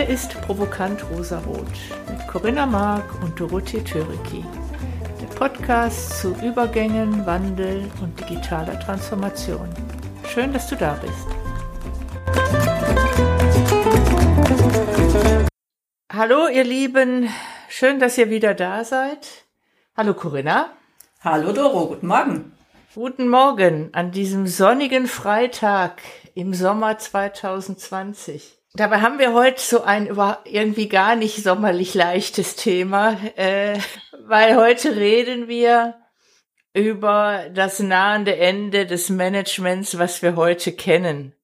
Hier 0.00 0.08
ist 0.08 0.40
Provokant 0.40 1.04
Rosarot 1.10 1.68
mit 2.08 2.26
Corinna 2.26 2.64
Mark 2.64 3.22
und 3.22 3.38
Dorothee 3.38 3.84
Töriki. 3.84 4.42
Der 5.20 5.26
Podcast 5.26 6.20
zu 6.20 6.34
Übergängen, 6.42 7.26
Wandel 7.26 7.86
und 8.00 8.18
digitaler 8.18 8.80
Transformation. 8.80 9.68
Schön, 10.26 10.54
dass 10.54 10.68
du 10.68 10.76
da 10.76 10.98
bist. 11.02 11.26
Hallo, 16.10 16.48
ihr 16.48 16.64
Lieben. 16.64 17.28
Schön, 17.68 18.00
dass 18.00 18.16
ihr 18.16 18.30
wieder 18.30 18.54
da 18.54 18.84
seid. 18.84 19.44
Hallo, 19.94 20.14
Corinna. 20.14 20.70
Hallo, 21.22 21.52
Doro. 21.52 21.88
Guten 21.88 22.06
Morgen. 22.06 22.52
Guten 22.94 23.28
Morgen 23.28 23.90
an 23.92 24.12
diesem 24.12 24.46
sonnigen 24.46 25.06
Freitag 25.06 26.00
im 26.34 26.54
Sommer 26.54 26.96
2020. 26.96 28.59
Dabei 28.74 29.00
haben 29.00 29.18
wir 29.18 29.32
heute 29.32 29.60
so 29.60 29.82
ein 29.82 30.16
irgendwie 30.44 30.88
gar 30.88 31.16
nicht 31.16 31.42
sommerlich 31.42 31.94
leichtes 31.94 32.54
Thema, 32.54 33.18
äh, 33.34 33.76
weil 34.26 34.56
heute 34.56 34.94
reden 34.94 35.48
wir 35.48 35.96
über 36.72 37.46
das 37.52 37.80
nahende 37.80 38.36
Ende 38.36 38.86
des 38.86 39.10
Managements, 39.10 39.98
was 39.98 40.22
wir 40.22 40.36
heute 40.36 40.70
kennen. 40.70 41.34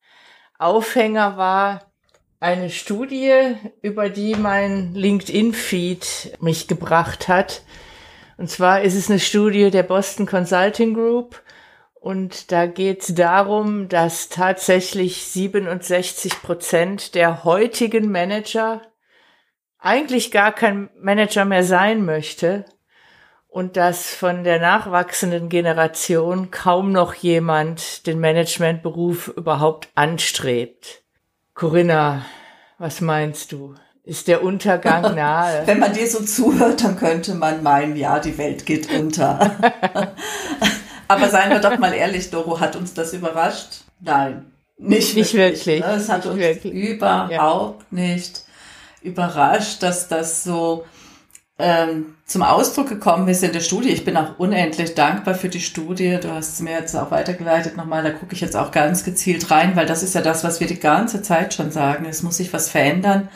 Aufhänger 0.57 1.37
war 1.37 1.91
eine 2.39 2.71
Studie, 2.71 3.57
über 3.83 4.09
die 4.09 4.37
mein 4.37 4.95
LinkedIn-Feed 4.95 6.39
mich 6.41 6.69
gebracht 6.69 7.27
hat. 7.27 7.63
Und 8.37 8.51
zwar 8.51 8.83
ist 8.83 8.95
es 8.95 9.11
eine 9.11 9.19
Studie 9.19 9.73
der 9.73 9.83
Boston 9.83 10.27
Consulting 10.27 10.95
Group 10.95 11.43
und 12.07 12.53
da 12.53 12.67
geht 12.67 13.03
es 13.03 13.15
darum, 13.17 13.89
dass 13.89 14.29
tatsächlich 14.29 15.25
67 15.25 16.41
Prozent 16.41 17.17
der 17.17 17.43
heutigen 17.43 18.13
Manager 18.13 18.81
eigentlich 19.81 20.31
gar 20.31 20.53
kein 20.53 20.89
Manager 21.01 21.45
mehr 21.45 21.65
sein 21.65 22.05
möchte 22.05 22.65
und 23.49 23.77
dass 23.77 24.15
von 24.15 24.45
der 24.45 24.61
nachwachsenden 24.61 25.49
Generation 25.49 26.53
kaum 26.53 26.93
noch 26.93 27.13
jemand 27.13 28.07
den 28.07 28.21
Managementberuf 28.21 29.27
überhaupt 29.27 29.89
anstrebt. 29.97 31.03
Corinna, 31.55 32.25
was 32.79 33.01
meinst 33.01 33.51
du? 33.51 33.75
Ist 34.05 34.29
der 34.29 34.45
Untergang 34.45 35.03
nahe? 35.17 35.67
Wenn 35.67 35.81
man 35.81 35.93
dir 35.93 36.07
so 36.07 36.23
zuhört, 36.23 36.85
dann 36.85 36.97
könnte 36.97 37.35
man 37.35 37.65
meinen, 37.65 37.97
ja, 37.97 38.21
die 38.21 38.39
Welt 38.39 38.65
geht 38.65 38.93
unter. 38.93 39.57
Aber 41.09 41.29
seien 41.29 41.51
wir 41.51 41.61
doch 41.61 41.79
mal 41.79 41.93
ehrlich, 41.93 42.31
Doro, 42.31 42.61
hat 42.61 42.77
uns 42.77 42.95
das 42.95 43.13
überrascht? 43.13 43.83
Nein, 44.01 44.47
nicht, 44.79 45.17
nicht 45.17 45.35
wirklich. 45.35 45.67
wirklich. 45.67 45.85
Ne? 45.85 45.97
Es 45.97 46.09
hat 46.09 46.25
nicht 46.25 46.33
uns 46.33 46.41
wirklich. 46.41 46.73
überhaupt 46.73 47.83
ja. 47.83 47.87
nicht 47.91 48.43
überrascht, 49.03 49.83
dass 49.83 50.09
das 50.09 50.45
so 50.45 50.85
ähm, 51.59 52.17
zum 52.27 52.43
Ausdruck 52.43 52.89
gekommen 52.89 53.29
ist 53.29 53.43
in 53.43 53.53
der 53.53 53.61
Studie. 53.61 53.89
Ich 53.89 54.05
bin 54.05 54.17
auch 54.17 54.39
unendlich 54.39 54.95
dankbar 54.95 55.35
für 55.35 55.49
die 55.49 55.61
Studie. 55.61 56.19
Du 56.21 56.31
hast 56.31 56.55
es 56.55 56.61
mir 56.61 56.73
jetzt 56.73 56.95
auch 56.95 57.11
weitergeleitet 57.11 57.77
nochmal. 57.77 58.03
Da 58.03 58.11
gucke 58.11 58.35
ich 58.35 58.41
jetzt 58.41 58.57
auch 58.57 58.71
ganz 58.71 59.05
gezielt 59.05 59.51
rein, 59.51 59.77
weil 59.77 59.87
das 59.87 60.03
ist 60.03 60.15
ja 60.15 60.21
das, 60.21 60.45
was 60.45 60.61
wir 60.61 60.67
die 60.67 60.81
ganze 60.81 61.23
Zeit 61.23 61.55
schon 61.55 61.71
sagen. 61.71 62.05
Es 62.05 62.23
muss 62.23 62.37
sich 62.37 62.53
was 62.53 62.69
verändern 62.69 63.29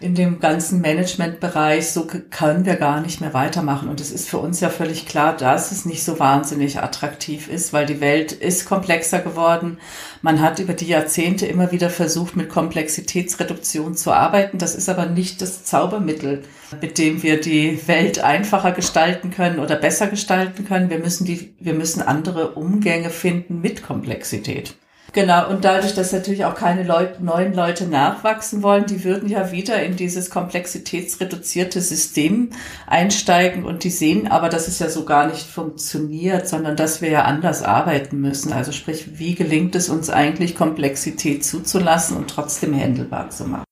in 0.00 0.14
dem 0.14 0.40
ganzen 0.40 0.80
Managementbereich, 0.80 1.90
so 1.90 2.06
können 2.30 2.66
wir 2.66 2.76
gar 2.76 3.00
nicht 3.00 3.20
mehr 3.20 3.34
weitermachen. 3.34 3.88
Und 3.88 4.00
es 4.00 4.10
ist 4.10 4.28
für 4.28 4.38
uns 4.38 4.60
ja 4.60 4.70
völlig 4.70 5.06
klar, 5.06 5.36
dass 5.36 5.72
es 5.72 5.84
nicht 5.84 6.04
so 6.04 6.18
wahnsinnig 6.18 6.78
attraktiv 6.78 7.48
ist, 7.48 7.72
weil 7.72 7.86
die 7.86 8.00
Welt 8.00 8.32
ist 8.32 8.66
komplexer 8.66 9.20
geworden. 9.20 9.78
Man 10.22 10.40
hat 10.40 10.58
über 10.58 10.74
die 10.74 10.86
Jahrzehnte 10.86 11.46
immer 11.46 11.72
wieder 11.72 11.90
versucht, 11.90 12.36
mit 12.36 12.48
Komplexitätsreduktion 12.48 13.94
zu 13.94 14.12
arbeiten. 14.12 14.58
Das 14.58 14.74
ist 14.74 14.88
aber 14.88 15.06
nicht 15.06 15.40
das 15.40 15.64
Zaubermittel, 15.64 16.42
mit 16.80 16.98
dem 16.98 17.22
wir 17.22 17.40
die 17.40 17.86
Welt 17.86 18.18
einfacher 18.18 18.72
gestalten 18.72 19.30
können 19.30 19.58
oder 19.58 19.76
besser 19.76 20.08
gestalten 20.08 20.66
können. 20.66 20.90
Wir 20.90 20.98
müssen 20.98 21.24
die, 21.24 21.54
wir 21.60 21.74
müssen 21.74 22.02
andere 22.02 22.52
Umgänge 22.52 23.10
finden 23.10 23.60
mit 23.60 23.82
Komplexität. 23.82 24.74
Genau, 25.14 25.48
und 25.48 25.64
dadurch, 25.64 25.94
dass 25.94 26.12
natürlich 26.12 26.44
auch 26.44 26.56
keine 26.56 26.82
Leute, 26.82 27.24
neuen 27.24 27.54
Leute 27.54 27.86
nachwachsen 27.86 28.64
wollen, 28.64 28.86
die 28.86 29.04
würden 29.04 29.28
ja 29.28 29.52
wieder 29.52 29.80
in 29.80 29.94
dieses 29.94 30.28
komplexitätsreduzierte 30.28 31.80
System 31.80 32.50
einsteigen 32.88 33.64
und 33.64 33.84
die 33.84 33.90
sehen 33.90 34.26
aber, 34.26 34.48
dass 34.48 34.66
es 34.66 34.80
ja 34.80 34.88
so 34.88 35.04
gar 35.04 35.28
nicht 35.28 35.46
funktioniert, 35.46 36.48
sondern 36.48 36.74
dass 36.74 37.00
wir 37.00 37.10
ja 37.10 37.22
anders 37.22 37.62
arbeiten 37.62 38.20
müssen. 38.20 38.52
Also 38.52 38.72
sprich, 38.72 39.20
wie 39.20 39.36
gelingt 39.36 39.76
es 39.76 39.88
uns 39.88 40.10
eigentlich, 40.10 40.56
Komplexität 40.56 41.44
zuzulassen 41.44 42.16
und 42.16 42.28
trotzdem 42.28 42.74
händelbar 42.74 43.30
zu 43.30 43.44
machen? 43.44 43.64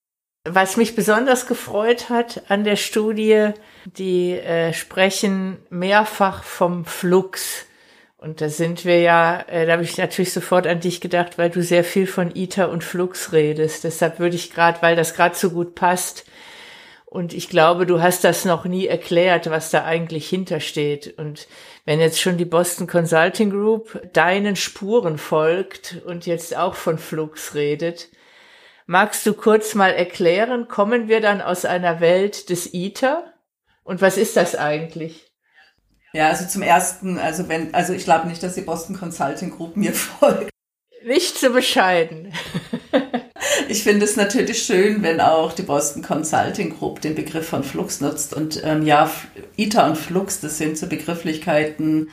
Was 0.48 0.76
mich 0.76 0.94
besonders 0.94 1.48
gefreut 1.48 2.09
hat 2.09 2.42
an 2.50 2.62
der 2.62 2.76
Studie, 2.76 3.50
die 3.97 4.32
äh, 4.32 4.72
sprechen 4.72 5.59
mehrfach 5.70 6.44
vom 6.44 6.84
Flux. 6.84 7.66
Und 8.22 8.41
da 8.41 8.49
sind 8.49 8.84
wir 8.84 9.00
ja, 9.00 9.41
äh, 9.49 9.66
da 9.66 9.72
habe 9.72 9.83
ich 9.83 9.99
natürlich 9.99 10.33
sofort 10.33 10.66
an 10.66 10.78
dich 10.78 11.00
gedacht, 11.00 11.38
weil 11.38 11.50
du 11.50 11.62
sehr 11.62 11.83
viel 11.83 12.06
von 12.06 12.37
ITER 12.37 12.71
und 12.71 12.84
Flux 12.84 13.33
redest. 13.33 13.83
Deshalb 13.83 14.21
würde 14.21 14.37
ich 14.37 14.53
gerade, 14.53 14.81
weil 14.81 14.94
das 14.94 15.15
gerade 15.15 15.34
so 15.34 15.50
gut 15.50 15.75
passt, 15.75 16.25
und 17.12 17.34
ich 17.34 17.50
glaube, 17.50 17.84
du 17.84 18.00
hast 18.00 18.25
das 18.25 18.47
noch 18.47 18.65
nie 18.65 18.87
erklärt, 18.87 19.50
was 19.50 19.71
da 19.71 19.84
eigentlich 19.84 20.31
hintersteht. 20.31 21.19
Und 21.19 21.47
wenn 21.84 22.00
jetzt 22.00 22.19
schon 22.19 22.38
die 22.38 22.47
Boston 22.47 22.87
Consulting 22.87 23.50
Group 23.50 24.00
deinen 24.15 24.56
Spuren 24.56 25.19
folgt 25.19 26.00
und 26.06 26.25
jetzt 26.25 26.56
auch 26.56 26.75
von 26.75 26.97
Flux 26.97 27.54
redet, 27.54 28.09
magst 28.87 29.27
du 29.27 29.34
kurz 29.34 29.75
mal 29.75 29.91
erklären, 29.91 30.69
kommen 30.69 31.09
wir 31.09 31.21
dann 31.21 31.43
aus 31.43 31.66
einer 31.66 32.00
Welt 32.00 32.49
des 32.49 32.72
ITER? 32.72 33.34
Und 33.84 34.00
was 34.00 34.16
ist 34.16 34.39
das 34.39 34.56
eigentlich? 34.56 35.31
Ja, 36.12 36.28
also 36.28 36.47
zum 36.47 36.62
ersten, 36.62 37.19
also 37.19 37.49
wenn, 37.49 37.73
also 37.75 37.95
ich 37.95 38.05
glaube 38.05 38.28
nicht, 38.28 38.43
dass 38.43 38.55
die 38.55 38.61
Boston 38.61 38.99
Consulting 38.99 39.50
Group 39.50 39.77
mir 39.77 39.93
folgt. 39.95 40.50
Nicht 41.05 41.39
zu 41.39 41.50
bescheiden. 41.50 42.33
ich 43.69 43.83
finde 43.83 44.05
es 44.05 44.17
natürlich 44.17 44.62
schön, 44.62 45.03
wenn 45.03 45.21
auch 45.21 45.53
die 45.53 45.62
Boston 45.62 46.03
Consulting 46.03 46.77
Group 46.78 47.01
den 47.01 47.15
Begriff 47.15 47.49
von 47.49 47.65
Flux 47.65 48.01
nutzt. 48.01 48.34
Und 48.34 48.62
ähm, 48.65 48.87
ja, 48.87 49.11
ITA 49.56 49.89
und 49.89 49.99
Flux, 49.99 50.41
das 50.41 50.59
sind 50.59 50.78
so 50.78 50.87
Begrifflichkeiten 50.87 52.11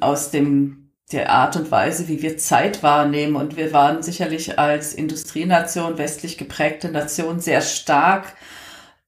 aus 0.00 0.30
dem 0.30 0.80
der 1.12 1.30
Art 1.30 1.56
und 1.56 1.70
Weise, 1.72 2.06
wie 2.06 2.22
wir 2.22 2.38
Zeit 2.38 2.82
wahrnehmen. 2.82 3.36
Und 3.36 3.56
wir 3.56 3.72
waren 3.72 4.02
sicherlich 4.02 4.58
als 4.58 4.94
Industrienation, 4.94 5.98
westlich 5.98 6.38
geprägte 6.38 6.88
Nation 6.88 7.40
sehr 7.40 7.62
stark 7.62 8.34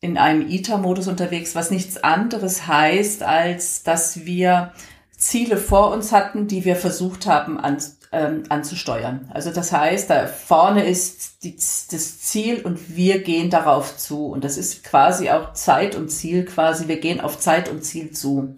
in 0.03 0.19
einem 0.19 0.51
ITER-Modus 0.51 1.07
unterwegs, 1.07 1.55
was 1.55 1.71
nichts 1.71 2.03
anderes 2.03 2.67
heißt, 2.67 3.23
als 3.23 3.85
dass 3.85 4.27
wir 4.27 4.73
Ziele 5.17 5.57
vor 5.57 5.93
uns 5.93 6.11
hatten, 6.11 6.49
die 6.49 6.65
wir 6.65 6.75
versucht 6.75 7.27
haben 7.27 7.59
an, 7.61 7.79
ähm, 8.11 8.43
anzusteuern. 8.49 9.31
Also 9.33 9.53
das 9.53 9.71
heißt, 9.71 10.11
da 10.11 10.27
vorne 10.27 10.85
ist 10.85 11.45
die, 11.45 11.55
das 11.55 12.21
Ziel 12.21 12.63
und 12.63 12.97
wir 12.97 13.23
gehen 13.23 13.49
darauf 13.49 13.97
zu. 13.97 14.27
Und 14.27 14.43
das 14.43 14.59
ist 14.59 14.83
quasi 14.83 15.31
auch 15.31 15.53
Zeit 15.53 15.95
und 15.95 16.09
Ziel 16.09 16.47
quasi. 16.47 16.89
Wir 16.89 16.99
gehen 16.99 17.21
auf 17.21 17.39
Zeit 17.39 17.69
und 17.69 17.85
Ziel 17.85 18.11
zu. 18.11 18.57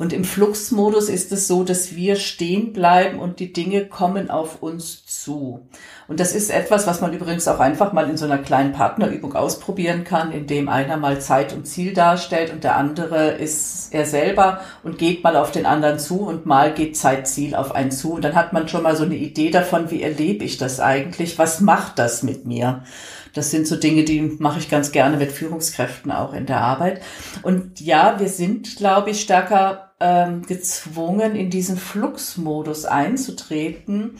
Und 0.00 0.14
im 0.14 0.24
Fluxmodus 0.24 1.10
ist 1.10 1.30
es 1.30 1.46
so, 1.46 1.62
dass 1.62 1.94
wir 1.94 2.16
stehen 2.16 2.72
bleiben 2.72 3.18
und 3.18 3.38
die 3.38 3.52
Dinge 3.52 3.84
kommen 3.84 4.30
auf 4.30 4.62
uns 4.62 5.04
zu. 5.04 5.60
Und 6.08 6.20
das 6.20 6.34
ist 6.34 6.50
etwas, 6.50 6.86
was 6.86 7.02
man 7.02 7.12
übrigens 7.12 7.46
auch 7.46 7.60
einfach 7.60 7.92
mal 7.92 8.08
in 8.08 8.16
so 8.16 8.24
einer 8.24 8.38
kleinen 8.38 8.72
Partnerübung 8.72 9.34
ausprobieren 9.34 10.04
kann, 10.04 10.32
indem 10.32 10.70
einer 10.70 10.96
mal 10.96 11.20
Zeit 11.20 11.52
und 11.52 11.66
Ziel 11.66 11.92
darstellt 11.92 12.50
und 12.50 12.64
der 12.64 12.76
andere 12.76 13.32
ist 13.32 13.92
er 13.92 14.06
selber 14.06 14.62
und 14.82 14.96
geht 14.96 15.22
mal 15.22 15.36
auf 15.36 15.50
den 15.50 15.66
anderen 15.66 15.98
zu 15.98 16.22
und 16.22 16.46
mal 16.46 16.72
geht 16.72 16.96
Zeit, 16.96 17.28
Ziel 17.28 17.54
auf 17.54 17.74
einen 17.74 17.90
zu. 17.90 18.14
Und 18.14 18.24
dann 18.24 18.34
hat 18.34 18.54
man 18.54 18.68
schon 18.68 18.84
mal 18.84 18.96
so 18.96 19.04
eine 19.04 19.16
Idee 19.16 19.50
davon, 19.50 19.90
wie 19.90 20.02
erlebe 20.02 20.44
ich 20.44 20.56
das 20.56 20.80
eigentlich? 20.80 21.38
Was 21.38 21.60
macht 21.60 21.98
das 21.98 22.22
mit 22.22 22.46
mir? 22.46 22.84
Das 23.34 23.50
sind 23.50 23.66
so 23.66 23.76
Dinge, 23.76 24.04
die 24.04 24.20
mache 24.38 24.58
ich 24.58 24.70
ganz 24.70 24.92
gerne 24.92 25.16
mit 25.16 25.32
Führungskräften 25.32 26.10
auch 26.10 26.32
in 26.32 26.46
der 26.46 26.60
Arbeit. 26.60 27.02
Und 27.42 27.80
ja, 27.80 28.18
wir 28.18 28.28
sind, 28.28 28.76
glaube 28.76 29.10
ich, 29.10 29.20
stärker 29.20 29.92
ähm, 30.00 30.42
gezwungen, 30.46 31.36
in 31.36 31.50
diesen 31.50 31.76
Fluxmodus 31.76 32.84
einzutreten, 32.84 34.18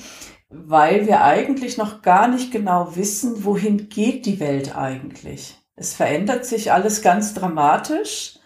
weil 0.49 1.07
wir 1.07 1.23
eigentlich 1.23 1.77
noch 1.77 2.03
gar 2.03 2.29
nicht 2.29 2.53
genau 2.53 2.97
wissen, 2.97 3.45
wohin 3.45 3.89
geht 3.89 4.27
die 4.27 4.41
Welt 4.41 4.77
eigentlich. 4.77 5.57
Es 5.77 5.95
verändert 5.95 6.45
sich 6.45 6.73
alles 6.73 7.03
ganz 7.03 7.35
dramatisch. 7.35 8.37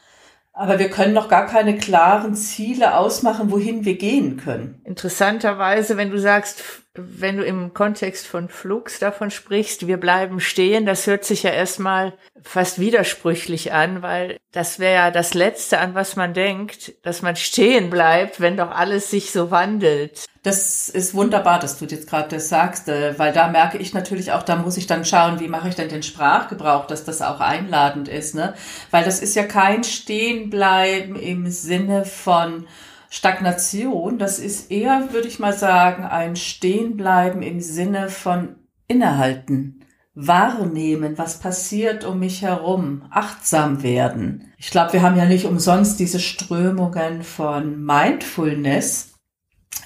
Aber 0.57 0.79
wir 0.79 0.89
können 0.89 1.15
noch 1.15 1.29
gar 1.29 1.47
keine 1.47 1.77
klaren 1.77 2.37
Ziele 2.37 2.97
ausmachen, 2.97 3.51
wohin 3.51 3.85
wir 3.85 3.99
gehen 3.99 4.37
können. 4.37 4.81
Interessanterweise, 4.85 5.97
wenn 5.97 6.11
du 6.11 6.21
sagst 6.21 6.84
wenn 6.97 7.39
du 7.39 7.45
im 7.45 7.75
Kontext 7.75 8.27
von 8.27 8.49
Flux 8.49 9.01
davon 9.01 9.31
sprichst, 9.31 9.89
wir 9.89 9.97
bleiben 9.97 10.39
stehen, 10.39 10.87
das 10.87 11.07
hört 11.09 11.25
sich 11.25 11.43
ja 11.43 11.51
erstmal 11.51 12.13
fast 12.43 12.79
widersprüchlich 12.79 13.73
an, 13.73 14.01
weil 14.03 14.39
das 14.53 14.79
wäre 14.79 14.95
ja 14.95 15.11
das 15.11 15.35
Letzte, 15.35 15.79
an 15.79 15.95
was 15.95 16.15
man 16.15 16.35
denkt, 16.35 16.95
dass 17.03 17.21
man 17.21 17.35
stehen 17.35 17.91
bleibt, 17.91 18.41
wenn 18.41 18.57
doch 18.57 18.71
alles 18.71 19.11
sich 19.11 19.33
so 19.33 19.51
wandelt. 19.51 20.25
Das 20.45 20.89
ist 20.89 21.15
wunderbar, 21.15 21.59
dass 21.59 21.79
du 21.79 21.87
jetzt 21.87 22.09
gerade 22.09 22.29
das 22.29 22.49
sagst, 22.49 22.89
äh, 22.89 23.19
weil 23.19 23.33
da 23.33 23.49
merke 23.49 23.79
ich 23.79 23.95
natürlich 23.95 24.31
auch, 24.31 24.43
da 24.43 24.57
muss 24.57 24.77
ich 24.77 24.87
dann 24.87 25.05
schauen, 25.05 25.41
wie 25.41 25.49
mache 25.49 25.71
ich 25.71 25.75
denn 25.75 25.89
den 25.89 26.03
Sprachgebrauch, 26.03 26.87
dass 26.87 27.05
das 27.05 27.23
auch 27.23 27.41
einladend 27.41 28.09
ist, 28.09 28.35
ne? 28.35 28.55
Weil 28.91 29.05
das 29.05 29.21
ist 29.21 29.35
ja 29.35 29.45
kein 29.45 29.83
Stehenbleiben 29.83 31.17
im 31.17 31.51
Sinne 31.51 32.05
von 32.05 32.67
Stagnation, 33.17 34.19
das 34.19 34.41
ist 34.41 34.73
eher, 34.73 35.13
würde 35.13 35.29
ich 35.29 35.39
mal 35.39 35.53
sagen, 35.53 36.03
ein 36.03 36.35
Stehenbleiben 36.35 37.43
im 37.43 37.61
Sinne 37.61 38.09
von 38.09 38.57
innehalten, 38.89 39.85
wahrnehmen, 40.17 41.17
was 41.17 41.39
passiert 41.39 42.03
um 42.03 42.19
mich 42.19 42.43
herum, 42.43 43.03
achtsam 43.11 43.85
werden. 43.85 44.53
Ich 44.59 44.73
glaube, 44.73 44.95
wir 44.95 45.03
haben 45.03 45.17
ja 45.17 45.27
nicht 45.27 45.45
umsonst 45.45 46.01
diese 46.01 46.19
Strömungen 46.19 47.23
von 47.23 47.85
Mindfulness 47.85 49.13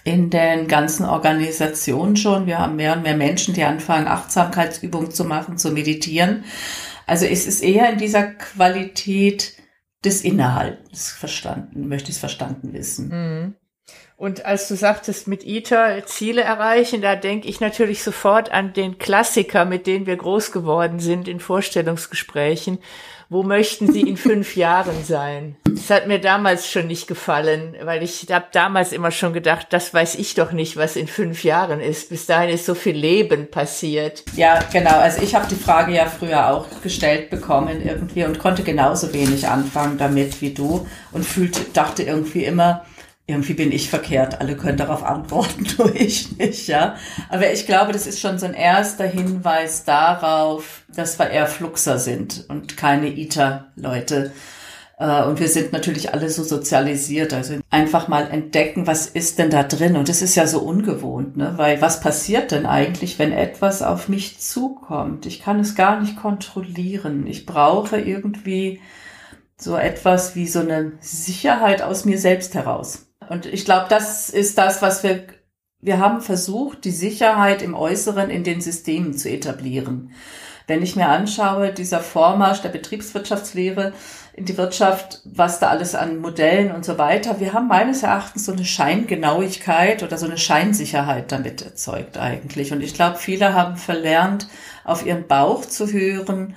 in 0.04 0.30
den 0.30 0.66
ganzen 0.66 1.04
Organisationen 1.04 2.16
schon. 2.16 2.46
Wir 2.46 2.58
haben 2.58 2.76
mehr 2.76 2.96
und 2.96 3.02
mehr 3.02 3.16
Menschen, 3.16 3.52
die 3.52 3.62
anfangen, 3.62 4.08
Achtsamkeitsübungen 4.08 5.10
zu 5.10 5.26
machen, 5.26 5.58
zu 5.58 5.70
meditieren. 5.70 6.44
Also 7.06 7.26
es 7.26 7.46
ist 7.46 7.62
eher 7.62 7.92
in 7.92 7.98
dieser 7.98 8.22
Qualität, 8.22 9.52
des 10.04 10.22
Innehaltens 10.22 11.10
verstanden, 11.10 11.88
möchte 11.88 12.10
ich 12.10 12.16
es 12.16 12.20
verstanden 12.20 12.72
wissen. 12.72 13.08
Mhm. 13.08 13.54
Und 14.16 14.44
als 14.44 14.68
du 14.68 14.74
sagtest, 14.74 15.28
mit 15.28 15.46
ITER 15.46 16.04
Ziele 16.06 16.42
erreichen, 16.42 17.00
da 17.00 17.16
denke 17.16 17.48
ich 17.48 17.60
natürlich 17.60 18.02
sofort 18.02 18.50
an 18.50 18.72
den 18.72 18.98
Klassiker, 18.98 19.64
mit 19.64 19.86
denen 19.86 20.06
wir 20.06 20.16
groß 20.16 20.52
geworden 20.52 20.98
sind 20.98 21.28
in 21.28 21.40
Vorstellungsgesprächen 21.40 22.78
wo 23.30 23.42
möchten 23.42 23.92
Sie 23.92 24.00
in 24.00 24.16
fünf 24.16 24.56
Jahren 24.56 25.04
sein? 25.04 25.56
Das 25.64 25.90
hat 25.90 26.06
mir 26.06 26.18
damals 26.18 26.70
schon 26.70 26.86
nicht 26.86 27.06
gefallen, 27.06 27.76
weil 27.82 28.02
ich 28.02 28.26
habe 28.30 28.46
damals 28.52 28.92
immer 28.92 29.10
schon 29.10 29.34
gedacht, 29.34 29.66
das 29.70 29.92
weiß 29.92 30.14
ich 30.14 30.34
doch 30.34 30.52
nicht, 30.52 30.78
was 30.78 30.96
in 30.96 31.06
fünf 31.06 31.44
Jahren 31.44 31.80
ist. 31.80 32.08
Bis 32.08 32.24
dahin 32.24 32.48
ist 32.48 32.64
so 32.64 32.74
viel 32.74 32.96
Leben 32.96 33.50
passiert. 33.50 34.24
Ja, 34.34 34.60
genau. 34.72 34.98
Also 34.98 35.20
ich 35.20 35.34
habe 35.34 35.46
die 35.46 35.56
Frage 35.56 35.92
ja 35.92 36.06
früher 36.06 36.50
auch 36.50 36.66
gestellt 36.82 37.28
bekommen 37.28 37.82
irgendwie 37.84 38.24
und 38.24 38.38
konnte 38.38 38.62
genauso 38.62 39.12
wenig 39.12 39.46
anfangen 39.46 39.98
damit 39.98 40.40
wie 40.40 40.54
du 40.54 40.86
und 41.12 41.24
fühlte, 41.24 41.60
dachte 41.74 42.04
irgendwie 42.04 42.44
immer, 42.44 42.86
irgendwie 43.28 43.52
bin 43.52 43.70
ich 43.72 43.90
verkehrt. 43.90 44.40
Alle 44.40 44.56
können 44.56 44.78
darauf 44.78 45.04
antworten, 45.04 45.66
nur 45.78 45.94
ich 45.94 46.36
nicht, 46.38 46.66
ja. 46.66 46.96
Aber 47.28 47.52
ich 47.52 47.66
glaube, 47.66 47.92
das 47.92 48.06
ist 48.06 48.20
schon 48.20 48.38
so 48.38 48.46
ein 48.46 48.54
erster 48.54 49.06
Hinweis 49.06 49.84
darauf, 49.84 50.82
dass 50.88 51.18
wir 51.18 51.28
eher 51.28 51.46
Fluxer 51.46 51.98
sind 51.98 52.46
und 52.48 52.78
keine 52.78 53.08
ITER-Leute. 53.08 54.32
Äh, 54.98 55.24
und 55.24 55.40
wir 55.40 55.48
sind 55.48 55.72
natürlich 55.74 56.14
alle 56.14 56.30
so 56.30 56.42
sozialisiert. 56.42 57.34
Also 57.34 57.56
einfach 57.68 58.08
mal 58.08 58.30
entdecken, 58.30 58.86
was 58.86 59.06
ist 59.06 59.38
denn 59.38 59.50
da 59.50 59.62
drin? 59.62 59.96
Und 59.96 60.08
das 60.08 60.22
ist 60.22 60.34
ja 60.34 60.46
so 60.46 60.60
ungewohnt, 60.60 61.36
ne? 61.36 61.52
Weil 61.56 61.82
was 61.82 62.00
passiert 62.00 62.50
denn 62.50 62.64
eigentlich, 62.64 63.18
wenn 63.18 63.32
etwas 63.32 63.82
auf 63.82 64.08
mich 64.08 64.40
zukommt? 64.40 65.26
Ich 65.26 65.42
kann 65.42 65.60
es 65.60 65.74
gar 65.74 66.00
nicht 66.00 66.16
kontrollieren. 66.16 67.26
Ich 67.26 67.44
brauche 67.44 68.00
irgendwie 68.00 68.80
so 69.58 69.76
etwas 69.76 70.34
wie 70.34 70.46
so 70.46 70.60
eine 70.60 70.92
Sicherheit 71.00 71.82
aus 71.82 72.06
mir 72.06 72.18
selbst 72.18 72.54
heraus. 72.54 73.07
Und 73.28 73.46
ich 73.46 73.64
glaube, 73.64 73.86
das 73.88 74.30
ist 74.30 74.58
das, 74.58 74.82
was 74.82 75.02
wir, 75.02 75.26
wir 75.80 75.98
haben 75.98 76.20
versucht, 76.20 76.84
die 76.84 76.90
Sicherheit 76.90 77.62
im 77.62 77.74
Äußeren 77.74 78.30
in 78.30 78.44
den 78.44 78.60
Systemen 78.60 79.14
zu 79.14 79.30
etablieren. 79.30 80.12
Wenn 80.66 80.82
ich 80.82 80.96
mir 80.96 81.08
anschaue, 81.08 81.72
dieser 81.72 82.00
Vormarsch 82.00 82.60
der 82.60 82.68
Betriebswirtschaftslehre 82.68 83.94
in 84.34 84.44
die 84.44 84.58
Wirtschaft, 84.58 85.22
was 85.24 85.60
da 85.60 85.68
alles 85.68 85.94
an 85.94 86.18
Modellen 86.18 86.72
und 86.72 86.84
so 86.84 86.98
weiter, 86.98 87.40
wir 87.40 87.54
haben 87.54 87.68
meines 87.68 88.02
Erachtens 88.02 88.44
so 88.44 88.52
eine 88.52 88.66
Scheingenauigkeit 88.66 90.02
oder 90.02 90.18
so 90.18 90.26
eine 90.26 90.36
Scheinsicherheit 90.36 91.32
damit 91.32 91.62
erzeugt 91.62 92.18
eigentlich. 92.18 92.70
Und 92.70 92.82
ich 92.82 92.92
glaube, 92.92 93.16
viele 93.16 93.54
haben 93.54 93.78
verlernt, 93.78 94.46
auf 94.84 95.06
ihren 95.06 95.26
Bauch 95.26 95.64
zu 95.64 95.90
hören 95.90 96.54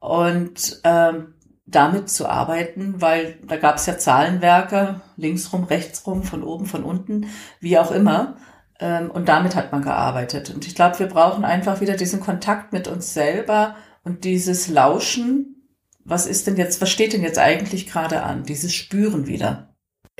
und 0.00 0.80
ähm, 0.84 1.34
damit 1.70 2.10
zu 2.10 2.28
arbeiten, 2.28 3.00
weil 3.00 3.38
da 3.46 3.56
gab 3.56 3.76
es 3.76 3.86
ja 3.86 3.98
Zahlenwerke, 3.98 5.00
linksrum, 5.16 5.64
rechtsrum, 5.64 6.22
von 6.22 6.42
oben, 6.42 6.66
von 6.66 6.84
unten, 6.84 7.26
wie 7.60 7.78
auch 7.78 7.90
immer. 7.90 8.36
Ähm, 8.78 9.10
und 9.10 9.28
damit 9.28 9.54
hat 9.54 9.72
man 9.72 9.82
gearbeitet. 9.82 10.50
Und 10.50 10.66
ich 10.66 10.74
glaube, 10.74 10.98
wir 10.98 11.06
brauchen 11.06 11.44
einfach 11.44 11.80
wieder 11.80 11.96
diesen 11.96 12.20
Kontakt 12.20 12.72
mit 12.72 12.88
uns 12.88 13.14
selber 13.14 13.76
und 14.04 14.24
dieses 14.24 14.68
Lauschen. 14.68 15.68
Was 16.04 16.26
ist 16.26 16.46
denn 16.46 16.56
jetzt, 16.56 16.80
was 16.80 16.90
steht 16.90 17.12
denn 17.12 17.22
jetzt 17.22 17.38
eigentlich 17.38 17.86
gerade 17.86 18.22
an? 18.22 18.44
Dieses 18.44 18.74
Spüren 18.74 19.26
wieder. 19.26 19.74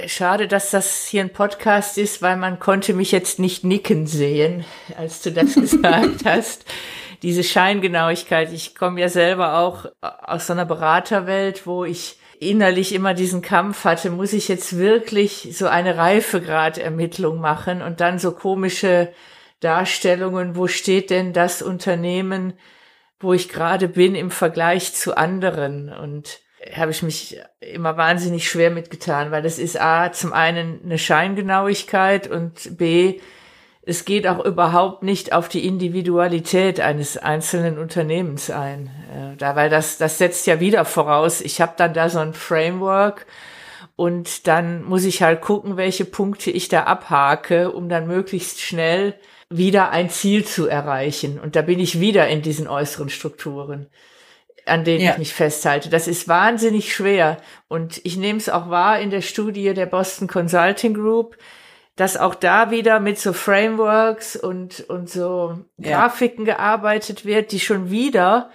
Schade, 0.07 0.49
dass 0.49 0.71
das 0.71 1.07
hier 1.07 1.23
ein 1.23 1.33
Podcast 1.33 1.99
ist, 1.99 2.23
weil 2.23 2.37
man 2.37 2.59
konnte 2.59 2.95
mich 2.95 3.13
jetzt 3.13 3.39
nicht 3.39 3.65
nicken 3.65 4.07
sehen, 4.07 4.65
als 4.97 5.21
du 5.23 5.33
das 5.33 5.55
gesagt 5.57 6.25
hast 6.25 6.65
diese 7.23 7.45
Scheingenauigkeit. 7.45 8.53
Ich 8.53 8.75
komme 8.75 9.01
ja 9.01 9.09
selber 9.09 9.59
auch 9.59 9.87
aus 10.01 10.47
so 10.47 10.53
einer 10.53 10.65
Beraterwelt, 10.65 11.67
wo 11.67 11.85
ich 11.85 12.19
innerlich 12.41 12.95
immer 12.95 13.13
diesen 13.13 13.43
Kampf 13.43 13.85
hatte, 13.85 14.11
muss 14.11 14.33
ich 14.33 14.49
jetzt 14.49 14.79
wirklich 14.79 15.51
so 15.53 15.67
eine 15.67 15.99
Reifegradermittlung 15.99 17.39
machen 17.39 17.83
und 17.83 18.01
dann 18.01 18.19
so 18.19 18.33
komische 18.33 19.13
Darstellungen, 19.61 20.57
wo 20.57 20.67
steht 20.67 21.11
denn 21.11 21.35
das 21.35 21.61
Unternehmen, 21.61 22.55
wo 23.21 23.35
ich 23.35 23.51
gerade 23.51 23.89
bin 23.89 24.15
im 24.15 24.31
Vergleich 24.31 24.95
zu 24.95 25.19
anderen 25.19 25.93
und 25.93 26.41
habe 26.75 26.91
ich 26.91 27.03
mich 27.03 27.39
immer 27.61 27.99
wahnsinnig 27.99 28.49
schwer 28.49 28.71
mitgetan, 28.71 29.31
weil 29.31 29.43
das 29.43 29.59
ist 29.59 29.79
A, 29.79 30.13
zum 30.13 30.33
einen 30.33 30.81
eine 30.83 30.99
Scheingenauigkeit 30.99 32.27
und 32.27 32.79
B, 32.79 33.21
es 33.83 34.05
geht 34.05 34.27
auch 34.27 34.45
überhaupt 34.45 35.03
nicht 35.03 35.33
auf 35.33 35.49
die 35.49 35.67
Individualität 35.67 36.81
eines 36.81 37.17
einzelnen 37.17 37.79
Unternehmens 37.79 38.51
ein. 38.51 38.91
Äh, 39.13 39.37
da, 39.37 39.57
weil 39.57 39.71
das, 39.71 39.99
das 39.99 40.19
setzt 40.19 40.47
ja 40.47 40.61
wieder 40.61 40.85
voraus, 40.85 41.41
ich 41.41 41.61
habe 41.61 41.73
dann 41.77 41.95
da 41.95 42.09
so 42.09 42.19
ein 42.19 42.35
Framework 42.35 43.27
und 43.97 44.47
dann 44.47 44.83
muss 44.85 45.05
ich 45.05 45.23
halt 45.23 45.41
gucken, 45.41 45.77
welche 45.77 46.05
Punkte 46.05 46.51
ich 46.51 46.69
da 46.69 46.85
abhake, 46.85 47.71
um 47.71 47.89
dann 47.89 48.07
möglichst 48.07 48.61
schnell 48.61 49.15
wieder 49.51 49.91
ein 49.91 50.11
Ziel 50.11 50.45
zu 50.45 50.67
erreichen. 50.69 51.41
Und 51.41 51.57
da 51.57 51.63
bin 51.63 51.81
ich 51.81 52.01
wieder 52.01 52.29
in 52.29 52.41
diesen 52.41 52.69
äußeren 52.69 53.09
Strukturen, 53.09 53.89
an 54.65 54.85
denen 54.85 55.05
ja. 55.05 55.13
ich 55.13 55.19
mich 55.19 55.35
festhalte. 55.35 55.91
Das 55.91 56.07
ist 56.07 56.29
wahnsinnig 56.29 56.95
schwer. 56.95 57.39
Und 57.69 58.01
ich 58.05 58.17
nehme 58.17 58.39
es 58.39 58.49
auch 58.49 58.71
wahr 58.71 59.01
in 59.01 59.11
der 59.11 59.23
Studie 59.23 59.75
der 59.75 59.87
Boston 59.87 60.29
Consulting 60.29 60.95
Group, 60.95 61.37
dass 62.01 62.17
auch 62.17 62.35
da 62.35 62.71
wieder 62.71 62.99
mit 62.99 63.19
so 63.19 63.35
Frameworks 63.35 64.35
und, 64.35 64.81
und 64.89 65.11
so 65.11 65.59
Grafiken 65.79 66.47
ja. 66.47 66.55
gearbeitet 66.55 67.27
wird, 67.27 67.53
die 67.53 67.61
schon 67.61 67.91
wieder 67.91 68.49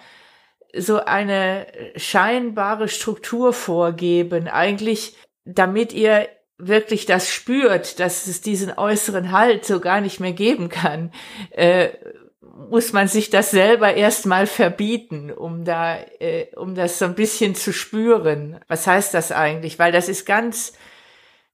so 0.75 1.05
eine 1.05 1.67
scheinbare 1.95 2.87
Struktur 2.87 3.53
vorgeben, 3.53 4.47
eigentlich 4.47 5.15
damit 5.45 5.93
ihr 5.93 6.27
wirklich 6.57 7.05
das 7.05 7.29
spürt, 7.29 7.99
dass 7.99 8.25
es 8.25 8.41
diesen 8.41 8.75
äußeren 8.75 9.31
Halt 9.31 9.63
so 9.63 9.79
gar 9.79 10.01
nicht 10.01 10.19
mehr 10.19 10.33
geben 10.33 10.69
kann, 10.69 11.11
äh, 11.51 11.89
muss 12.41 12.93
man 12.93 13.07
sich 13.07 13.29
das 13.29 13.51
selber 13.51 13.93
erstmal 13.93 14.47
verbieten, 14.47 15.31
um 15.31 15.65
da, 15.65 15.97
äh, 16.19 16.47
um 16.55 16.73
das 16.73 16.97
so 16.97 17.05
ein 17.05 17.13
bisschen 17.13 17.53
zu 17.53 17.73
spüren. 17.73 18.59
Was 18.67 18.87
heißt 18.87 19.13
das 19.13 19.31
eigentlich? 19.31 19.77
Weil 19.77 19.91
das 19.91 20.09
ist 20.09 20.25
ganz 20.25 20.73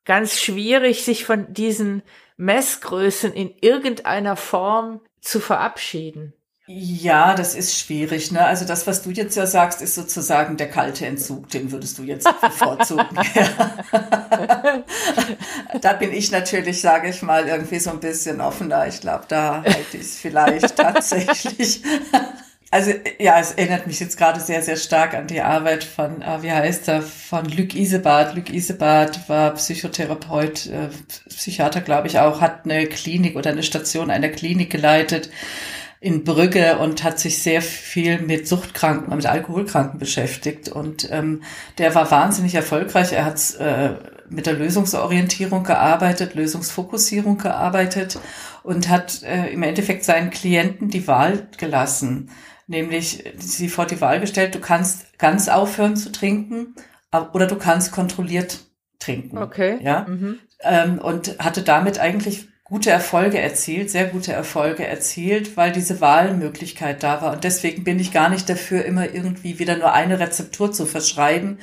ganz 0.06 0.40
schwierig, 0.40 1.04
sich 1.04 1.26
von 1.26 1.54
diesen 1.54 2.04
Messgrößen 2.38 3.34
in 3.34 3.54
irgendeiner 3.62 4.36
Form 4.36 5.02
zu 5.22 5.40
verabschieden. 5.40 6.34
Ja, 6.68 7.36
das 7.36 7.54
ist 7.54 7.78
schwierig. 7.78 8.32
Ne? 8.32 8.46
Also 8.46 8.66
das, 8.66 8.88
was 8.88 9.04
du 9.04 9.10
jetzt 9.12 9.36
ja 9.36 9.46
sagst, 9.46 9.82
ist 9.82 9.96
sozusagen 9.96 10.56
der 10.56 10.70
kalte 10.70 11.06
Entzug. 11.06 11.50
Den 11.50 11.72
würdest 11.72 11.98
du 11.98 12.04
jetzt 12.04 12.28
bevorzugen. 12.42 13.08
da 15.82 15.94
bin 15.94 16.14
ich 16.14 16.32
natürlich, 16.32 16.80
sage 16.80 17.10
ich 17.10 17.22
mal, 17.24 17.48
irgendwie 17.48 17.80
so 17.80 17.90
ein 17.90 18.00
bisschen 18.00 18.40
offener. 18.40 18.88
Ich 18.88 19.02
glaube, 19.02 19.26
da 19.28 19.64
halte 19.64 19.98
ich 19.98 20.02
es 20.02 20.16
vielleicht 20.18 20.76
tatsächlich 20.78 21.82
also 22.72 22.92
ja, 23.20 23.38
es 23.38 23.52
erinnert 23.52 23.86
mich 23.86 24.00
jetzt 24.00 24.18
gerade 24.18 24.40
sehr, 24.40 24.62
sehr 24.62 24.78
stark 24.78 25.14
an 25.14 25.28
die 25.28 25.42
Arbeit 25.42 25.84
von, 25.84 26.22
äh, 26.22 26.42
wie 26.42 26.52
heißt 26.52 26.88
er, 26.88 27.02
von 27.02 27.46
Luc 27.46 27.76
Isebart. 27.76 28.34
Luc 28.34 28.50
Isebart 28.50 29.28
war 29.28 29.54
Psychotherapeut, 29.56 30.68
äh, 30.68 30.88
Psychiater, 31.28 31.82
glaube 31.82 32.08
ich 32.08 32.18
auch, 32.20 32.40
hat 32.40 32.64
eine 32.64 32.88
Klinik 32.88 33.36
oder 33.36 33.50
eine 33.50 33.64
Station 33.64 34.10
einer 34.10 34.30
Klinik 34.30 34.70
geleitet, 34.70 35.30
in 36.00 36.24
Brügge 36.24 36.78
und 36.78 37.04
hat 37.04 37.20
sich 37.20 37.44
sehr 37.44 37.62
viel 37.62 38.22
mit 38.22 38.48
Suchtkranken, 38.48 39.14
mit 39.16 39.26
Alkoholkranken 39.26 40.00
beschäftigt. 40.00 40.70
Und 40.70 41.12
ähm, 41.12 41.44
der 41.78 41.94
war 41.94 42.10
wahnsinnig 42.10 42.56
erfolgreich. 42.56 43.12
Er 43.12 43.26
hat 43.26 43.54
äh, 43.60 43.96
mit 44.30 44.46
der 44.46 44.54
Lösungsorientierung 44.54 45.66
gearbeitet, 45.66 46.36
Lösungsfokussierung 46.36 47.38
gearbeitet 47.38 48.18
und 48.64 48.88
hat 48.88 49.24
äh, 49.24 49.50
im 49.50 49.62
Endeffekt 49.62 50.06
seinen 50.06 50.30
Klienten 50.32 50.90
die 50.90 51.06
Wahl 51.06 51.48
gelassen. 51.58 52.30
Nämlich 52.72 53.26
sie 53.38 53.68
vor 53.68 53.86
die 53.86 54.00
Wahl 54.00 54.22
gestellt, 54.22 54.56
du 54.56 54.60
kannst 54.60 55.20
ganz 55.20 55.50
aufhören 55.50 55.98
zu 55.98 56.10
trinken 56.10 56.74
oder 57.34 57.46
du 57.46 57.58
kannst 57.58 57.92
kontrolliert 57.92 58.60
trinken. 58.98 59.38
Okay. 59.40 59.78
Ja. 59.82 60.06
Mhm. 60.08 60.40
Ähm, 60.62 60.98
und 61.00 61.38
hatte 61.40 61.64
damit 61.64 62.00
eigentlich 62.00 62.48
gute 62.64 62.90
Erfolge 62.90 63.40
erzielt, 63.40 63.92
sehr 63.92 64.06
gute 64.06 64.32
Erfolge 64.32 64.88
erzielt, 64.88 65.58
weil 65.58 65.74
diese 65.74 66.00
Wahlmöglichkeit 66.00 67.04
da 67.04 67.22
war. 67.22 67.34
Und 67.34 67.44
deswegen 67.44 67.84
bin 67.84 68.00
ich 68.00 68.14
gar 68.14 68.30
nicht 68.30 68.48
dafür, 68.48 68.86
immer 68.86 69.14
irgendwie 69.14 69.60
wieder 69.60 69.76
nur 69.76 69.92
eine 69.92 70.22
Rezeptur 70.22 70.72
zu 70.72 70.86
verschreiben. 70.86 71.60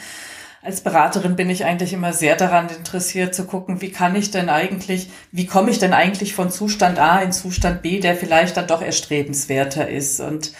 Als 0.60 0.82
Beraterin 0.82 1.36
bin 1.36 1.48
ich 1.48 1.64
eigentlich 1.64 1.94
immer 1.94 2.12
sehr 2.12 2.36
daran 2.36 2.68
interessiert 2.68 3.34
zu 3.34 3.46
gucken, 3.46 3.80
wie 3.80 3.92
kann 3.92 4.14
ich 4.14 4.30
denn 4.30 4.50
eigentlich, 4.50 5.08
wie 5.32 5.46
komme 5.46 5.70
ich 5.70 5.78
denn 5.78 5.94
eigentlich 5.94 6.34
von 6.34 6.50
Zustand 6.50 6.98
A 6.98 7.20
in 7.20 7.32
Zustand 7.32 7.80
B, 7.80 8.00
der 8.00 8.14
vielleicht 8.14 8.58
dann 8.58 8.66
doch 8.66 8.82
erstrebenswerter 8.82 9.88
ist 9.88 10.20
und 10.20 10.52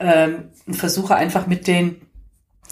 ähm, 0.00 0.50
versuche 0.68 1.14
einfach 1.14 1.46
mit 1.46 1.66
den 1.66 2.02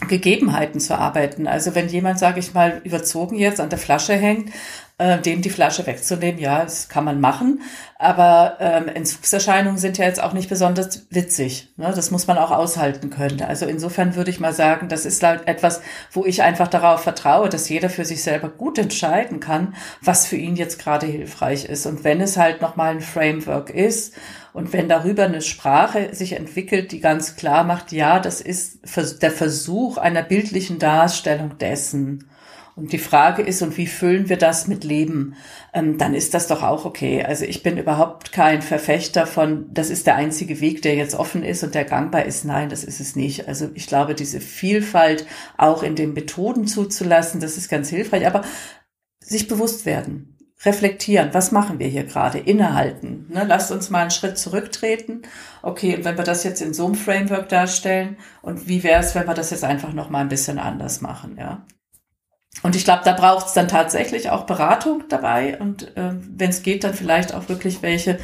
Gegebenheiten 0.08 0.80
zu 0.80 0.96
arbeiten. 0.96 1.46
Also 1.46 1.74
wenn 1.74 1.88
jemand, 1.88 2.18
sage 2.18 2.40
ich 2.40 2.54
mal, 2.54 2.80
überzogen 2.84 3.36
jetzt 3.36 3.60
an 3.60 3.68
der 3.68 3.78
Flasche 3.78 4.14
hängt, 4.14 4.50
äh, 5.00 5.18
dem 5.18 5.40
die 5.40 5.48
Flasche 5.48 5.86
wegzunehmen, 5.86 6.38
ja, 6.38 6.62
das 6.62 6.90
kann 6.90 7.04
man 7.04 7.20
machen. 7.20 7.62
Aber 7.98 8.58
ähm, 8.60 8.86
Entzugserscheinungen 8.86 9.78
sind 9.78 9.96
ja 9.96 10.04
jetzt 10.04 10.22
auch 10.22 10.34
nicht 10.34 10.50
besonders 10.50 11.06
witzig. 11.08 11.70
Ne? 11.78 11.90
Das 11.96 12.10
muss 12.10 12.26
man 12.26 12.36
auch 12.36 12.50
aushalten 12.50 13.08
können. 13.08 13.40
Also 13.40 13.64
insofern 13.64 14.14
würde 14.14 14.30
ich 14.30 14.40
mal 14.40 14.52
sagen, 14.52 14.90
das 14.90 15.06
ist 15.06 15.22
halt 15.22 15.48
etwas, 15.48 15.80
wo 16.12 16.26
ich 16.26 16.42
einfach 16.42 16.68
darauf 16.68 17.02
vertraue, 17.02 17.48
dass 17.48 17.70
jeder 17.70 17.88
für 17.88 18.04
sich 18.04 18.22
selber 18.22 18.50
gut 18.50 18.76
entscheiden 18.76 19.40
kann, 19.40 19.74
was 20.02 20.26
für 20.26 20.36
ihn 20.36 20.56
jetzt 20.56 20.78
gerade 20.78 21.06
hilfreich 21.06 21.64
ist. 21.64 21.86
Und 21.86 22.04
wenn 22.04 22.20
es 22.20 22.36
halt 22.36 22.60
nochmal 22.60 22.92
ein 22.92 23.00
Framework 23.00 23.70
ist, 23.70 24.14
und 24.52 24.72
wenn 24.72 24.88
darüber 24.88 25.22
eine 25.24 25.42
Sprache 25.42 26.12
sich 26.12 26.32
entwickelt, 26.32 26.90
die 26.90 26.98
ganz 26.98 27.36
klar 27.36 27.62
macht, 27.62 27.92
ja, 27.92 28.18
das 28.18 28.40
ist 28.40 28.80
der 29.22 29.30
Versuch 29.30 29.96
einer 29.96 30.24
bildlichen 30.24 30.80
Darstellung 30.80 31.56
dessen, 31.58 32.28
und 32.80 32.92
die 32.94 32.98
Frage 32.98 33.42
ist, 33.42 33.60
und 33.60 33.76
wie 33.76 33.86
füllen 33.86 34.30
wir 34.30 34.38
das 34.38 34.66
mit 34.66 34.84
Leben? 34.84 35.34
Ähm, 35.74 35.98
dann 35.98 36.14
ist 36.14 36.32
das 36.32 36.46
doch 36.46 36.62
auch 36.62 36.86
okay. 36.86 37.22
Also 37.22 37.44
ich 37.44 37.62
bin 37.62 37.76
überhaupt 37.76 38.32
kein 38.32 38.62
Verfechter 38.62 39.26
von, 39.26 39.66
das 39.70 39.90
ist 39.90 40.06
der 40.06 40.16
einzige 40.16 40.62
Weg, 40.62 40.80
der 40.80 40.94
jetzt 40.94 41.14
offen 41.14 41.44
ist 41.44 41.62
und 41.62 41.74
der 41.74 41.84
gangbar 41.84 42.24
ist. 42.24 42.46
Nein, 42.46 42.70
das 42.70 42.82
ist 42.82 42.98
es 42.98 43.16
nicht. 43.16 43.48
Also 43.48 43.68
ich 43.74 43.86
glaube, 43.86 44.14
diese 44.14 44.40
Vielfalt 44.40 45.26
auch 45.58 45.82
in 45.82 45.94
den 45.94 46.14
Methoden 46.14 46.66
zuzulassen, 46.66 47.38
das 47.38 47.58
ist 47.58 47.68
ganz 47.68 47.90
hilfreich. 47.90 48.26
Aber 48.26 48.44
sich 49.22 49.46
bewusst 49.46 49.84
werden, 49.84 50.38
reflektieren, 50.64 51.34
was 51.34 51.52
machen 51.52 51.80
wir 51.80 51.86
hier 51.86 52.04
gerade, 52.04 52.38
innehalten. 52.38 53.26
Ne? 53.28 53.44
Lasst 53.46 53.70
uns 53.72 53.90
mal 53.90 54.00
einen 54.00 54.10
Schritt 54.10 54.38
zurücktreten. 54.38 55.20
Okay, 55.60 55.96
und 55.96 56.06
wenn 56.06 56.16
wir 56.16 56.24
das 56.24 56.44
jetzt 56.44 56.62
in 56.62 56.72
so 56.72 56.86
einem 56.86 56.94
Framework 56.94 57.50
darstellen, 57.50 58.16
und 58.40 58.68
wie 58.68 58.82
wäre 58.82 59.02
es, 59.02 59.14
wenn 59.14 59.26
wir 59.26 59.34
das 59.34 59.50
jetzt 59.50 59.64
einfach 59.64 59.92
noch 59.92 60.08
mal 60.08 60.20
ein 60.20 60.30
bisschen 60.30 60.58
anders 60.58 61.02
machen, 61.02 61.36
ja? 61.38 61.66
Und 62.62 62.74
ich 62.74 62.84
glaube, 62.84 63.02
da 63.04 63.12
braucht 63.12 63.46
es 63.46 63.52
dann 63.52 63.68
tatsächlich 63.68 64.28
auch 64.30 64.44
Beratung 64.44 65.04
dabei 65.08 65.58
und 65.58 65.96
äh, 65.96 66.14
wenn 66.36 66.50
es 66.50 66.62
geht, 66.62 66.82
dann 66.84 66.94
vielleicht 66.94 67.32
auch 67.32 67.48
wirklich 67.48 67.80
welche, 67.80 68.18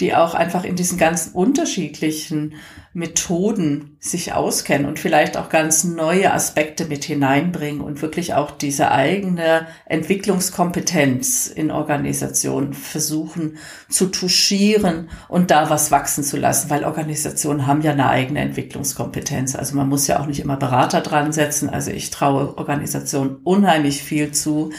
die 0.00 0.14
auch 0.14 0.34
einfach 0.34 0.64
in 0.64 0.76
diesen 0.76 0.98
ganzen 0.98 1.32
unterschiedlichen 1.32 2.54
Methoden 2.92 3.96
sich 4.00 4.32
auskennen 4.32 4.86
und 4.86 4.98
vielleicht 4.98 5.36
auch 5.36 5.48
ganz 5.48 5.84
neue 5.84 6.32
Aspekte 6.32 6.86
mit 6.86 7.04
hineinbringen 7.04 7.80
und 7.80 8.02
wirklich 8.02 8.34
auch 8.34 8.50
diese 8.50 8.90
eigene 8.90 9.66
Entwicklungskompetenz 9.86 11.46
in 11.46 11.70
Organisationen 11.70 12.74
versuchen 12.74 13.58
zu 13.88 14.06
touchieren 14.06 15.08
und 15.28 15.50
da 15.52 15.70
was 15.70 15.90
wachsen 15.90 16.24
zu 16.24 16.36
lassen, 16.36 16.68
weil 16.68 16.84
Organisationen 16.84 17.66
haben 17.66 17.82
ja 17.82 17.92
eine 17.92 18.08
eigene 18.08 18.40
Entwicklungskompetenz. 18.40 19.54
Also 19.54 19.76
man 19.76 19.88
muss 19.88 20.06
ja 20.06 20.20
auch 20.20 20.26
nicht 20.26 20.40
immer 20.40 20.56
Berater 20.56 21.00
dran 21.00 21.32
setzen. 21.32 21.70
Also 21.70 21.92
ich 21.92 22.10
traue 22.10 22.58
Organisationen 22.58 23.36
unheimlich 23.44 23.69
viel 24.02 24.32
zu, 24.32 24.72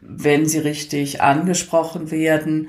wenn 0.00 0.46
sie 0.46 0.58
richtig 0.58 1.20
angesprochen 1.20 2.10
werden, 2.10 2.68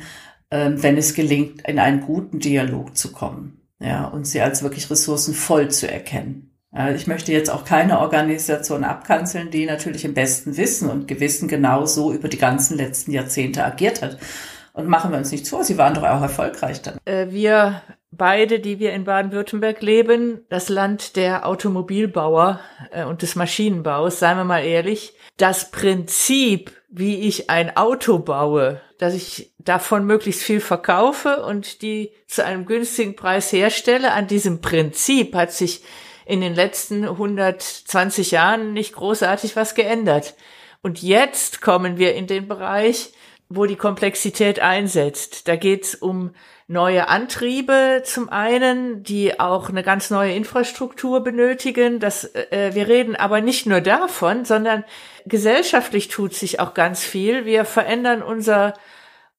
ähm, 0.52 0.82
wenn 0.84 0.98
es 0.98 1.14
gelingt, 1.14 1.68
in 1.68 1.80
einen 1.80 2.02
guten 2.02 2.40
Dialog 2.40 2.98
zu 2.98 3.12
kommen 3.12 3.62
ja, 3.80 4.06
und 4.06 4.28
sie 4.28 4.42
als 4.42 4.64
wirklich 4.64 4.90
ressourcenvoll 4.90 5.70
zu 5.70 5.90
erkennen. 5.90 6.48
Ich 6.96 7.06
möchte 7.06 7.34
jetzt 7.34 7.50
auch 7.50 7.66
keine 7.66 8.00
Organisation 8.00 8.86
abkanzeln, 8.86 9.52
die 9.52 9.66
natürlich 9.66 10.06
im 10.06 10.14
besten 10.14 10.56
Wissen 10.56 10.90
und 10.90 11.06
Gewissen 11.06 11.50
genau 11.50 11.86
so 11.86 12.14
über 12.14 12.30
die 12.30 12.38
ganzen 12.38 12.78
letzten 12.78 13.12
Jahrzehnte 13.12 13.66
agiert 13.66 14.02
hat. 14.02 14.18
Und 14.72 14.88
machen 14.88 15.12
wir 15.12 15.18
uns 15.18 15.32
nicht 15.32 15.50
vor, 15.50 15.66
sie 15.66 15.78
waren 15.78 15.94
doch 15.94 16.04
auch 16.04 16.22
erfolgreich 16.22 16.82
dann. 16.82 16.98
Äh, 17.04 17.30
wir 17.30 17.82
beide, 18.12 18.60
die 18.60 18.80
wir 18.80 18.94
in 18.94 19.06
Baden-Württemberg 19.06 19.82
leben, 19.82 20.46
das 20.50 20.70
Land 20.70 21.16
der 21.16 21.48
Automobilbauer 21.48 22.60
äh, 22.92 23.06
und 23.06 23.22
des 23.22 23.36
Maschinenbaus, 23.36 24.20
seien 24.20 24.38
wir 24.38 24.44
mal 24.44 24.64
ehrlich, 24.64 25.14
das 25.38 25.72
Prinzip, 25.72 26.72
wie 26.90 27.22
ich 27.22 27.50
ein 27.50 27.76
Auto 27.78 28.20
baue, 28.20 28.82
dass 28.98 29.14
ich 29.14 29.54
davon 29.58 30.06
möglichst 30.06 30.44
viel 30.44 30.60
verkaufe 30.60 31.44
und 31.44 31.82
die 31.82 32.12
zu 32.28 32.44
einem 32.46 32.66
günstigen 32.66 33.16
Preis 33.16 33.52
herstelle. 33.52 34.12
An 34.12 34.28
diesem 34.28 34.62
Prinzip 34.62 35.34
hat 35.34 35.54
sich 35.54 35.82
in 36.26 36.42
den 36.42 36.54
letzten 36.54 37.06
120 37.06 38.32
Jahren 38.32 38.74
nicht 38.74 38.94
großartig 38.94 39.56
was 39.56 39.74
geändert. 39.74 40.36
Und 40.84 41.02
jetzt 41.02 41.62
kommen 41.62 41.98
wir 41.98 42.14
in 42.14 42.28
den 42.28 42.48
Bereich, 42.48 43.14
wo 43.50 43.66
die 43.66 43.76
Komplexität 43.76 44.60
einsetzt. 44.60 45.48
Da 45.48 45.56
geht 45.56 45.84
es 45.84 45.96
um 45.96 46.32
neue 46.72 47.10
Antriebe 47.10 48.02
zum 48.06 48.30
einen, 48.30 49.04
die 49.04 49.42
auch 49.42 49.68
eine 49.68 49.84
ganz 49.84 50.10
neue 50.10 50.34
Infrastruktur 50.34 51.22
benötigen. 51.22 52.00
Das, 52.00 52.34
äh, 52.34 52.72
wir 52.74 52.88
reden 52.88 53.18
aber 53.18 53.42
nicht 53.42 53.66
nur 53.66 53.82
davon, 53.82 54.46
sondern 54.46 54.86
gesellschaftlich 55.26 56.08
tut 56.08 56.34
sich 56.34 56.62
auch 56.62 56.74
ganz 56.74 57.04
viel. 57.04 57.44
Wir 57.46 57.66
verändern 57.66 58.24
unser 58.24 58.74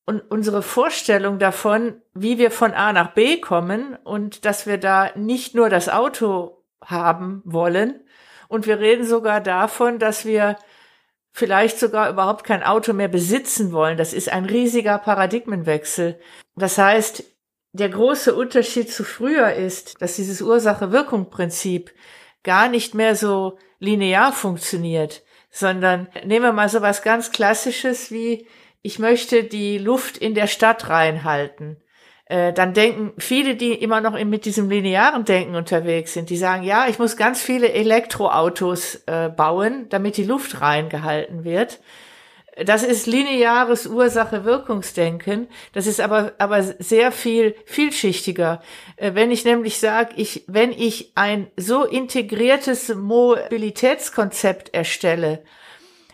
und 0.04 0.20
unsere 0.30 0.62
Vorstellung 0.62 1.38
davon, 1.38 2.02
wie 2.12 2.36
wir 2.36 2.50
von 2.50 2.72
A 2.74 2.92
nach 2.92 3.14
B 3.14 3.40
kommen 3.40 3.96
und 4.04 4.44
dass 4.44 4.66
wir 4.66 4.76
da 4.76 5.10
nicht 5.14 5.54
nur 5.54 5.70
das 5.70 5.88
Auto 5.88 6.62
haben 6.84 7.40
wollen. 7.44 8.00
Und 8.48 8.66
wir 8.66 8.78
reden 8.78 9.06
sogar 9.06 9.40
davon, 9.40 9.98
dass 9.98 10.26
wir 10.26 10.58
vielleicht 11.32 11.78
sogar 11.78 12.10
überhaupt 12.10 12.44
kein 12.44 12.62
Auto 12.62 12.92
mehr 12.92 13.08
besitzen 13.08 13.72
wollen. 13.72 13.96
Das 13.96 14.12
ist 14.12 14.28
ein 14.28 14.44
riesiger 14.44 14.98
Paradigmenwechsel. 14.98 16.18
Das 16.56 16.78
heißt, 16.78 17.24
der 17.72 17.88
große 17.88 18.34
Unterschied 18.34 18.92
zu 18.92 19.02
früher 19.02 19.54
ist, 19.54 20.02
dass 20.02 20.16
dieses 20.16 20.42
Ursache-Wirkung-Prinzip 20.42 21.92
gar 22.42 22.68
nicht 22.68 22.94
mehr 22.94 23.16
so 23.16 23.58
linear 23.78 24.32
funktioniert, 24.32 25.22
sondern 25.50 26.08
nehmen 26.24 26.44
wir 26.44 26.52
mal 26.52 26.68
so 26.68 26.82
was 26.82 27.02
ganz 27.02 27.32
Klassisches 27.32 28.10
wie 28.10 28.46
ich 28.82 28.98
möchte 28.98 29.44
die 29.44 29.78
Luft 29.78 30.18
in 30.18 30.34
der 30.34 30.48
Stadt 30.48 30.88
reinhalten. 30.88 31.81
Äh, 32.32 32.54
dann 32.54 32.72
denken 32.72 33.12
viele, 33.18 33.56
die 33.56 33.74
immer 33.74 34.00
noch 34.00 34.18
mit 34.24 34.46
diesem 34.46 34.70
linearen 34.70 35.26
Denken 35.26 35.54
unterwegs 35.54 36.14
sind, 36.14 36.30
die 36.30 36.38
sagen, 36.38 36.62
ja, 36.62 36.86
ich 36.88 36.98
muss 36.98 37.18
ganz 37.18 37.42
viele 37.42 37.70
Elektroautos 37.74 39.02
äh, 39.04 39.28
bauen, 39.28 39.84
damit 39.90 40.16
die 40.16 40.24
Luft 40.24 40.62
reingehalten 40.62 41.44
wird. 41.44 41.80
Das 42.64 42.84
ist 42.84 43.06
lineares 43.06 43.86
Ursache-Wirkungsdenken. 43.86 45.48
Das 45.74 45.86
ist 45.86 46.00
aber, 46.00 46.32
aber 46.38 46.62
sehr 46.62 47.12
viel 47.12 47.54
vielschichtiger. 47.66 48.62
Äh, 48.96 49.10
wenn 49.12 49.30
ich 49.30 49.44
nämlich 49.44 49.78
sage, 49.78 50.14
ich, 50.16 50.44
wenn 50.46 50.72
ich 50.72 51.12
ein 51.14 51.48
so 51.58 51.84
integriertes 51.84 52.94
Mobilitätskonzept 52.94 54.72
erstelle, 54.72 55.44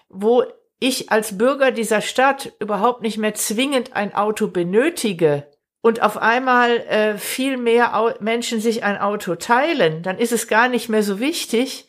wo 0.09 0.43
ich 0.81 1.13
als 1.13 1.39
Bürger 1.39 1.71
dieser 1.71 2.01
Stadt 2.01 2.55
überhaupt 2.59 3.03
nicht 3.03 3.19
mehr 3.19 3.35
zwingend 3.35 3.95
ein 3.95 4.17
Auto 4.17 4.49
benötige 4.49 5.47
und 5.81 6.03
auf 6.03 6.17
einmal 6.17 6.79
äh, 6.79 7.19
viel 7.19 7.57
mehr 7.57 7.97
Au 7.97 8.13
Menschen 8.21 8.61
sich 8.61 8.83
ein 8.85 8.99
Auto 8.99 9.37
teilen, 9.37 10.03
dann 10.03 10.19
ist 10.19 10.33
es 10.33 10.49
gar 10.49 10.69
nicht 10.69 10.89
mehr 10.89 11.03
so 11.03 11.21
wichtig, 11.21 11.89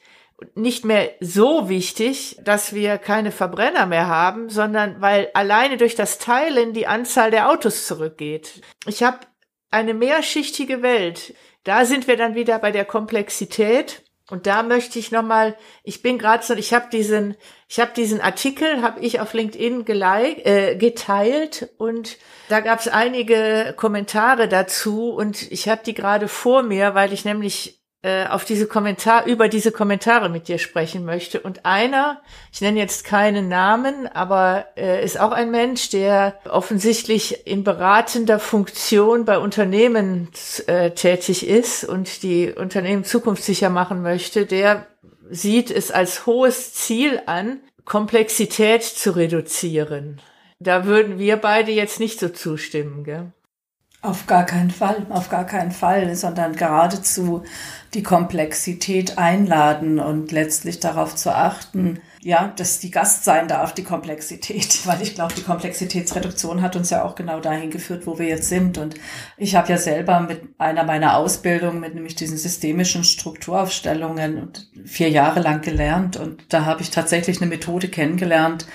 nicht 0.56 0.86
mehr 0.86 1.12
so 1.20 1.68
wichtig, 1.70 2.38
dass 2.44 2.74
wir 2.74 2.98
keine 2.98 3.32
Verbrenner 3.32 3.86
mehr 3.86 4.08
haben, 4.08 4.50
sondern 4.50 5.02
weil 5.02 5.30
alleine 5.34 5.78
durch 5.78 5.96
das 5.96 6.18
Teilen 6.18 6.74
die 6.74 6.88
Anzahl 6.88 7.32
der 7.32 7.50
Autos 7.50 7.88
zurückgeht. 7.88 8.62
Ich 8.86 9.04
habe 9.04 9.20
eine 9.70 9.94
mehrschichtige 9.94 10.82
Welt. 10.82 11.34
Da 11.64 11.86
sind 11.86 12.08
wir 12.08 12.16
dann 12.16 12.36
wieder 12.36 12.58
bei 12.60 12.72
der 12.72 12.86
Komplexität 12.86 14.04
Und 14.30 14.46
da 14.46 14.64
möchte 14.64 15.00
ich 15.00 15.12
noch 15.12 15.24
mal, 15.24 15.56
ich 15.84 16.02
bin 16.02 16.20
gerade 16.20 16.44
so, 16.44 16.54
ich 16.54 16.74
habe 16.74 16.90
diesen, 16.92 17.36
ich 17.68 17.80
habe 17.80 17.92
diesen 17.96 18.22
Artikel, 18.22 18.82
habe 18.82 19.00
ich 19.00 19.20
auf 19.20 19.34
LinkedIn 19.34 19.86
gelike, 19.86 20.46
äh, 20.46 20.76
geteilt 20.76 21.70
und 21.78 22.18
da 22.48 22.60
gab 22.60 22.80
es 22.80 22.88
einige 22.88 23.74
Kommentare 23.76 24.48
dazu 24.48 25.10
und 25.10 25.52
ich 25.52 25.68
habe 25.68 25.82
die 25.84 25.94
gerade 25.94 26.28
vor 26.28 26.64
mir, 26.64 26.96
weil 26.96 27.14
ich 27.14 27.26
nämlich 27.26 27.79
äh, 28.02 28.28
auf 28.28 28.46
diese 28.46 28.66
Kommentar 28.66 29.26
über 29.26 29.50
diese 29.50 29.74
Kommentare 29.74 30.30
mit 30.30 30.48
dir 30.48 30.58
sprechen 30.58 31.04
möchte. 31.04 31.42
Und 31.42 31.66
einer, 31.66 32.22
ich 32.54 32.62
nenne 32.62 32.80
jetzt 32.80 33.04
keinen 33.04 33.50
Namen, 33.50 34.08
aber 34.08 34.68
äh, 34.78 35.04
ist 35.04 35.20
auch 35.20 35.34
ein 35.34 35.52
Mensch, 35.52 35.90
der 35.90 36.40
offensichtlich 36.50 37.46
in 37.46 37.66
beratender 37.66 38.40
Funktion 38.40 39.26
bei 39.26 39.38
Unternehmen 39.38 40.30
äh, 40.68 40.92
tätig 40.92 41.46
ist 41.46 41.84
und 41.84 42.24
die 42.24 42.54
Unternehmen 42.54 43.04
zukunftssicher 43.04 43.70
machen 43.70 44.02
möchte, 44.02 44.46
der 44.46 44.88
sieht 45.30 45.70
es 45.70 45.92
als 45.92 46.26
hohes 46.26 46.74
Ziel 46.74 47.22
an, 47.26 47.60
Komplexität 47.84 48.84
zu 48.84 49.16
reduzieren. 49.16 50.22
Da 50.60 50.86
würden 50.86 51.20
wir 51.20 51.38
beide 51.38 51.72
jetzt 51.72 52.00
nicht 52.00 52.20
so 52.20 52.30
zustimmen, 52.30 53.04
gell? 53.04 53.34
Auf 54.02 54.28
gar 54.28 54.46
keinen 54.46 54.72
Fall, 54.72 55.06
auf 55.10 55.30
gar 55.30 55.46
keinen 55.46 55.72
Fall, 55.72 56.16
sondern 56.16 56.56
geradezu 56.56 57.44
die 57.94 58.02
Komplexität 58.02 59.18
einladen 59.18 60.00
und 60.00 60.32
letztlich 60.32 60.80
darauf 60.80 61.18
zu 61.18 61.36
achten, 61.36 62.00
ja, 62.22 62.54
dass 62.56 62.80
die 62.80 62.92
Gast 62.92 63.26
sein 63.26 63.50
darf, 63.50 63.74
die 63.74 63.84
Komplexität, 63.84 64.80
weil 64.88 65.02
ich 65.02 65.16
glaube, 65.16 65.34
die 65.34 65.44
Komplexitätsreduktion 65.44 66.62
hat 66.62 66.78
uns 66.78 66.92
ja 66.92 67.04
auch 67.04 67.16
genau 67.16 67.42
dahin 67.42 67.72
geführt, 67.72 68.08
wo 68.08 68.18
wir 68.18 68.28
jetzt 68.28 68.48
sind. 68.48 68.78
Und 68.78 68.96
ich 69.36 69.56
habe 69.56 69.68
ja 69.70 69.78
selber 69.78 70.22
mit 70.22 70.44
einer 70.58 70.86
meiner 70.86 71.18
Ausbildungen, 71.18 71.82
mit 71.82 71.94
nämlich 71.94 72.16
diesen 72.16 72.38
systemischen 72.38 73.04
Strukturaufstellungen 73.04 74.54
vier 74.86 75.10
Jahre 75.10 75.42
lang 75.42 75.60
gelernt 75.60 76.16
und 76.16 76.42
da 76.48 76.64
habe 76.64 76.84
ich 76.84 76.90
tatsächlich 76.90 77.42
eine 77.42 77.50
Methode 77.50 77.90
kennengelernt, 77.90 78.66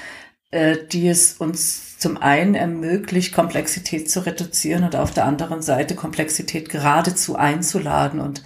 äh, 0.51 0.77
die 0.93 1.09
es 1.09 1.33
uns 1.35 1.84
zum 2.05 2.19
einen 2.19 2.55
ermöglicht, 2.55 3.35
Komplexität 3.35 4.11
zu 4.11 4.27
reduzieren 4.27 4.85
und 4.85 4.95
auf 4.95 5.11
der 5.11 5.25
anderen 5.25 5.63
Seite 5.63 5.95
Komplexität 5.95 6.69
geradezu 6.69 7.35
einzuladen 7.35 8.21
und 8.21 8.43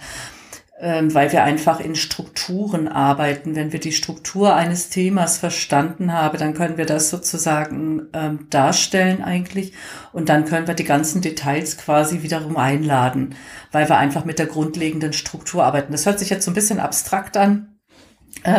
ähm, 0.79 1.13
weil 1.13 1.33
wir 1.33 1.43
einfach 1.43 1.81
in 1.81 1.93
Strukturen 1.95 2.87
arbeiten. 2.87 3.57
Wenn 3.57 3.73
wir 3.73 3.81
die 3.81 3.91
Struktur 3.91 4.55
eines 4.55 4.87
Themas 4.87 5.39
verstanden 5.39 6.13
haben, 6.13 6.37
dann 6.37 6.53
können 6.53 6.77
wir 6.77 6.85
das 6.85 7.09
sozusagen 7.09 8.03
ähm, 8.13 8.47
darstellen 8.49 9.21
eigentlich 9.21 9.73
und 10.13 10.29
dann 10.29 10.45
können 10.45 10.67
wir 10.67 10.73
die 10.73 10.85
ganzen 10.85 11.21
Details 11.21 11.77
quasi 11.77 12.23
wiederum 12.23 12.55
einladen, 12.55 13.35
weil 13.73 13.89
wir 13.89 13.97
einfach 13.97 14.23
mit 14.23 14.39
der 14.39 14.45
grundlegenden 14.45 15.11
Struktur 15.11 15.65
arbeiten. 15.65 15.91
Das 15.91 16.05
hört 16.05 16.19
sich 16.19 16.29
jetzt 16.29 16.45
so 16.45 16.51
ein 16.51 16.55
bisschen 16.55 16.79
abstrakt 16.79 17.35
an, 17.35 17.78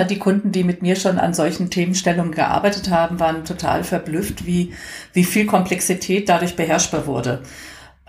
die 0.09 0.19
Kunden, 0.19 0.53
die 0.53 0.65
mit 0.65 0.83
mir 0.83 0.97
schon 0.97 1.19
an 1.19 1.33
solchen 1.33 1.71
Themenstellungen 1.71 2.33
gearbeitet 2.33 2.91
haben, 2.91 3.19
waren 3.19 3.45
total 3.45 3.83
verblüfft, 3.83 4.47
wie, 4.47 4.75
wie 5.13 5.25
viel 5.25 5.47
Komplexität 5.47 6.29
dadurch 6.29 6.55
beherrschbar 6.57 7.07
wurde. 7.07 7.43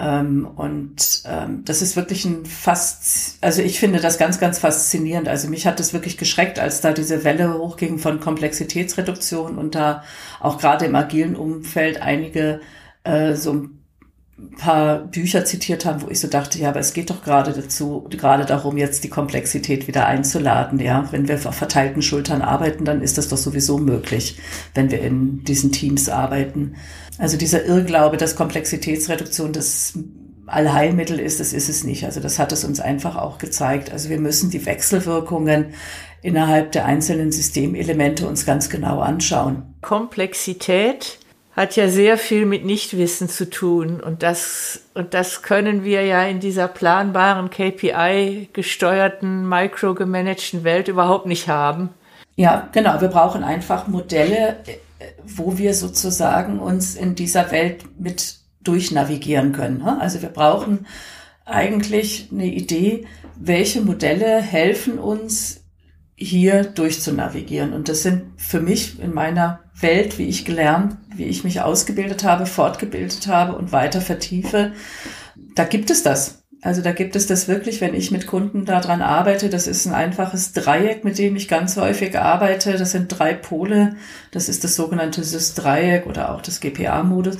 Ähm, 0.01 0.47
und 0.55 1.23
ähm, 1.25 1.63
das 1.63 1.81
ist 1.81 1.95
wirklich 1.95 2.25
ein 2.25 2.45
fast, 2.45 3.37
also 3.41 3.61
ich 3.61 3.79
finde 3.79 3.99
das 3.99 4.17
ganz, 4.17 4.39
ganz 4.39 4.57
faszinierend. 4.57 5.27
Also 5.27 5.47
mich 5.47 5.67
hat 5.67 5.79
das 5.79 5.93
wirklich 5.93 6.17
geschreckt, 6.17 6.59
als 6.59 6.81
da 6.81 6.91
diese 6.91 7.23
Welle 7.23 7.53
hochging 7.53 7.99
von 7.99 8.19
Komplexitätsreduktion 8.19 9.57
und 9.57 9.75
da 9.75 10.03
auch 10.39 10.57
gerade 10.57 10.85
im 10.85 10.95
agilen 10.95 11.35
Umfeld 11.35 12.01
einige 12.01 12.61
äh, 13.03 13.35
so 13.35 13.67
paar 14.57 14.99
Bücher 14.99 15.45
zitiert 15.45 15.85
haben, 15.85 16.01
wo 16.01 16.09
ich 16.09 16.19
so 16.19 16.27
dachte, 16.27 16.59
ja, 16.59 16.69
aber 16.69 16.79
es 16.79 16.93
geht 16.93 17.09
doch 17.09 17.23
gerade 17.23 17.53
dazu, 17.53 18.07
gerade 18.09 18.45
darum, 18.45 18.77
jetzt 18.77 19.03
die 19.03 19.09
Komplexität 19.09 19.87
wieder 19.87 20.05
einzuladen. 20.05 20.79
Ja, 20.79 21.07
wenn 21.11 21.27
wir 21.27 21.35
auf 21.35 21.55
verteilten 21.55 22.01
Schultern 22.01 22.41
arbeiten, 22.41 22.85
dann 22.85 23.01
ist 23.01 23.17
das 23.17 23.29
doch 23.29 23.37
sowieso 23.37 23.77
möglich, 23.77 24.39
wenn 24.73 24.91
wir 24.91 25.01
in 25.01 25.43
diesen 25.43 25.71
Teams 25.71 26.09
arbeiten. 26.09 26.75
Also 27.17 27.37
dieser 27.37 27.65
Irrglaube, 27.65 28.17
dass 28.17 28.35
Komplexitätsreduktion 28.35 29.53
das 29.53 29.93
Allheilmittel 30.47 31.19
ist, 31.19 31.39
das 31.39 31.53
ist 31.53 31.69
es 31.69 31.83
nicht. 31.83 32.03
Also 32.03 32.19
das 32.19 32.37
hat 32.37 32.51
es 32.51 32.63
uns 32.63 32.79
einfach 32.79 33.15
auch 33.15 33.37
gezeigt. 33.37 33.91
Also 33.91 34.09
wir 34.09 34.19
müssen 34.19 34.49
die 34.49 34.65
Wechselwirkungen 34.65 35.73
innerhalb 36.21 36.71
der 36.73 36.85
einzelnen 36.85 37.31
Systemelemente 37.31 38.27
uns 38.27 38.45
ganz 38.45 38.69
genau 38.69 38.99
anschauen. 38.99 39.75
Komplexität 39.81 41.19
hat 41.61 41.75
ja 41.75 41.89
sehr 41.89 42.17
viel 42.17 42.47
mit 42.47 42.65
Nichtwissen 42.65 43.29
zu 43.29 43.47
tun 43.47 44.01
und 44.01 44.23
das 44.23 44.81
und 44.95 45.13
das 45.13 45.43
können 45.43 45.83
wir 45.83 46.03
ja 46.03 46.23
in 46.23 46.39
dieser 46.39 46.67
planbaren 46.67 47.51
KPI 47.51 48.49
gesteuerten 48.51 49.47
microgemanagten 49.47 50.63
Welt 50.63 50.87
überhaupt 50.87 51.27
nicht 51.27 51.47
haben. 51.47 51.89
Ja, 52.35 52.67
genau, 52.71 52.99
wir 52.99 53.09
brauchen 53.09 53.43
einfach 53.43 53.87
Modelle, 53.87 54.57
wo 55.23 55.59
wir 55.59 55.75
sozusagen 55.75 56.57
uns 56.57 56.95
in 56.95 57.13
dieser 57.13 57.51
Welt 57.51 57.85
mit 57.99 58.37
durchnavigieren 58.63 59.51
können. 59.51 59.83
Ne? 59.83 60.01
Also 60.01 60.23
wir 60.23 60.29
brauchen 60.29 60.87
eigentlich 61.45 62.29
eine 62.31 62.47
Idee, 62.47 63.05
welche 63.35 63.81
Modelle 63.81 64.41
helfen 64.41 64.97
uns 64.97 65.60
hier 66.25 66.63
durchzunavigieren. 66.63 67.73
Und 67.73 67.89
das 67.89 68.03
sind 68.03 68.23
für 68.37 68.61
mich 68.61 68.99
in 68.99 69.13
meiner 69.13 69.61
Welt, 69.79 70.17
wie 70.17 70.27
ich 70.27 70.45
gelernt, 70.45 70.97
wie 71.15 71.25
ich 71.25 71.43
mich 71.43 71.61
ausgebildet 71.61 72.23
habe, 72.23 72.45
fortgebildet 72.45 73.27
habe 73.27 73.55
und 73.55 73.71
weiter 73.71 74.01
vertiefe, 74.01 74.73
da 75.55 75.63
gibt 75.63 75.89
es 75.89 76.03
das. 76.03 76.43
Also 76.63 76.83
da 76.83 76.91
gibt 76.91 77.15
es 77.15 77.25
das 77.25 77.47
wirklich, 77.47 77.81
wenn 77.81 77.95
ich 77.95 78.11
mit 78.11 78.27
Kunden 78.27 78.65
daran 78.65 79.01
arbeite. 79.01 79.49
Das 79.49 79.65
ist 79.65 79.87
ein 79.87 79.95
einfaches 79.95 80.53
Dreieck, 80.53 81.03
mit 81.03 81.17
dem 81.17 81.35
ich 81.35 81.47
ganz 81.47 81.75
häufig 81.75 82.17
arbeite. 82.19 82.77
Das 82.77 82.91
sind 82.91 83.07
drei 83.07 83.33
Pole. 83.33 83.95
Das 84.29 84.47
ist 84.47 84.63
das 84.63 84.75
sogenannte 84.75 85.23
SYS-Dreieck 85.23 86.05
oder 86.05 86.31
auch 86.31 86.41
das 86.41 86.59
GPA-Modus. 86.59 87.37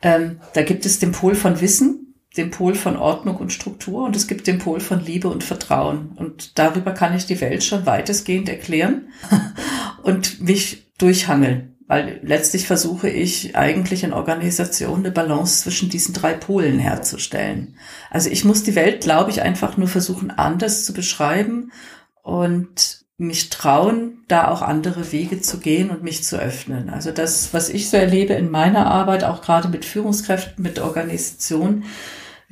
Ähm, 0.00 0.38
da 0.54 0.62
gibt 0.62 0.86
es 0.86 1.00
den 1.00 1.10
Pol 1.10 1.34
von 1.34 1.60
Wissen, 1.60 2.01
den 2.36 2.50
Pol 2.50 2.74
von 2.74 2.96
Ordnung 2.96 3.36
und 3.36 3.52
Struktur 3.52 4.04
und 4.04 4.16
es 4.16 4.26
gibt 4.26 4.46
den 4.46 4.58
Pol 4.58 4.80
von 4.80 5.04
Liebe 5.04 5.28
und 5.28 5.44
Vertrauen. 5.44 6.12
Und 6.16 6.58
darüber 6.58 6.92
kann 6.92 7.14
ich 7.14 7.26
die 7.26 7.40
Welt 7.40 7.62
schon 7.62 7.84
weitestgehend 7.86 8.48
erklären 8.48 9.08
und 10.02 10.40
mich 10.40 10.86
durchhangeln. 10.98 11.76
Weil 11.86 12.20
letztlich 12.22 12.66
versuche 12.66 13.10
ich 13.10 13.54
eigentlich 13.54 14.02
in 14.02 14.14
Organisationen 14.14 15.04
eine 15.04 15.12
Balance 15.12 15.62
zwischen 15.62 15.90
diesen 15.90 16.14
drei 16.14 16.32
Polen 16.32 16.78
herzustellen. 16.78 17.76
Also 18.08 18.30
ich 18.30 18.46
muss 18.46 18.62
die 18.62 18.76
Welt, 18.76 19.02
glaube 19.02 19.30
ich, 19.30 19.42
einfach 19.42 19.76
nur 19.76 19.88
versuchen, 19.88 20.30
anders 20.30 20.86
zu 20.86 20.94
beschreiben 20.94 21.70
und 22.22 23.02
mich 23.18 23.50
trauen, 23.50 24.24
da 24.28 24.48
auch 24.48 24.62
andere 24.62 25.12
Wege 25.12 25.40
zu 25.40 25.58
gehen 25.58 25.90
und 25.90 26.02
mich 26.02 26.24
zu 26.24 26.38
öffnen. 26.38 26.88
Also 26.88 27.10
das, 27.10 27.52
was 27.52 27.68
ich 27.68 27.90
so 27.90 27.96
erlebe 27.96 28.32
in 28.32 28.50
meiner 28.50 28.86
Arbeit, 28.86 29.24
auch 29.24 29.42
gerade 29.42 29.68
mit 29.68 29.84
Führungskräften, 29.84 30.62
mit 30.62 30.78
Organisationen, 30.78 31.84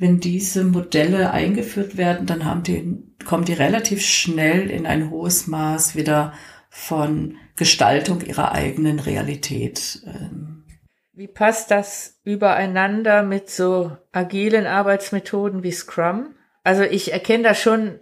wenn 0.01 0.19
diese 0.19 0.63
Modelle 0.63 1.29
eingeführt 1.29 1.95
werden, 1.95 2.25
dann 2.25 2.43
haben 2.43 2.63
die, 2.63 3.03
kommen 3.23 3.45
die 3.45 3.53
relativ 3.53 4.01
schnell 4.03 4.71
in 4.71 4.87
ein 4.87 5.11
hohes 5.11 5.45
Maß 5.45 5.95
wieder 5.95 6.33
von 6.71 7.37
Gestaltung 7.55 8.19
ihrer 8.21 8.51
eigenen 8.51 8.97
Realität. 8.97 10.01
Ähm. 10.07 10.65
Wie 11.13 11.27
passt 11.27 11.69
das 11.69 12.19
übereinander 12.23 13.21
mit 13.21 13.51
so 13.51 13.95
agilen 14.11 14.65
Arbeitsmethoden 14.65 15.61
wie 15.61 15.71
Scrum? 15.71 16.33
Also 16.63 16.81
ich 16.81 17.13
erkenne 17.13 17.43
da 17.43 17.53
schon 17.53 17.99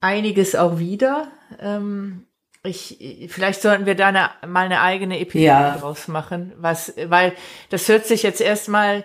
einiges 0.00 0.56
auch 0.56 0.80
wieder. 0.80 1.30
Ähm, 1.60 2.26
ich, 2.64 3.28
vielleicht 3.30 3.62
sollten 3.62 3.86
wir 3.86 3.94
da 3.94 4.08
eine, 4.08 4.30
mal 4.44 4.64
eine 4.64 4.80
eigene 4.80 5.20
Episode 5.20 5.44
ja. 5.44 5.78
draus 5.78 6.08
machen, 6.08 6.52
was, 6.56 6.94
weil 7.06 7.32
das 7.70 7.88
hört 7.88 8.06
sich 8.06 8.24
jetzt 8.24 8.40
erstmal 8.40 9.04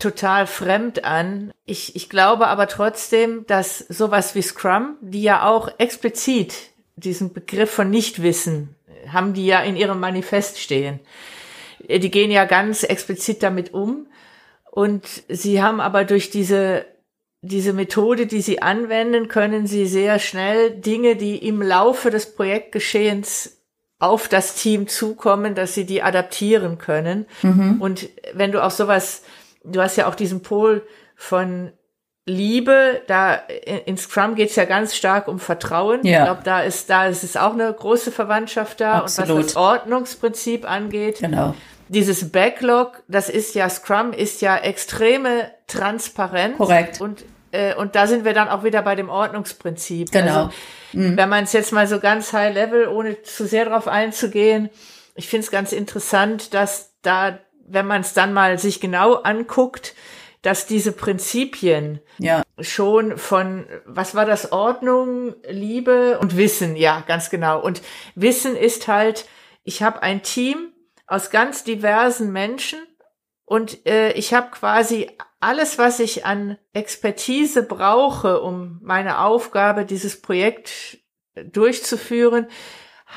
total 0.00 0.46
fremd 0.46 1.04
an. 1.04 1.52
Ich, 1.64 1.94
ich 1.94 2.08
glaube 2.08 2.48
aber 2.48 2.66
trotzdem, 2.66 3.46
dass 3.46 3.78
sowas 3.78 4.34
wie 4.34 4.42
Scrum, 4.42 4.96
die 5.00 5.22
ja 5.22 5.48
auch 5.48 5.70
explizit 5.78 6.54
diesen 6.96 7.32
Begriff 7.32 7.70
von 7.70 7.90
Nichtwissen 7.90 8.74
haben 9.08 9.34
die 9.34 9.46
ja 9.46 9.60
in 9.60 9.76
ihrem 9.76 10.00
Manifest 10.00 10.58
stehen. 10.58 11.00
Die 11.88 12.10
gehen 12.10 12.30
ja 12.30 12.44
ganz 12.44 12.82
explizit 12.82 13.42
damit 13.42 13.72
um 13.72 14.06
und 14.70 15.04
sie 15.28 15.62
haben 15.62 15.80
aber 15.80 16.04
durch 16.04 16.30
diese 16.30 16.84
diese 17.42 17.72
Methode, 17.72 18.26
die 18.26 18.42
sie 18.42 18.60
anwenden, 18.60 19.28
können 19.28 19.66
sie 19.66 19.86
sehr 19.86 20.18
schnell 20.18 20.72
Dinge, 20.72 21.16
die 21.16 21.38
im 21.38 21.62
Laufe 21.62 22.10
des 22.10 22.34
Projektgeschehens 22.34 23.62
auf 23.98 24.28
das 24.28 24.56
Team 24.56 24.88
zukommen, 24.88 25.54
dass 25.54 25.72
sie 25.72 25.86
die 25.86 26.02
adaptieren 26.02 26.76
können. 26.76 27.24
Mhm. 27.40 27.80
Und 27.80 28.10
wenn 28.34 28.52
du 28.52 28.62
auch 28.62 28.70
sowas 28.70 29.22
du 29.64 29.80
hast 29.80 29.96
ja 29.96 30.08
auch 30.08 30.14
diesen 30.14 30.42
Pol 30.42 30.86
von 31.16 31.72
Liebe, 32.26 33.02
da 33.06 33.34
in 33.34 33.96
Scrum 33.96 34.34
geht's 34.34 34.54
ja 34.54 34.64
ganz 34.64 34.94
stark 34.94 35.26
um 35.26 35.38
Vertrauen. 35.38 36.04
Ja. 36.04 36.18
Ich 36.18 36.24
glaube, 36.24 36.42
da 36.44 36.60
ist, 36.60 36.88
da 36.88 37.06
ist 37.06 37.24
es 37.24 37.36
auch 37.36 37.54
eine 37.54 37.72
große 37.72 38.12
Verwandtschaft 38.12 38.80
da. 38.80 38.98
Absolut. 38.98 39.30
Und 39.30 39.38
was 39.38 39.46
das 39.46 39.56
Ordnungsprinzip 39.56 40.70
angeht, 40.70 41.18
genau. 41.18 41.54
dieses 41.88 42.30
Backlog, 42.30 43.02
das 43.08 43.28
ist 43.28 43.54
ja, 43.54 43.68
Scrum 43.68 44.12
ist 44.12 44.42
ja 44.42 44.56
extreme 44.56 45.50
Transparenz. 45.66 46.56
Korrekt. 46.56 47.00
Und 47.00 47.24
äh, 47.52 47.74
und 47.74 47.96
da 47.96 48.06
sind 48.06 48.24
wir 48.24 48.32
dann 48.32 48.48
auch 48.48 48.64
wieder 48.64 48.82
bei 48.82 48.94
dem 48.94 49.08
Ordnungsprinzip. 49.08 50.10
Genau. 50.12 50.44
Also, 50.44 50.50
mhm. 50.92 51.16
Wenn 51.16 51.28
man 51.28 51.44
es 51.44 51.52
jetzt 51.52 51.72
mal 51.72 51.86
so 51.86 51.98
ganz 51.98 52.32
high 52.32 52.54
level, 52.54 52.88
ohne 52.88 53.22
zu 53.22 53.46
sehr 53.46 53.64
darauf 53.64 53.88
einzugehen, 53.88 54.70
ich 55.14 55.28
finde 55.28 55.44
es 55.44 55.50
ganz 55.50 55.72
interessant, 55.72 56.54
dass 56.54 56.92
da, 57.02 57.38
wenn 57.72 57.86
man 57.86 58.02
es 58.02 58.12
dann 58.12 58.32
mal 58.32 58.58
sich 58.58 58.80
genau 58.80 59.14
anguckt, 59.14 59.94
dass 60.42 60.66
diese 60.66 60.92
Prinzipien 60.92 62.00
ja. 62.18 62.42
schon 62.58 63.18
von, 63.18 63.66
was 63.84 64.14
war 64.14 64.24
das, 64.24 64.52
Ordnung, 64.52 65.34
Liebe 65.48 66.18
und 66.18 66.36
Wissen, 66.36 66.76
ja, 66.76 67.04
ganz 67.06 67.28
genau. 67.28 67.60
Und 67.60 67.82
Wissen 68.14 68.56
ist 68.56 68.88
halt, 68.88 69.26
ich 69.64 69.82
habe 69.82 70.02
ein 70.02 70.22
Team 70.22 70.72
aus 71.06 71.30
ganz 71.30 71.64
diversen 71.64 72.32
Menschen 72.32 72.78
und 73.44 73.86
äh, 73.86 74.12
ich 74.12 74.32
habe 74.32 74.50
quasi 74.50 75.10
alles, 75.40 75.76
was 75.76 76.00
ich 76.00 76.24
an 76.24 76.56
Expertise 76.72 77.62
brauche, 77.62 78.40
um 78.40 78.78
meine 78.82 79.20
Aufgabe, 79.20 79.84
dieses 79.84 80.22
Projekt 80.22 80.98
durchzuführen, 81.34 82.46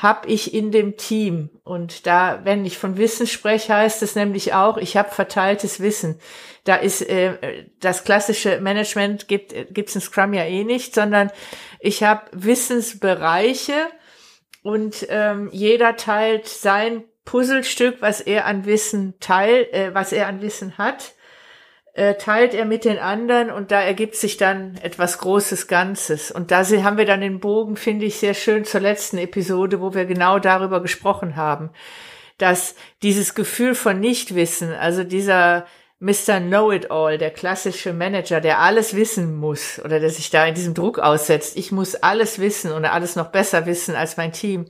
habe 0.02 0.28
ich 0.28 0.52
in 0.52 0.72
dem 0.72 0.96
Team. 0.96 1.50
Und 1.62 2.06
da, 2.06 2.40
wenn 2.44 2.64
ich 2.64 2.78
von 2.78 2.96
Wissen 2.96 3.26
spreche, 3.26 3.74
heißt 3.74 4.02
es 4.02 4.16
nämlich 4.16 4.52
auch, 4.52 4.76
ich 4.76 4.96
habe 4.96 5.10
verteiltes 5.10 5.80
Wissen. 5.80 6.18
Da 6.64 6.76
ist 6.76 7.02
äh, 7.02 7.66
das 7.80 8.04
klassische 8.04 8.60
Management 8.60 9.28
gibt 9.28 9.54
gibt's 9.72 9.94
in 9.94 10.00
Scrum 10.00 10.34
ja 10.34 10.44
eh 10.44 10.64
nicht, 10.64 10.94
sondern 10.94 11.30
ich 11.78 12.02
habe 12.02 12.22
Wissensbereiche 12.32 13.74
und 14.62 15.06
ähm, 15.10 15.50
jeder 15.52 15.96
teilt 15.96 16.48
sein 16.48 17.04
Puzzlestück, 17.24 17.98
was 18.00 18.20
er 18.20 18.46
an 18.46 18.64
Wissen 18.64 19.14
teilt, 19.20 19.72
äh, 19.72 19.94
was 19.94 20.12
er 20.12 20.26
an 20.26 20.40
Wissen 20.40 20.76
hat, 20.78 21.12
äh, 21.94 22.14
teilt 22.14 22.54
er 22.54 22.64
mit 22.64 22.84
den 22.84 22.98
anderen 22.98 23.50
und 23.50 23.70
da 23.70 23.80
ergibt 23.80 24.16
sich 24.16 24.36
dann 24.36 24.76
etwas 24.82 25.18
Großes 25.18 25.68
Ganzes. 25.68 26.32
Und 26.32 26.50
da 26.50 26.64
haben 26.64 26.98
wir 26.98 27.06
dann 27.06 27.20
den 27.20 27.38
Bogen, 27.38 27.76
finde 27.76 28.06
ich, 28.06 28.18
sehr 28.18 28.34
schön 28.34 28.64
zur 28.64 28.80
letzten 28.80 29.16
Episode, 29.16 29.80
wo 29.80 29.94
wir 29.94 30.04
genau 30.04 30.40
darüber 30.40 30.82
gesprochen 30.82 31.36
haben, 31.36 31.70
dass 32.36 32.74
dieses 33.02 33.36
Gefühl 33.36 33.76
von 33.76 34.00
Nichtwissen, 34.00 34.72
also 34.72 35.04
dieser 35.04 35.66
Mr. 36.00 36.40
Know-it-all, 36.40 37.16
der 37.16 37.30
klassische 37.30 37.92
Manager, 37.92 38.40
der 38.40 38.58
alles 38.58 38.96
wissen 38.96 39.36
muss 39.36 39.80
oder 39.84 40.00
der 40.00 40.10
sich 40.10 40.30
da 40.30 40.44
in 40.44 40.54
diesem 40.54 40.74
Druck 40.74 40.98
aussetzt, 40.98 41.56
ich 41.56 41.70
muss 41.70 41.94
alles 41.94 42.40
wissen 42.40 42.72
oder 42.72 42.92
alles 42.92 43.14
noch 43.14 43.28
besser 43.28 43.66
wissen 43.66 43.94
als 43.94 44.16
mein 44.16 44.32
Team, 44.32 44.66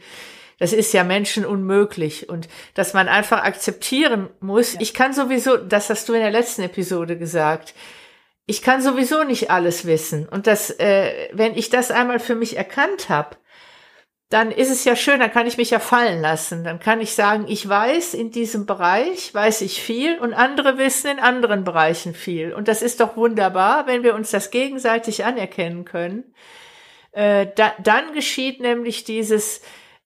das 0.58 0.72
ist 0.72 0.92
ja 0.92 1.04
Menschen 1.04 1.44
unmöglich 1.44 2.28
und 2.28 2.48
dass 2.74 2.94
man 2.94 3.08
einfach 3.08 3.42
akzeptieren 3.42 4.28
muss. 4.40 4.76
Ich 4.80 4.94
kann 4.94 5.12
sowieso, 5.12 5.56
das 5.56 5.90
hast 5.90 6.08
du 6.08 6.14
in 6.14 6.20
der 6.20 6.30
letzten 6.30 6.62
Episode 6.62 7.18
gesagt. 7.18 7.74
Ich 8.46 8.62
kann 8.62 8.82
sowieso 8.82 9.24
nicht 9.24 9.50
alles 9.50 9.86
wissen 9.86 10.28
und 10.28 10.46
das, 10.46 10.70
äh, 10.78 11.28
wenn 11.32 11.56
ich 11.56 11.70
das 11.70 11.90
einmal 11.90 12.20
für 12.20 12.34
mich 12.34 12.56
erkannt 12.56 13.08
habe, 13.08 13.36
dann 14.34 14.50
ist 14.50 14.70
es 14.70 14.84
ja 14.84 14.96
schön, 14.96 15.20
dann 15.20 15.30
kann 15.30 15.46
ich 15.46 15.58
mich 15.58 15.70
ja 15.70 15.78
fallen 15.78 16.20
lassen. 16.20 16.64
Dann 16.64 16.80
kann 16.80 17.00
ich 17.00 17.14
sagen, 17.14 17.44
ich 17.46 17.68
weiß 17.68 18.14
in 18.14 18.32
diesem 18.32 18.66
Bereich, 18.66 19.32
weiß 19.32 19.60
ich 19.60 19.80
viel 19.80 20.18
und 20.18 20.34
andere 20.34 20.76
wissen 20.76 21.08
in 21.08 21.18
anderen 21.20 21.62
Bereichen 21.62 22.14
viel. 22.14 22.52
Und 22.52 22.66
das 22.66 22.82
ist 22.82 22.98
doch 23.00 23.16
wunderbar, 23.16 23.86
wenn 23.86 24.02
wir 24.02 24.14
uns 24.14 24.32
das 24.32 24.50
gegenseitig 24.50 25.24
anerkennen 25.24 25.84
können. 25.84 26.34
Äh, 27.12 27.46
da, 27.54 27.74
dann 27.78 28.12
geschieht 28.12 28.60
nämlich 28.60 29.04
dieses, 29.04 29.60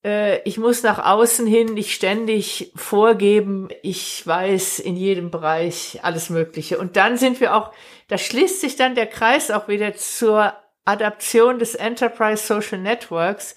äh, 0.04 0.40
ich 0.42 0.58
muss 0.58 0.82
nach 0.82 1.04
außen 1.04 1.46
hin 1.46 1.74
nicht 1.74 1.92
ständig 1.92 2.72
vorgeben, 2.76 3.68
ich 3.82 4.26
weiß 4.26 4.78
in 4.78 4.96
jedem 4.96 5.30
Bereich 5.30 6.00
alles 6.02 6.30
Mögliche. 6.30 6.78
Und 6.78 6.96
dann 6.96 7.16
sind 7.16 7.40
wir 7.40 7.54
auch, 7.54 7.72
da 8.08 8.18
schließt 8.18 8.60
sich 8.60 8.76
dann 8.76 8.94
der 8.94 9.06
Kreis 9.06 9.50
auch 9.50 9.68
wieder 9.68 9.94
zur 9.94 10.54
Adaption 10.84 11.58
des 11.58 11.74
Enterprise 11.74 12.46
Social 12.46 12.78
Networks. 12.78 13.56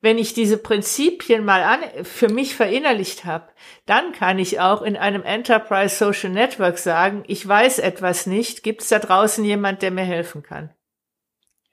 Wenn 0.00 0.18
ich 0.18 0.34
diese 0.34 0.58
Prinzipien 0.58 1.44
mal 1.44 1.62
an, 1.62 1.80
für 2.04 2.28
mich 2.28 2.56
verinnerlicht 2.56 3.24
habe, 3.24 3.52
dann 3.86 4.12
kann 4.12 4.40
ich 4.40 4.58
auch 4.58 4.82
in 4.82 4.96
einem 4.96 5.22
Enterprise 5.22 5.94
Social 5.94 6.30
Network 6.30 6.78
sagen, 6.78 7.22
ich 7.28 7.46
weiß 7.46 7.78
etwas 7.78 8.26
nicht, 8.26 8.64
gibt 8.64 8.82
es 8.82 8.88
da 8.88 8.98
draußen 8.98 9.44
jemand, 9.44 9.82
der 9.82 9.92
mir 9.92 10.02
helfen 10.02 10.42
kann? 10.42 10.74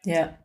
Ja, 0.04 0.39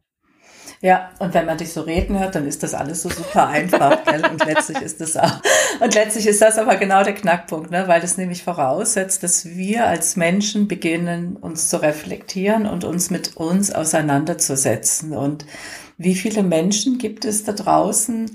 ja, 0.85 1.09
und 1.18 1.33
wenn 1.33 1.47
man 1.47 1.57
dich 1.57 1.73
so 1.73 1.81
reden 1.81 2.18
hört, 2.18 2.35
dann 2.35 2.47
ist 2.47 2.62
das 2.62 2.75
alles 2.75 3.01
so 3.01 3.09
super 3.09 3.47
einfach, 3.49 4.05
gell? 4.05 4.23
Und 4.31 4.44
letztlich 4.44 4.83
ist 4.83 5.01
das 5.01 5.16
auch, 5.16 5.40
und 5.81 5.94
letztlich 5.94 6.27
ist 6.27 6.42
das 6.42 6.59
aber 6.59 6.77
genau 6.77 7.03
der 7.03 7.14
Knackpunkt, 7.14 7.70
ne? 7.70 7.88
Weil 7.88 8.03
das 8.03 8.18
nämlich 8.18 8.42
voraussetzt, 8.44 9.23
dass 9.23 9.47
wir 9.47 9.87
als 9.87 10.16
Menschen 10.16 10.68
beginnen, 10.68 11.37
uns 11.37 11.70
zu 11.70 11.81
reflektieren 11.81 12.66
und 12.66 12.85
uns 12.85 13.09
mit 13.09 13.35
uns 13.38 13.73
auseinanderzusetzen. 13.73 15.16
Und 15.16 15.47
wie 15.97 16.14
viele 16.14 16.42
Menschen 16.42 16.99
gibt 16.99 17.25
es 17.25 17.44
da 17.44 17.53
draußen, 17.53 18.31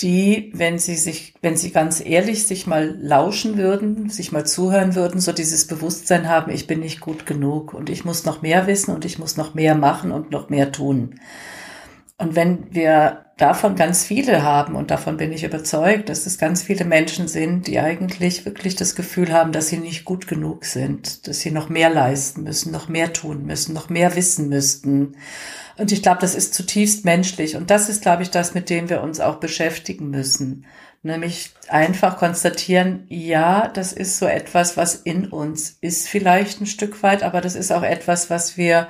die, 0.00 0.50
wenn 0.54 0.78
sie 0.78 0.96
sich, 0.96 1.34
wenn 1.42 1.58
sie 1.58 1.70
ganz 1.70 2.02
ehrlich 2.02 2.46
sich 2.46 2.66
mal 2.66 2.96
lauschen 2.98 3.58
würden, 3.58 4.08
sich 4.08 4.32
mal 4.32 4.46
zuhören 4.46 4.94
würden, 4.94 5.20
so 5.20 5.32
dieses 5.32 5.66
Bewusstsein 5.66 6.30
haben, 6.30 6.50
ich 6.50 6.66
bin 6.66 6.80
nicht 6.80 7.00
gut 7.00 7.26
genug 7.26 7.74
und 7.74 7.90
ich 7.90 8.06
muss 8.06 8.24
noch 8.24 8.40
mehr 8.40 8.66
wissen 8.66 8.94
und 8.94 9.04
ich 9.04 9.18
muss 9.18 9.36
noch 9.36 9.52
mehr 9.52 9.74
machen 9.74 10.12
und 10.12 10.30
noch 10.30 10.48
mehr 10.48 10.72
tun. 10.72 11.16
Und 12.18 12.34
wenn 12.34 12.74
wir 12.74 13.24
davon 13.36 13.76
ganz 13.76 14.04
viele 14.04 14.42
haben, 14.42 14.74
und 14.74 14.90
davon 14.90 15.16
bin 15.16 15.32
ich 15.32 15.44
überzeugt, 15.44 16.08
dass 16.08 16.26
es 16.26 16.36
ganz 16.36 16.62
viele 16.62 16.84
Menschen 16.84 17.28
sind, 17.28 17.68
die 17.68 17.78
eigentlich 17.78 18.44
wirklich 18.44 18.74
das 18.74 18.96
Gefühl 18.96 19.32
haben, 19.32 19.52
dass 19.52 19.68
sie 19.68 19.78
nicht 19.78 20.04
gut 20.04 20.26
genug 20.26 20.64
sind, 20.64 21.28
dass 21.28 21.40
sie 21.40 21.52
noch 21.52 21.68
mehr 21.68 21.88
leisten 21.88 22.42
müssen, 22.42 22.72
noch 22.72 22.88
mehr 22.88 23.12
tun 23.12 23.46
müssen, 23.46 23.72
noch 23.72 23.88
mehr 23.88 24.16
wissen 24.16 24.48
müssten. 24.48 25.14
Und 25.76 25.92
ich 25.92 26.02
glaube, 26.02 26.20
das 26.20 26.34
ist 26.34 26.54
zutiefst 26.54 27.04
menschlich. 27.04 27.54
Und 27.54 27.70
das 27.70 27.88
ist, 27.88 28.02
glaube 28.02 28.24
ich, 28.24 28.30
das, 28.32 28.52
mit 28.52 28.68
dem 28.68 28.88
wir 28.88 29.00
uns 29.00 29.20
auch 29.20 29.36
beschäftigen 29.36 30.10
müssen. 30.10 30.66
Nämlich 31.04 31.52
einfach 31.68 32.18
konstatieren, 32.18 33.06
ja, 33.08 33.68
das 33.68 33.92
ist 33.92 34.18
so 34.18 34.26
etwas, 34.26 34.76
was 34.76 34.96
in 34.96 35.28
uns 35.28 35.78
ist 35.80 36.08
vielleicht 36.08 36.60
ein 36.60 36.66
Stück 36.66 37.04
weit, 37.04 37.22
aber 37.22 37.40
das 37.40 37.54
ist 37.54 37.70
auch 37.70 37.84
etwas, 37.84 38.30
was 38.30 38.56
wir 38.56 38.88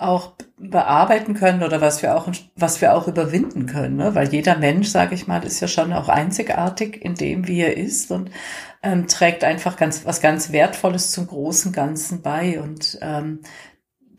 auch 0.00 0.32
bearbeiten 0.58 1.34
können 1.34 1.62
oder 1.62 1.80
was 1.80 2.02
wir 2.02 2.16
auch, 2.16 2.28
was 2.56 2.80
wir 2.80 2.94
auch 2.94 3.06
überwinden 3.06 3.66
können, 3.66 3.96
ne? 3.96 4.14
weil 4.14 4.28
jeder 4.28 4.56
Mensch, 4.56 4.88
sage 4.88 5.14
ich 5.14 5.26
mal, 5.26 5.44
ist 5.44 5.60
ja 5.60 5.68
schon 5.68 5.92
auch 5.92 6.08
einzigartig 6.08 7.04
in 7.04 7.14
dem, 7.14 7.46
wie 7.46 7.60
er 7.60 7.76
ist 7.76 8.10
und 8.10 8.30
ähm, 8.82 9.06
trägt 9.08 9.44
einfach 9.44 9.76
ganz 9.76 10.06
was 10.06 10.20
ganz 10.20 10.52
Wertvolles 10.52 11.10
zum 11.10 11.26
großen 11.26 11.72
Ganzen 11.72 12.22
bei 12.22 12.60
und 12.60 12.98
ähm, 13.02 13.40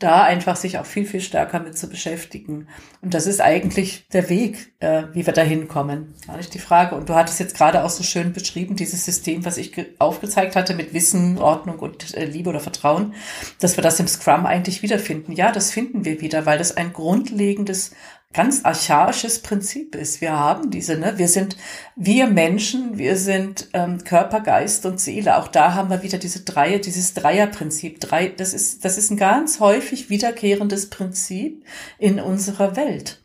da 0.02 0.24
einfach 0.24 0.56
sich 0.56 0.80
auch 0.80 0.86
viel, 0.86 1.06
viel 1.06 1.22
stärker 1.22 1.60
mit 1.60 1.78
zu 1.78 1.88
beschäftigen. 1.88 2.68
Und 3.02 3.14
das 3.14 3.28
ist 3.28 3.40
eigentlich 3.40 4.08
der 4.14 4.30
Weg, 4.30 4.74
äh, 4.80 5.04
wie 5.14 5.26
wir 5.26 5.34
da 5.34 5.42
hinkommen. 5.42 6.16
Gar 6.26 6.38
nicht 6.38 6.54
die 6.54 6.60
Frage. 6.60 6.96
Und 6.96 7.10
du 7.10 7.16
hattest 7.16 7.40
jetzt 7.40 7.56
gerade 7.56 7.84
auch 7.84 7.90
so 7.90 8.04
schön 8.04 8.34
beschrieben, 8.34 8.76
dieses 8.76 9.06
System, 9.06 9.46
was 9.46 9.58
ich 9.58 9.74
aufgezeigt 10.00 10.56
hatte 10.56 10.74
mit 10.74 10.94
Wissen, 10.94 11.38
Ordnung 11.38 11.80
und 11.80 12.16
äh, 12.16 12.26
Liebe 12.26 12.50
oder 12.50 12.60
Vertrauen, 12.60 13.14
dass 13.60 13.78
wir 13.78 13.84
das 13.84 14.00
im 14.00 14.08
Scrum 14.08 14.46
eigentlich 14.46 14.82
wiederfinden. 14.82 15.34
Ja, 15.34 15.52
das 15.52 15.72
finden 15.72 16.04
wir 16.04 16.22
wieder, 16.22 16.46
weil 16.46 16.58
das 16.58 16.76
ein 16.76 16.94
grundlegendes 16.94 17.92
ganz 18.34 18.64
archaisches 18.64 19.40
Prinzip 19.40 19.96
ist. 19.96 20.22
Wir 20.22 20.32
haben 20.32 20.70
diese, 20.72 20.98
ne? 20.98 21.18
Wir 21.18 21.28
sind 21.28 21.58
wir 21.96 22.28
Menschen, 22.28 22.98
wir 22.98 23.18
sind 23.18 23.70
ähm, 23.74 24.04
Körper, 24.04 24.42
Geist 24.42 24.86
und 24.86 25.00
Seele. 25.00 25.38
Auch 25.38 25.48
da 25.48 25.74
haben 25.74 25.90
wir 25.90 26.04
wieder 26.04 26.18
diese 26.18 26.42
Dreier, 26.42 26.80
dieses 26.80 27.14
Dreierprinzip. 27.14 28.00
Drei, 28.00 28.30
das 28.30 28.54
ist, 28.54 28.86
das 28.86 28.98
ist 28.98 29.12
ein 29.12 29.18
ganz 29.18 29.60
häufig 29.60 30.10
wiederkehrendes 30.10 30.90
Prinzip 30.90 31.66
in 31.98 32.20
unserer 32.20 32.76
Welt. 32.76 33.24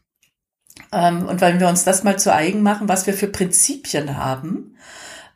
Ähm, 0.93 1.27
und 1.29 1.41
wenn 1.41 1.61
wir 1.61 1.69
uns 1.69 1.85
das 1.85 2.05
mal 2.05 2.19
zu 2.19 2.33
eigen 2.33 2.63
machen, 2.63 2.89
was 2.89 3.07
wir 3.07 3.15
für 3.15 3.29
Prinzipien 3.29 4.17
haben, 4.17 4.77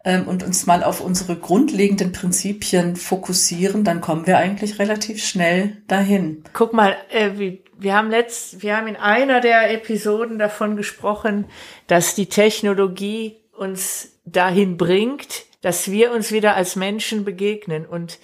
ähm, 0.04 0.26
und 0.26 0.42
uns 0.42 0.66
mal 0.66 0.82
auf 0.82 1.00
unsere 1.00 1.36
grundlegenden 1.36 2.12
Prinzipien 2.12 2.96
fokussieren, 2.96 3.84
dann 3.84 4.00
kommen 4.00 4.26
wir 4.26 4.38
eigentlich 4.38 4.78
relativ 4.78 5.24
schnell 5.24 5.76
dahin. 5.88 6.44
Guck 6.52 6.72
mal, 6.72 6.96
äh, 7.10 7.30
wie 7.36 7.62
wir 7.78 7.94
haben 7.94 8.10
letzt, 8.10 8.62
wir 8.62 8.76
haben 8.76 8.88
in 8.88 8.96
einer 8.96 9.40
der 9.40 9.72
Episoden 9.72 10.38
davon 10.38 10.76
gesprochen, 10.76 11.46
dass 11.86 12.14
die 12.14 12.26
Technologie 12.26 13.36
uns 13.52 14.18
dahin 14.26 14.76
bringt, 14.76 15.44
dass 15.62 15.90
wir 15.90 16.12
uns 16.12 16.30
wieder 16.30 16.56
als 16.56 16.76
Menschen 16.76 17.24
begegnen 17.24 17.86
und 17.86 18.18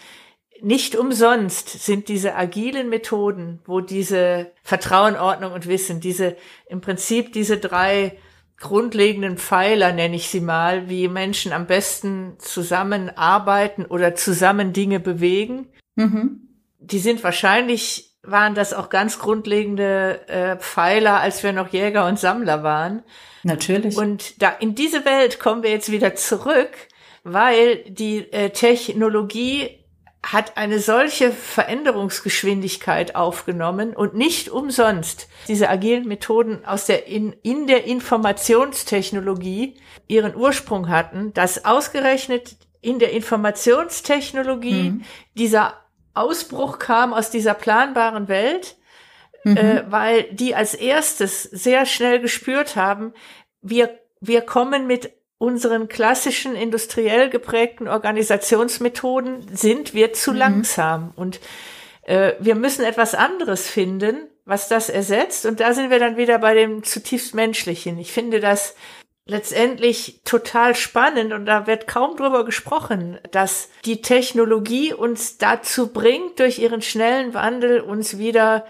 nicht 0.63 0.97
umsonst 0.97 1.69
sind 1.85 2.09
diese 2.09 2.35
agilen 2.35 2.89
Methoden, 2.89 3.61
wo 3.67 3.81
diese 3.81 4.53
Vertrauen, 4.63 5.17
Ordnung 5.17 5.53
und 5.53 5.69
Wissen, 5.69 6.01
diese 6.01 6.37
im 6.69 6.81
Prinzip 6.81 7.33
diese 7.33 7.59
drei 7.59 8.17
grundlegenden 8.59 9.37
Pfeiler, 9.37 9.93
nenne 9.93 10.17
ich 10.17 10.29
sie 10.29 10.41
mal, 10.41 10.89
wie 10.89 11.09
Menschen 11.09 11.53
am 11.53 11.67
besten 11.67 12.37
zusammenarbeiten 12.39 13.85
oder 13.85 14.15
zusammen 14.15 14.73
Dinge 14.73 15.01
bewegen. 15.01 15.69
Mhm. 15.95 16.49
Die 16.79 16.99
sind 16.99 17.23
wahrscheinlich 17.23 18.07
waren 18.27 18.55
das 18.55 18.75
auch 18.75 18.89
ganz 18.89 19.19
grundlegende 19.19 20.29
äh, 20.29 20.57
Pfeiler, 20.57 21.21
als 21.21 21.43
wir 21.43 21.53
noch 21.53 21.69
Jäger 21.69 22.07
und 22.07 22.19
Sammler 22.19 22.63
waren. 22.63 23.03
Natürlich. 23.45 23.97
Und 23.97 24.43
da 24.43 24.51
in 24.51 24.75
diese 24.75 25.05
Welt 25.05 25.39
kommen 25.39 25.63
wir 25.63 25.71
jetzt 25.71 25.93
wieder 25.93 26.15
zurück, 26.17 26.71
weil 27.23 27.85
die 27.89 28.31
äh, 28.33 28.51
Technologie 28.51 29.86
hat 30.33 30.57
eine 30.57 30.81
solche 30.81 31.31
Veränderungsgeschwindigkeit 31.31 33.15
aufgenommen 33.15 33.95
und 33.95 34.15
nicht 34.15 34.49
umsonst 34.49 35.29
diese 35.47 35.69
agilen 35.69 36.09
Methoden 36.09 36.65
aus 36.65 36.87
der 36.87 37.07
in, 37.07 37.33
in 37.43 37.69
der 37.69 37.85
Informationstechnologie 37.85 39.77
ihren 40.09 40.35
Ursprung 40.35 40.89
hatten, 40.89 41.33
dass 41.33 41.65
ausgerechnet 41.65 42.57
in 42.81 42.99
der 42.99 43.13
Informationstechnologie 43.13 44.91
mhm. 44.91 45.05
dieser 45.35 45.75
Ausbruch 46.15 46.81
kam 46.81 47.13
aus 47.13 47.31
dieser 47.31 47.55
planbaren 47.55 48.27
Welt, 48.27 48.77
mhm. 49.45 49.57
äh, 49.57 49.85
weil 49.91 50.25
die 50.33 50.57
als 50.57 50.75
erstes 50.75 51.45
sehr 51.45 51.87
schnell 51.87 52.21
gespürt 52.21 52.75
haben, 52.75 53.13
wir, 53.63 53.97
wir 54.21 54.41
kommen 54.41 54.89
mit 54.89 55.13
unseren 55.39 55.89
klassischen 55.89 56.55
industriell 56.55 57.29
geprägten 57.29 57.89
Organisationsmethoden 57.89 59.55
sind 59.55 59.93
wir 59.93 60.13
zu 60.13 60.33
mhm. 60.33 60.39
langsam 60.39 61.13
und 61.17 61.41
äh, 62.07 62.35
wir 62.39 62.55
müssen 62.55 62.85
etwas 62.85 63.15
anderes 63.15 63.69
finden, 63.69 64.29
was 64.45 64.69
das 64.69 64.89
ersetzt. 64.89 65.45
Und 65.45 65.61
da 65.61 65.75
sind 65.75 65.91
wir 65.91 65.99
dann 65.99 66.17
wieder 66.17 66.39
bei 66.39 66.55
dem 66.55 66.85
zutiefst 66.85 67.35
menschlichen. 67.35 67.99
Ich 67.99 68.13
finde 68.13 68.41
das 68.41 68.75
letztendlich 69.27 70.21
total 70.25 70.77
spannend 70.77 71.33
und 71.33 71.47
da 71.47 71.67
wird 71.67 71.89
kaum 71.89 72.17
drüber 72.17 72.45
gesprochen, 72.45 73.19
dass 73.33 73.69
die 73.85 74.01
Technologie 74.01 74.95
uns 74.95 75.37
dazu 75.37 75.93
bringt, 75.93 76.39
durch 76.39 76.61
ihren 76.61 76.81
schnellen 76.81 77.35
Wandel 77.35 77.81
uns 77.81 78.19
wieder 78.19 78.67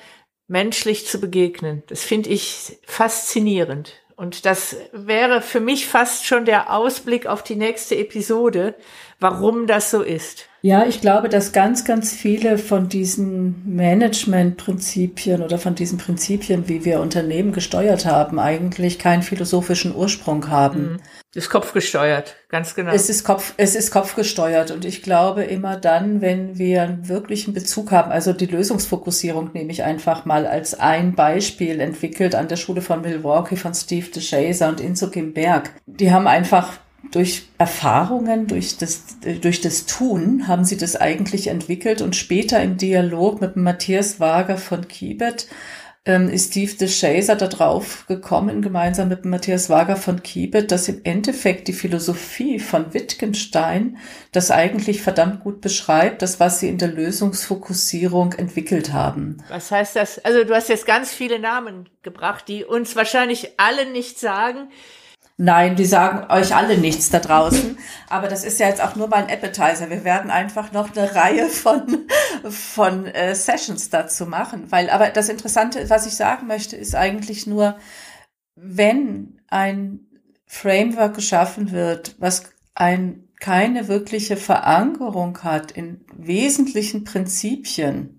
menschlich 0.49 1.07
zu 1.07 1.21
begegnen. 1.21 1.83
Das 1.89 2.05
finde 2.05 2.31
ich 2.31 2.79
faszinierend. 2.87 3.93
Und 4.17 4.47
das 4.47 4.77
wäre 4.93 5.43
für 5.43 5.61
mich 5.61 5.87
fast 5.87 6.25
schon 6.25 6.47
der 6.47 6.73
Ausblick 6.73 7.27
auf 7.27 7.43
die 7.43 7.55
nächste 7.55 7.97
Episode, 7.97 8.75
warum 9.21 9.67
das 9.67 9.91
so 9.91 10.03
ist. 10.03 10.49
Ja, 10.63 10.87
ich 10.87 11.01
glaube, 11.01 11.29
dass 11.29 11.53
ganz, 11.53 11.85
ganz 11.85 12.13
viele 12.13 12.59
von 12.59 12.89
diesen 12.89 13.77
Managementprinzipien 13.77 15.43
oder 15.43 15.59
von 15.59 15.75
diesen 15.75 15.99
Prinzipien, 15.99 16.69
wie 16.69 16.85
wir 16.85 17.01
Unternehmen 17.01 17.53
gesteuert 17.53 18.07
haben, 18.07 18.39
eigentlich 18.39 18.99
keinen 18.99 19.23
philosophischen 19.23 19.95
Ursprung 19.95 20.49
haben. 20.49 20.93
Mhm. 20.93 21.01
Ist 21.35 21.51
kopfgesteuert, 21.51 22.35
ganz 22.49 22.75
genau. 22.75 22.93
Es 22.93 23.11
ist 23.11 23.23
Kopf, 23.23 23.53
es 23.59 23.75
ist 23.75 23.91
kopfgesteuert 23.91 24.71
und 24.71 24.87
ich 24.87 25.03
glaube 25.03 25.45
immer 25.45 25.77
dann, 25.77 26.23
wenn 26.23 26.57
wir 26.57 26.83
einen 26.83 27.09
wirklichen 27.09 27.53
Bezug 27.53 27.93
haben, 27.93 28.11
also 28.11 28.33
die 28.33 28.47
Lösungsfokussierung 28.47 29.51
nehme 29.53 29.71
ich 29.71 29.83
einfach 29.83 30.25
mal 30.25 30.47
als 30.47 30.81
ein 30.81 31.15
Beispiel 31.15 31.81
entwickelt 31.81 32.35
an 32.35 32.49
der 32.49 32.57
Schule 32.57 32.81
von 32.81 33.03
Milwaukee 33.03 33.57
von 33.57 33.75
Steve 33.75 34.07
DeShazer 34.07 34.71
und 34.71 34.81
Inzo 34.81 35.11
Kim 35.11 35.35
Berg. 35.35 35.73
Die 35.85 36.11
haben 36.11 36.27
einfach 36.27 36.79
durch 37.13 37.49
Erfahrungen, 37.59 38.47
durch 38.47 38.79
das, 38.79 39.17
durch 39.41 39.61
das 39.61 39.87
Tun 39.87 40.49
haben 40.49 40.65
sie 40.65 40.77
das 40.77 40.97
eigentlich 40.97 41.49
entwickelt 41.49 42.03
und 42.03 42.17
später 42.17 42.63
im 42.63 42.77
Dialog 42.77 43.41
mit 43.41 43.57
Matthias 43.57 44.21
Wager 44.21 44.59
von 44.59 44.89
Kibet 44.89 45.47
ähm, 46.07 46.29
ist 46.29 46.53
Steve 46.53 46.73
de 46.75 46.89
Chaser 46.89 47.35
da 47.35 47.49
drauf 47.49 48.05
gekommen, 48.07 48.63
gemeinsam 48.63 49.09
mit 49.09 49.25
Matthias 49.25 49.69
Wager 49.69 49.97
von 49.97 50.23
Kiebet, 50.23 50.71
dass 50.71 50.89
im 50.89 51.01
Endeffekt 51.03 51.67
die 51.67 51.73
Philosophie 51.73 52.61
von 52.61 52.95
Wittgenstein 52.95 53.99
das 54.31 54.53
eigentlich 54.53 55.03
verdammt 55.03 55.43
gut 55.43 55.61
beschreibt, 55.61 56.23
das, 56.23 56.39
was 56.39 56.61
sie 56.61 56.69
in 56.69 56.79
der 56.79 56.89
Lösungsfokussierung 56.89 58.35
entwickelt 58.35 58.93
haben. 58.93 59.39
Was 59.49 59.73
heißt 59.73 59.97
das? 59.97 60.25
Also 60.25 60.45
du 60.45 60.55
hast 60.55 60.69
jetzt 60.69 60.87
ganz 60.87 61.13
viele 61.13 61.41
Namen 61.41 61.89
gebracht, 62.03 62.47
die 62.47 62.65
uns 62.65 62.95
wahrscheinlich 62.95 63.59
alle 63.59 63.91
nicht 63.91 64.21
sagen. 64.21 64.69
Nein, 65.39 65.77
die 65.77 65.85
sagen 65.85 66.31
euch 66.33 66.55
alle 66.55 66.79
nichts 66.79 67.11
da 67.11 67.19
draußen. 67.19 67.77
Aber 68.09 68.29
das 68.29 68.43
ist 68.43 68.59
ja 68.59 68.69
jetzt 68.69 68.83
auch 68.83 68.97
nur 68.97 69.09
mal 69.09 69.23
ein 69.23 69.31
Appetizer. 69.31 69.91
Wir 69.91 70.03
werden 70.03 70.31
einfach 70.31 70.73
noch 70.73 70.97
eine 70.97 71.15
Reihe 71.15 71.49
von, 71.49 72.07
von 72.49 73.07
äh, 73.07 73.35
Sessions 73.35 73.91
dazu 73.91 74.25
machen. 74.27 74.73
Weil, 74.73 74.89
aber 74.89 75.11
das 75.11 75.29
Interessante, 75.29 75.91
was 75.91 76.07
ich 76.07 76.15
sagen 76.15 76.47
möchte, 76.47 76.77
ist 76.77 76.95
eigentlich 76.95 77.47
nur, 77.47 77.77
wenn 78.55 79.43
ein 79.49 80.07
Framework 80.47 81.15
geschaffen 81.15 81.71
wird, 81.71 82.15
was 82.19 82.45
ein, 82.75 83.29
keine 83.39 83.89
wirkliche 83.89 84.39
Verankerung 84.39 85.43
hat 85.43 85.71
in 85.71 86.05
wesentlichen 86.15 87.05
Prinzipien, 87.05 88.16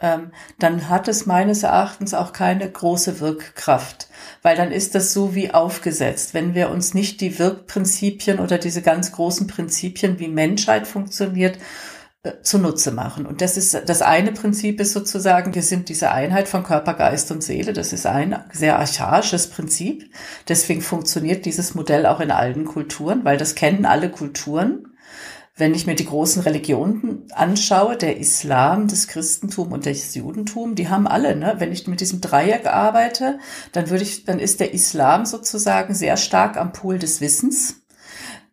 dann 0.00 0.88
hat 0.88 1.08
es 1.08 1.24
meines 1.24 1.62
Erachtens 1.62 2.12
auch 2.12 2.32
keine 2.32 2.70
große 2.70 3.20
Wirkkraft, 3.20 4.08
weil 4.42 4.56
dann 4.56 4.70
ist 4.70 4.94
das 4.94 5.12
so 5.12 5.34
wie 5.34 5.54
aufgesetzt. 5.54 6.34
Wenn 6.34 6.54
wir 6.54 6.70
uns 6.70 6.92
nicht 6.92 7.20
die 7.20 7.38
Wirkprinzipien 7.38 8.38
oder 8.38 8.58
diese 8.58 8.82
ganz 8.82 9.12
großen 9.12 9.46
Prinzipien, 9.46 10.18
wie 10.18 10.28
Menschheit 10.28 10.86
funktioniert, 10.86 11.58
äh, 12.26 12.42
zunutze 12.42 12.90
machen. 12.90 13.24
Und 13.24 13.40
das 13.40 13.56
ist 13.56 13.82
das 13.86 14.02
eine 14.02 14.32
Prinzip 14.32 14.80
ist 14.80 14.92
sozusagen, 14.92 15.54
wir 15.54 15.62
sind 15.62 15.88
diese 15.88 16.10
Einheit 16.10 16.48
von 16.48 16.64
Körper, 16.64 16.94
Geist 16.94 17.30
und 17.30 17.42
Seele. 17.42 17.72
Das 17.72 17.92
ist 17.92 18.04
ein 18.04 18.36
sehr 18.52 18.78
archaisches 18.78 19.48
Prinzip. 19.48 20.10
Deswegen 20.48 20.82
funktioniert 20.82 21.46
dieses 21.46 21.74
Modell 21.74 22.04
auch 22.04 22.20
in 22.20 22.30
allen 22.30 22.64
Kulturen, 22.64 23.24
weil 23.24 23.38
das 23.38 23.54
kennen 23.54 23.86
alle 23.86 24.10
Kulturen. 24.10 24.95
Wenn 25.58 25.74
ich 25.74 25.86
mir 25.86 25.94
die 25.94 26.04
großen 26.04 26.42
Religionen 26.42 27.24
anschaue, 27.32 27.96
der 27.96 28.18
Islam, 28.18 28.88
das 28.88 29.08
Christentum 29.08 29.72
und 29.72 29.86
das 29.86 30.14
Judentum, 30.14 30.74
die 30.74 30.90
haben 30.90 31.06
alle, 31.06 31.34
ne? 31.34 31.54
Wenn 31.58 31.72
ich 31.72 31.86
mit 31.86 32.02
diesem 32.02 32.20
Dreieck 32.20 32.66
arbeite, 32.66 33.38
dann 33.72 33.88
würde 33.88 34.02
ich, 34.02 34.24
dann 34.26 34.38
ist 34.38 34.60
der 34.60 34.74
Islam 34.74 35.24
sozusagen 35.24 35.94
sehr 35.94 36.18
stark 36.18 36.58
am 36.58 36.72
Pol 36.72 36.98
des 36.98 37.22
Wissens 37.22 37.76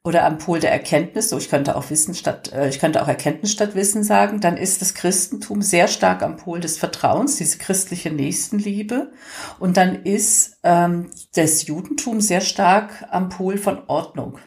oder 0.05 0.25
am 0.25 0.37
Pol 0.37 0.61
der 0.61 0.71
Erkenntnis, 0.71 1.29
so 1.29 1.37
ich 1.37 1.49
könnte 1.49 1.75
auch 1.75 1.89
Wissen 1.89 2.13
statt, 2.13 2.51
äh, 2.53 2.69
ich 2.69 2.79
könnte 2.79 3.01
auch 3.01 3.07
Erkenntnis 3.09 3.51
statt 3.51 3.75
Wissen 3.75 4.03
sagen, 4.03 4.39
dann 4.39 4.55
ist 4.55 4.81
das 4.81 4.93
Christentum 4.93 5.61
sehr 5.61 5.89
stark 5.89 6.23
am 6.23 6.37
Pol 6.37 6.61
des 6.61 6.77
Vertrauens, 6.77 7.35
diese 7.35 7.57
christliche 7.57 8.11
Nächstenliebe. 8.11 9.11
Und 9.59 9.75
dann 9.75 10.03
ist 10.03 10.57
ähm, 10.63 11.09
das 11.35 11.67
Judentum 11.67 12.21
sehr 12.21 12.41
stark 12.41 13.05
am 13.11 13.27
Pol 13.27 13.57
von 13.57 13.87
Ordnung. 13.87 14.39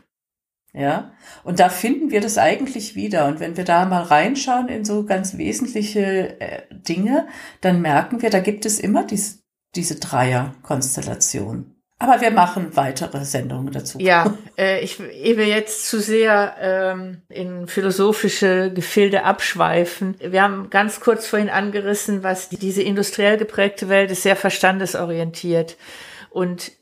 Ja, 0.76 1.12
und 1.42 1.58
da 1.58 1.70
finden 1.70 2.10
wir 2.10 2.20
das 2.20 2.36
eigentlich 2.36 2.94
wieder. 2.94 3.28
Und 3.28 3.40
wenn 3.40 3.56
wir 3.56 3.64
da 3.64 3.86
mal 3.86 4.02
reinschauen 4.02 4.68
in 4.68 4.84
so 4.84 5.06
ganz 5.06 5.38
wesentliche 5.38 6.38
äh, 6.38 6.62
Dinge, 6.70 7.28
dann 7.62 7.80
merken 7.80 8.20
wir, 8.20 8.28
da 8.28 8.40
gibt 8.40 8.66
es 8.66 8.78
immer 8.78 9.02
dies, 9.02 9.42
diese 9.74 9.98
Dreierkonstellation. 9.98 11.74
Aber 11.98 12.20
wir 12.20 12.30
machen 12.30 12.76
weitere 12.76 13.24
Sendungen 13.24 13.72
dazu. 13.72 13.98
Ja, 13.98 14.34
äh, 14.58 14.80
ich 14.80 14.98
will 14.98 15.46
jetzt 15.46 15.88
zu 15.88 15.98
sehr 15.98 16.56
ähm, 16.60 17.22
in 17.30 17.68
philosophische 17.68 18.70
Gefilde 18.70 19.24
abschweifen. 19.24 20.16
Wir 20.20 20.42
haben 20.42 20.68
ganz 20.68 21.00
kurz 21.00 21.26
vorhin 21.26 21.48
angerissen, 21.48 22.22
was 22.22 22.50
diese 22.50 22.82
industriell 22.82 23.38
geprägte 23.38 23.88
Welt 23.88 24.10
ist 24.10 24.24
sehr 24.24 24.36
verstandesorientiert. 24.36 25.78
Und 26.28 26.72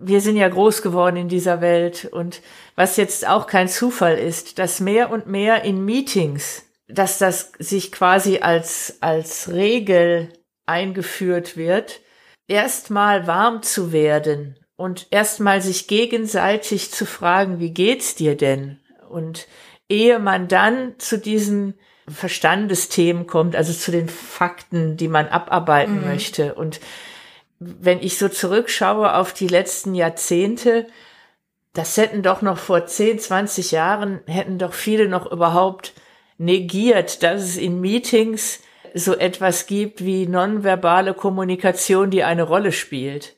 wir 0.00 0.20
sind 0.20 0.36
ja 0.36 0.48
groß 0.48 0.82
geworden 0.82 1.16
in 1.16 1.28
dieser 1.28 1.60
Welt 1.60 2.08
und 2.10 2.40
was 2.74 2.96
jetzt 2.96 3.26
auch 3.26 3.46
kein 3.46 3.68
Zufall 3.68 4.18
ist, 4.18 4.58
dass 4.58 4.80
mehr 4.80 5.10
und 5.10 5.26
mehr 5.26 5.62
in 5.64 5.84
Meetings, 5.84 6.64
dass 6.88 7.18
das 7.18 7.52
sich 7.58 7.92
quasi 7.92 8.38
als, 8.38 8.98
als 9.00 9.52
Regel 9.52 10.32
eingeführt 10.66 11.56
wird, 11.56 12.00
erstmal 12.48 13.26
warm 13.26 13.62
zu 13.62 13.92
werden 13.92 14.58
und 14.76 15.06
erstmal 15.10 15.62
sich 15.62 15.88
gegenseitig 15.88 16.92
zu 16.92 17.06
fragen, 17.06 17.60
wie 17.60 17.72
geht's 17.72 18.14
dir 18.14 18.36
denn? 18.36 18.80
Und 19.08 19.48
ehe 19.88 20.18
man 20.18 20.48
dann 20.48 20.94
zu 20.98 21.18
diesen 21.18 21.78
Verstandesthemen 22.08 23.26
kommt, 23.26 23.56
also 23.56 23.72
zu 23.72 23.90
den 23.90 24.08
Fakten, 24.08 24.96
die 24.96 25.08
man 25.08 25.28
abarbeiten 25.28 26.00
mhm. 26.00 26.06
möchte 26.06 26.54
und 26.54 26.80
wenn 27.58 28.00
ich 28.00 28.18
so 28.18 28.28
zurückschaue 28.28 29.14
auf 29.14 29.32
die 29.32 29.48
letzten 29.48 29.94
Jahrzehnte, 29.94 30.86
das 31.72 31.96
hätten 31.96 32.22
doch 32.22 32.42
noch 32.42 32.58
vor 32.58 32.86
10, 32.86 33.18
20 33.18 33.70
Jahren, 33.70 34.20
hätten 34.26 34.58
doch 34.58 34.72
viele 34.72 35.08
noch 35.08 35.30
überhaupt 35.30 35.92
negiert, 36.38 37.22
dass 37.22 37.42
es 37.42 37.56
in 37.56 37.80
Meetings 37.80 38.60
so 38.94 39.14
etwas 39.14 39.66
gibt 39.66 40.04
wie 40.04 40.26
nonverbale 40.26 41.14
Kommunikation, 41.14 42.10
die 42.10 42.24
eine 42.24 42.44
Rolle 42.44 42.72
spielt. 42.72 43.36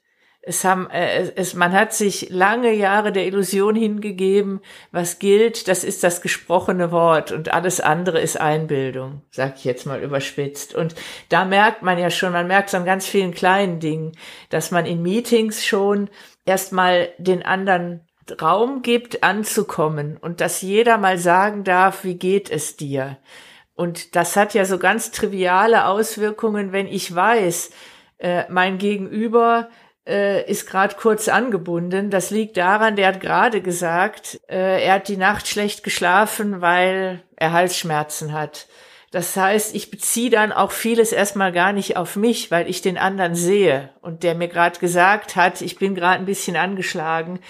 Es 0.49 0.65
haben, 0.65 0.89
äh, 0.91 1.31
es, 1.37 1.53
man 1.53 1.73
hat 1.73 1.93
sich 1.93 2.31
lange 2.31 2.73
Jahre 2.73 3.13
der 3.13 3.27
Illusion 3.27 3.77
hingegeben, 3.77 4.61
was 4.93 5.19
gilt, 5.19 5.69
das 5.69 5.85
ist 5.85 6.03
das 6.03 6.23
gesprochene 6.23 6.91
Wort 6.91 7.33
und 7.33 7.53
alles 7.53 7.81
andere 7.81 8.19
ist 8.19 8.41
Einbildung, 8.41 9.21
sag 9.31 9.57
ich 9.57 9.65
jetzt 9.65 9.85
mal 9.85 10.03
überspitzt. 10.03 10.75
Und 10.75 10.95
da 11.29 11.45
merkt 11.45 11.83
man 11.83 11.99
ja 11.99 12.09
schon, 12.11 12.33
man 12.33 12.47
merkt 12.47 12.69
es 12.69 12.75
an 12.75 12.87
ganz 12.87 13.07
vielen 13.07 13.35
kleinen 13.35 13.79
Dingen, 13.79 14.13
dass 14.49 14.71
man 14.71 14.87
in 14.87 15.03
Meetings 15.03 15.67
schon 15.67 16.09
erstmal 16.47 17.11
den 17.19 17.45
anderen 17.45 18.01
Raum 18.41 18.81
gibt, 18.81 19.23
anzukommen 19.23 20.17
und 20.17 20.41
dass 20.41 20.63
jeder 20.63 20.97
mal 20.97 21.19
sagen 21.19 21.63
darf, 21.63 22.05
wie 22.05 22.15
geht 22.15 22.51
es 22.51 22.77
dir? 22.77 23.19
Und 23.75 24.17
das 24.17 24.35
hat 24.35 24.55
ja 24.55 24.65
so 24.65 24.79
ganz 24.79 25.11
triviale 25.11 25.87
Auswirkungen, 25.87 26.73
wenn 26.73 26.87
ich 26.87 27.15
weiß, 27.15 27.71
äh, 28.19 28.45
mein 28.49 28.79
Gegenüber 28.79 29.69
äh, 30.09 30.51
ist 30.51 30.67
gerade 30.67 30.97
kurz 30.97 31.29
angebunden. 31.29 32.11
Das 32.11 32.31
liegt 32.31 32.57
daran, 32.57 32.97
der 32.97 33.09
hat 33.09 33.21
gerade 33.21 33.61
gesagt, 33.61 34.41
äh, 34.49 34.83
er 34.85 34.95
hat 34.95 35.09
die 35.09 35.19
Nacht 35.19 35.47
schlecht 35.47 35.85
geschlafen, 35.85 36.61
weil 36.63 37.23
er 37.37 37.53
Halsschmerzen 37.53 38.33
hat. 38.33 38.67
Das 39.11 39.37
heißt, 39.37 39.75
ich 39.75 39.91
beziehe 39.91 40.31
dann 40.31 40.53
auch 40.53 40.73
vieles 40.73 41.13
erstmal 41.13 41.53
gar 41.53 41.73
nicht 41.73 41.97
auf 41.97 42.17
mich, 42.17 42.51
weil 42.51 42.69
ich 42.69 42.83
den 42.83 42.99
anderen 42.99 43.35
sehe 43.35 43.91
und 44.03 44.23
der 44.23 44.35
mir 44.35 44.49
gerade 44.49 44.79
gesagt 44.79 45.37
hat, 45.37 45.61
ich 45.63 45.79
bin 45.79 45.95
gerade 45.95 46.19
ein 46.19 46.27
bisschen 46.27 46.57
angeschlagen. 46.57 47.41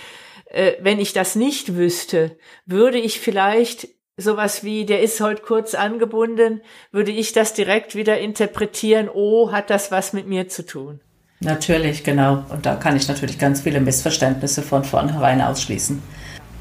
Äh, 0.47 0.73
wenn 0.81 1.01
ich 1.01 1.13
das 1.13 1.37
nicht 1.37 1.77
wüsste, 1.77 2.37
würde 2.67 2.99
ich 2.99 3.21
vielleicht 3.21 3.89
sowas 4.17 4.65
wie, 4.65 4.85
der 4.85 5.01
ist 5.01 5.21
heute 5.21 5.43
kurz 5.43 5.75
angebunden, 5.75 6.63
würde 6.91 7.13
ich 7.13 7.33
das 7.33 7.55
direkt 7.55 7.95
wieder 7.95 8.19
interpretieren, 8.19 9.09
oh, 9.13 9.53
hat 9.53 9.71
das 9.71 9.93
was 9.93 10.13
mit 10.13 10.27
mir 10.27 10.49
zu 10.49 10.67
tun. 10.67 11.01
Natürlich, 11.41 12.03
genau. 12.03 12.45
Und 12.49 12.67
da 12.67 12.75
kann 12.75 12.97
ich 12.97 13.07
natürlich 13.09 13.39
ganz 13.39 13.61
viele 13.61 13.81
Missverständnisse 13.81 14.63
von 14.63 14.85
vornherein 14.85 15.41
ausschließen, 15.41 16.03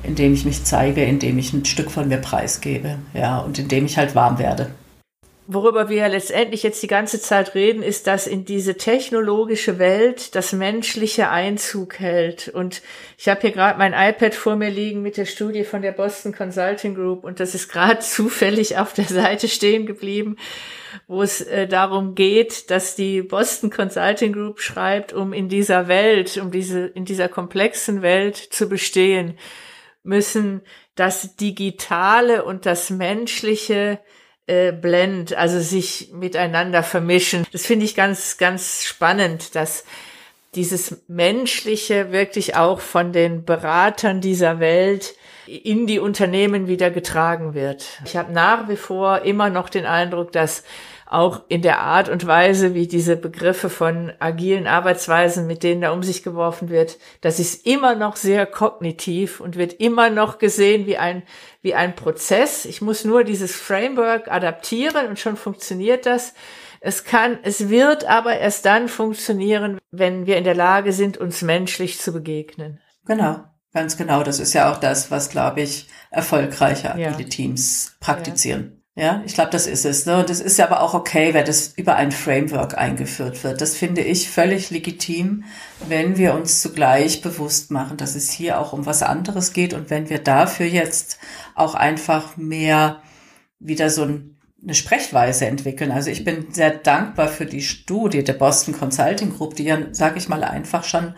indem 0.04 0.34
ich 0.34 0.46
mich 0.46 0.64
zeige, 0.64 1.04
indem 1.04 1.40
ich 1.40 1.52
ein 1.54 1.66
Stück 1.66 1.90
von 1.90 2.08
mir 2.08 2.18
preisgebe, 2.18 3.00
ja, 3.14 3.40
und 3.40 3.58
indem 3.58 3.86
ich 3.86 3.98
halt 3.98 4.14
warm 4.14 4.38
werde 4.38 4.72
worüber 5.48 5.88
wir 5.88 6.08
letztendlich 6.10 6.62
jetzt 6.62 6.84
die 6.84 6.88
ganze 6.88 7.22
Zeit 7.22 7.56
reden, 7.56 7.82
ist, 7.82 8.06
dass 8.06 8.28
in 8.28 8.44
diese 8.44 8.76
technologische 8.76 9.80
Welt 9.80 10.36
das 10.36 10.52
Menschliche 10.52 11.30
Einzug 11.30 12.00
hält. 12.00 12.50
Und 12.50 12.82
ich 13.18 13.30
habe 13.30 13.42
hier 13.42 13.52
gerade 13.52 13.80
mein 13.80 13.94
iPad 13.94 14.36
vor 14.36 14.58
mir 14.58 14.70
liegen 14.70 15.02
mit 15.02 15.16
der 15.16 15.26
Studie 15.26 15.64
von 15.64 15.82
der 15.82 15.94
Boston 15.94 16.36
Consulting 16.36 16.96
Group 16.96 17.24
und 17.24 17.40
das 17.40 17.56
ist 17.56 17.70
gerade 17.70 18.00
zufällig 18.02 18.78
auf 18.78 18.94
der 18.94 19.06
Seite 19.06 19.48
stehen 19.48 19.86
geblieben, 19.86 20.36
wo 21.08 21.22
es 21.22 21.42
äh, 21.42 21.66
darum 21.66 22.14
geht, 22.14 22.70
dass 22.70 22.96
die 22.96 23.22
Boston 23.22 23.70
Consulting 23.70 24.34
Group 24.34 24.60
schreibt, 24.60 25.14
um 25.14 25.32
in 25.32 25.48
dieser 25.48 25.88
Welt, 25.88 26.38
um 26.38 26.52
diese, 26.52 26.88
in 26.88 27.06
dieser 27.06 27.30
komplexen 27.30 28.02
Welt 28.02 28.36
zu 28.36 28.68
bestehen, 28.68 29.38
müssen 30.04 30.62
das 30.96 31.36
Digitale 31.38 32.44
und 32.44 32.66
das 32.66 32.90
Menschliche 32.90 34.00
äh, 34.48 34.72
blend, 34.72 35.34
also 35.34 35.60
sich 35.60 36.10
miteinander 36.14 36.82
vermischen. 36.82 37.46
Das 37.52 37.66
finde 37.66 37.86
ich 37.86 37.96
ganz, 37.96 38.38
ganz 38.38 38.86
spannend, 38.86 39.56
dass 39.56 39.84
dieses 40.56 41.04
Menschliche 41.08 42.12
wirklich 42.12 42.56
auch 42.56 42.80
von 42.80 43.14
den 43.14 43.46
Beratern 43.46 44.22
dieser 44.22 44.60
Welt 44.60 45.16
in 45.46 45.88
die 45.88 46.00
Unternehmen 46.00 46.68
wieder 46.68 46.90
getragen 46.90 47.54
wird. 47.54 48.00
Ich 48.06 48.18
habe 48.18 48.34
nach 48.34 48.68
wie 48.68 48.76
vor 48.76 49.22
immer 49.22 49.50
noch 49.50 49.70
den 49.70 49.86
Eindruck, 49.86 50.32
dass 50.32 50.64
auch 51.10 51.44
in 51.48 51.62
der 51.62 51.80
Art 51.80 52.10
und 52.10 52.28
Weise, 52.28 52.74
wie 52.74 52.88
diese 52.88 53.16
Begriffe 53.16 53.70
von 53.70 54.12
agilen 54.20 54.68
Arbeitsweisen, 54.68 55.48
mit 55.48 55.64
denen 55.64 55.82
da 55.82 55.92
um 55.92 56.04
sich 56.04 56.24
geworfen 56.24 56.70
wird, 56.70 56.98
das 57.22 57.40
ist 57.40 57.66
immer 57.66 57.96
noch 57.96 58.16
sehr 58.16 58.46
kognitiv 58.46 59.40
und 59.40 59.56
wird 59.56 59.74
immer 59.74 60.10
noch 60.10 60.38
gesehen 60.38 60.86
wie 60.86 60.98
ein, 60.98 61.24
wie 61.62 61.74
ein 61.74 61.96
Prozess. 61.96 62.66
Ich 62.66 62.82
muss 62.82 63.06
nur 63.06 63.24
dieses 63.24 63.56
Framework 63.56 64.30
adaptieren 64.30 65.08
und 65.08 65.20
schon 65.20 65.38
funktioniert 65.38 66.06
das. 66.06 66.34
Es 66.80 67.04
kann, 67.04 67.40
es 67.44 67.70
wird 67.70 68.06
aber 68.06 68.38
erst 68.38 68.66
dann 68.66 68.88
funktionieren, 68.88 69.80
wenn 69.92 70.26
wir 70.26 70.38
in 70.38 70.44
der 70.44 70.56
Lage 70.56 70.92
sind, 70.94 71.18
uns 71.18 71.42
menschlich 71.42 72.00
zu 72.00 72.12
begegnen. 72.12 72.80
Genau, 73.06 73.44
ganz 73.74 73.98
genau. 73.98 74.24
Das 74.24 74.40
ist 74.40 74.54
ja 74.54 74.72
auch 74.72 74.78
das, 74.78 75.10
was, 75.10 75.30
glaube 75.30 75.62
ich, 75.62 75.88
erfolgreiche 76.12 76.92
agile 76.92 77.22
ja. 77.22 77.30
Teams 77.30 77.96
praktizieren. 78.00 78.72
Ja. 78.72 78.77
Ja, 79.00 79.22
ich 79.28 79.36
glaube, 79.36 79.52
das 79.52 79.68
ist 79.68 79.86
es. 79.86 80.08
Ne? 80.08 80.18
Und 80.18 80.32
es 80.32 80.42
ist 80.42 80.58
ja 80.58 80.66
aber 80.66 80.82
auch 80.82 80.96
okay, 80.96 81.36
wenn 81.36 81.46
das 81.46 81.68
über 81.76 81.98
ein 81.98 82.12
Framework 82.12 82.80
eingeführt 82.80 83.44
wird. 83.44 83.62
Das 83.62 83.76
finde 83.76 84.02
ich 84.02 84.28
völlig 84.28 84.72
legitim, 84.72 85.44
wenn 85.88 86.18
wir 86.18 86.34
uns 86.34 86.64
zugleich 86.64 87.22
bewusst 87.22 87.70
machen, 87.70 87.98
dass 87.98 88.16
es 88.16 88.32
hier 88.32 88.60
auch 88.60 88.74
um 88.74 88.88
was 88.88 89.04
anderes 89.04 89.54
geht 89.54 89.76
und 89.76 89.92
wenn 89.92 90.10
wir 90.10 90.18
dafür 90.18 90.66
jetzt 90.66 91.20
auch 91.54 91.76
einfach 91.76 92.38
mehr 92.38 93.04
wieder 93.60 93.92
so 93.92 94.02
ein, 94.02 94.36
eine 94.64 94.74
Sprechweise 94.74 95.46
entwickeln. 95.46 95.92
Also 95.92 96.10
ich 96.10 96.24
bin 96.24 96.48
sehr 96.52 96.72
dankbar 96.72 97.28
für 97.28 97.46
die 97.46 97.62
Studie 97.62 98.24
der 98.24 98.34
Boston 98.34 98.76
Consulting 98.76 99.30
Group, 99.30 99.54
die 99.54 99.66
ja, 99.66 99.78
sage 99.92 100.18
ich 100.18 100.28
mal, 100.28 100.44
einfach 100.44 100.84
schon 100.84 101.14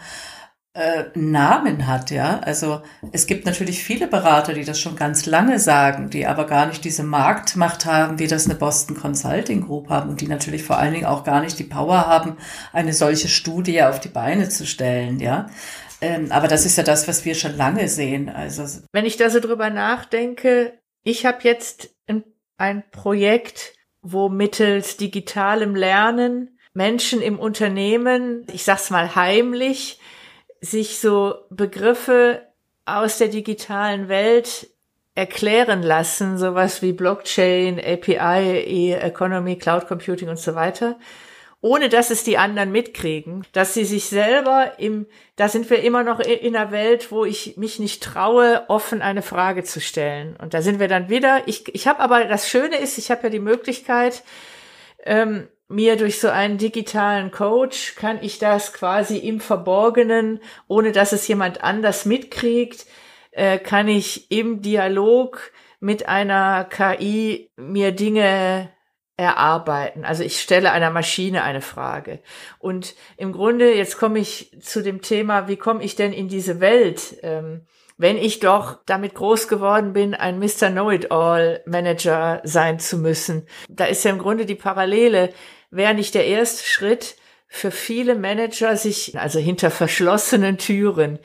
äh, 0.73 1.05
Namen 1.15 1.87
hat, 1.87 2.11
ja. 2.11 2.39
Also 2.39 2.81
es 3.11 3.25
gibt 3.27 3.45
natürlich 3.45 3.83
viele 3.83 4.07
Berater, 4.07 4.53
die 4.53 4.63
das 4.63 4.79
schon 4.79 4.95
ganz 4.95 5.25
lange 5.25 5.59
sagen, 5.59 6.09
die 6.09 6.27
aber 6.27 6.45
gar 6.45 6.67
nicht 6.67 6.83
diese 6.83 7.03
Marktmacht 7.03 7.85
haben, 7.85 8.19
wie 8.19 8.27
das 8.27 8.45
eine 8.45 8.55
Boston 8.55 8.95
Consulting 8.95 9.65
Group 9.65 9.89
haben 9.89 10.09
und 10.09 10.21
die 10.21 10.27
natürlich 10.27 10.63
vor 10.63 10.77
allen 10.77 10.93
Dingen 10.93 11.05
auch 11.05 11.23
gar 11.23 11.41
nicht 11.41 11.57
die 11.57 11.63
Power 11.63 12.07
haben, 12.07 12.37
eine 12.71 12.93
solche 12.93 13.27
Studie 13.27 13.81
auf 13.81 13.99
die 13.99 14.09
Beine 14.09 14.49
zu 14.49 14.65
stellen, 14.65 15.19
ja. 15.19 15.47
Ähm, 16.01 16.31
aber 16.31 16.47
das 16.47 16.65
ist 16.65 16.77
ja 16.77 16.83
das, 16.83 17.07
was 17.07 17.25
wir 17.25 17.35
schon 17.35 17.57
lange 17.57 17.89
sehen. 17.89 18.29
Also 18.29 18.63
wenn 18.91 19.05
ich 19.05 19.17
da 19.17 19.29
so 19.29 19.39
drüber 19.39 19.69
nachdenke, 19.69 20.79
ich 21.03 21.25
habe 21.25 21.39
jetzt 21.43 21.89
ein, 22.07 22.23
ein 22.57 22.83
Projekt, 22.91 23.73
wo 24.01 24.29
mittels 24.29 24.97
digitalem 24.97 25.75
Lernen 25.75 26.59
Menschen 26.73 27.21
im 27.21 27.39
Unternehmen, 27.39 28.45
ich 28.53 28.63
sag's 28.63 28.91
mal 28.91 29.15
heimlich, 29.15 29.99
sich 30.61 30.99
so 30.99 31.35
Begriffe 31.49 32.41
aus 32.85 33.17
der 33.17 33.27
digitalen 33.27 34.09
Welt 34.09 34.69
erklären 35.15 35.83
lassen, 35.83 36.37
sowas 36.37 36.81
wie 36.81 36.93
Blockchain, 36.93 37.79
API, 37.79 38.93
E-Economy, 38.93 39.57
Cloud 39.57 39.87
Computing 39.87 40.29
und 40.29 40.39
so 40.39 40.55
weiter, 40.55 40.97
ohne 41.61 41.89
dass 41.89 42.09
es 42.09 42.23
die 42.23 42.37
anderen 42.37 42.71
mitkriegen, 42.71 43.45
dass 43.51 43.73
sie 43.73 43.83
sich 43.83 44.05
selber 44.05 44.79
im, 44.79 45.07
da 45.35 45.49
sind 45.49 45.69
wir 45.69 45.83
immer 45.83 46.03
noch 46.03 46.21
in 46.21 46.55
einer 46.55 46.71
Welt, 46.71 47.11
wo 47.11 47.25
ich 47.25 47.57
mich 47.57 47.79
nicht 47.79 48.01
traue, 48.01 48.63
offen 48.69 49.01
eine 49.01 49.21
Frage 49.21 49.65
zu 49.65 49.81
stellen. 49.81 50.37
Und 50.37 50.53
da 50.53 50.61
sind 50.61 50.79
wir 50.79 50.87
dann 50.87 51.09
wieder, 51.09 51.41
ich, 51.47 51.73
ich 51.75 51.85
habe 51.87 51.99
aber, 51.99 52.23
das 52.23 52.47
Schöne 52.47 52.77
ist, 52.77 52.97
ich 52.97 53.11
habe 53.11 53.23
ja 53.23 53.29
die 53.29 53.39
Möglichkeit, 53.39 54.23
ähm, 55.03 55.49
mir 55.69 55.95
durch 55.95 56.19
so 56.19 56.29
einen 56.29 56.57
digitalen 56.57 57.31
Coach 57.31 57.95
kann 57.95 58.19
ich 58.21 58.39
das 58.39 58.73
quasi 58.73 59.17
im 59.17 59.39
Verborgenen, 59.39 60.41
ohne 60.67 60.91
dass 60.91 61.13
es 61.13 61.27
jemand 61.27 61.63
anders 61.63 62.05
mitkriegt, 62.05 62.85
äh, 63.31 63.59
kann 63.59 63.87
ich 63.87 64.31
im 64.31 64.61
Dialog 64.61 65.51
mit 65.79 66.09
einer 66.09 66.65
KI 66.65 67.51
mir 67.55 67.91
Dinge 67.91 68.69
erarbeiten. 69.15 70.05
Also 70.05 70.23
ich 70.23 70.39
stelle 70.39 70.71
einer 70.71 70.89
Maschine 70.89 71.43
eine 71.43 71.61
Frage. 71.61 72.19
Und 72.57 72.95
im 73.17 73.31
Grunde, 73.31 73.73
jetzt 73.75 73.97
komme 73.97 74.19
ich 74.19 74.51
zu 74.61 74.81
dem 74.81 75.01
Thema, 75.01 75.47
wie 75.47 75.57
komme 75.57 75.83
ich 75.83 75.95
denn 75.95 76.13
in 76.13 76.29
diese 76.29 76.59
Welt? 76.59 77.17
Ähm, 77.21 77.67
wenn 77.97 78.17
ich 78.17 78.39
doch 78.39 78.77
damit 78.85 79.13
groß 79.13 79.49
geworden 79.49 79.91
bin, 79.91 80.15
ein 80.15 80.39
Mr. 80.39 80.69
Know-it-all 80.69 81.61
Manager 81.65 82.41
sein 82.45 82.79
zu 82.79 82.97
müssen. 82.97 83.45
Da 83.67 83.85
ist 83.85 84.05
ja 84.05 84.11
im 84.11 84.19
Grunde 84.19 84.45
die 84.45 84.55
Parallele 84.55 85.33
wäre 85.71 85.93
nicht 85.93 86.15
der 86.15 86.25
erste 86.25 86.67
Schritt 86.67 87.15
für 87.47 87.71
viele 87.71 88.15
Manager, 88.15 88.77
sich, 88.77 89.17
also 89.19 89.39
hinter 89.39 89.71
verschlossenen 89.71 90.57
Türen, 90.57 91.19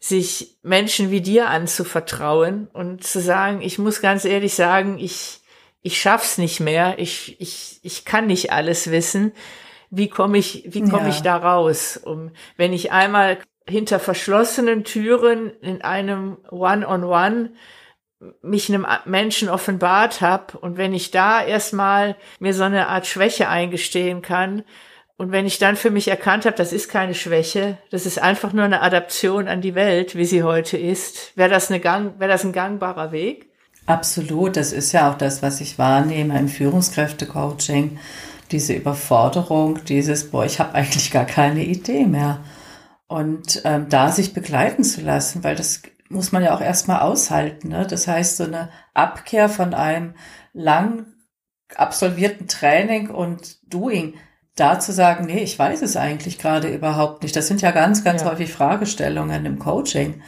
sich 0.00 0.56
Menschen 0.62 1.10
wie 1.10 1.20
dir 1.20 1.48
anzuvertrauen 1.48 2.68
und 2.72 3.04
zu 3.04 3.20
sagen, 3.20 3.60
ich 3.62 3.78
muss 3.78 4.00
ganz 4.00 4.24
ehrlich 4.24 4.54
sagen, 4.54 4.98
ich, 4.98 5.40
ich 5.82 6.00
schaff's 6.00 6.38
nicht 6.38 6.58
mehr, 6.60 6.98
ich, 6.98 7.40
ich, 7.40 7.80
ich 7.82 8.04
kann 8.04 8.26
nicht 8.26 8.52
alles 8.52 8.90
wissen. 8.90 9.32
Wie 9.90 10.08
komme 10.08 10.38
ich, 10.38 10.64
wie 10.68 10.82
komme 10.82 11.04
ja. 11.04 11.08
ich 11.08 11.20
da 11.20 11.36
raus? 11.36 11.98
Um, 12.02 12.30
wenn 12.56 12.72
ich 12.72 12.92
einmal 12.92 13.38
hinter 13.68 14.00
verschlossenen 14.00 14.84
Türen 14.84 15.50
in 15.60 15.82
einem 15.82 16.38
One-on-One 16.50 16.86
-on 16.86 17.04
-One 17.04 17.50
mich 18.42 18.68
einem 18.68 18.86
Menschen 19.06 19.48
offenbart 19.48 20.20
habe 20.20 20.58
und 20.58 20.76
wenn 20.76 20.92
ich 20.92 21.10
da 21.10 21.42
erstmal 21.42 22.16
mir 22.38 22.52
so 22.52 22.64
eine 22.64 22.88
Art 22.88 23.06
Schwäche 23.06 23.48
eingestehen 23.48 24.20
kann 24.20 24.62
und 25.16 25.32
wenn 25.32 25.46
ich 25.46 25.58
dann 25.58 25.76
für 25.76 25.90
mich 25.90 26.08
erkannt 26.08 26.44
habe, 26.44 26.56
das 26.56 26.72
ist 26.72 26.90
keine 26.90 27.14
Schwäche, 27.14 27.78
das 27.90 28.04
ist 28.04 28.20
einfach 28.20 28.52
nur 28.52 28.64
eine 28.64 28.82
Adaption 28.82 29.48
an 29.48 29.62
die 29.62 29.74
Welt, 29.74 30.16
wie 30.16 30.26
sie 30.26 30.42
heute 30.42 30.76
ist, 30.76 31.36
wäre 31.36 31.50
das 31.50 31.70
eine 31.70 31.80
das 32.18 32.44
ein 32.44 32.52
gangbarer 32.52 33.10
Weg? 33.10 33.50
Absolut, 33.86 34.56
das 34.56 34.72
ist 34.72 34.92
ja 34.92 35.10
auch 35.10 35.16
das, 35.16 35.42
was 35.42 35.60
ich 35.60 35.78
wahrnehme 35.78 36.38
im 36.38 36.48
Führungskräftecoaching, 36.48 37.98
diese 38.50 38.74
Überforderung, 38.74 39.84
dieses, 39.84 40.30
boah, 40.30 40.44
ich 40.44 40.60
habe 40.60 40.74
eigentlich 40.74 41.10
gar 41.10 41.24
keine 41.24 41.64
Idee 41.64 42.04
mehr. 42.04 42.40
Und 43.08 43.62
ähm, 43.64 43.88
da 43.88 44.12
sich 44.12 44.34
begleiten 44.34 44.84
zu 44.84 45.00
lassen, 45.00 45.42
weil 45.42 45.56
das 45.56 45.82
muss 46.10 46.32
man 46.32 46.42
ja 46.42 46.54
auch 46.54 46.60
erstmal 46.60 47.00
aushalten. 47.00 47.68
Ne? 47.68 47.86
Das 47.86 48.06
heißt, 48.06 48.36
so 48.36 48.44
eine 48.44 48.68
Abkehr 48.92 49.48
von 49.48 49.72
einem 49.72 50.14
lang 50.52 51.06
absolvierten 51.74 52.48
Training 52.48 53.10
und 53.10 53.58
Doing, 53.72 54.14
da 54.56 54.80
zu 54.80 54.92
sagen, 54.92 55.26
nee, 55.26 55.42
ich 55.42 55.58
weiß 55.58 55.80
es 55.82 55.96
eigentlich 55.96 56.38
gerade 56.38 56.68
überhaupt 56.68 57.22
nicht. 57.22 57.34
Das 57.36 57.46
sind 57.46 57.62
ja 57.62 57.70
ganz, 57.70 58.04
ganz 58.04 58.22
ja. 58.22 58.30
häufig 58.30 58.52
Fragestellungen 58.52 59.46
im 59.46 59.58
Coaching. 59.58 60.20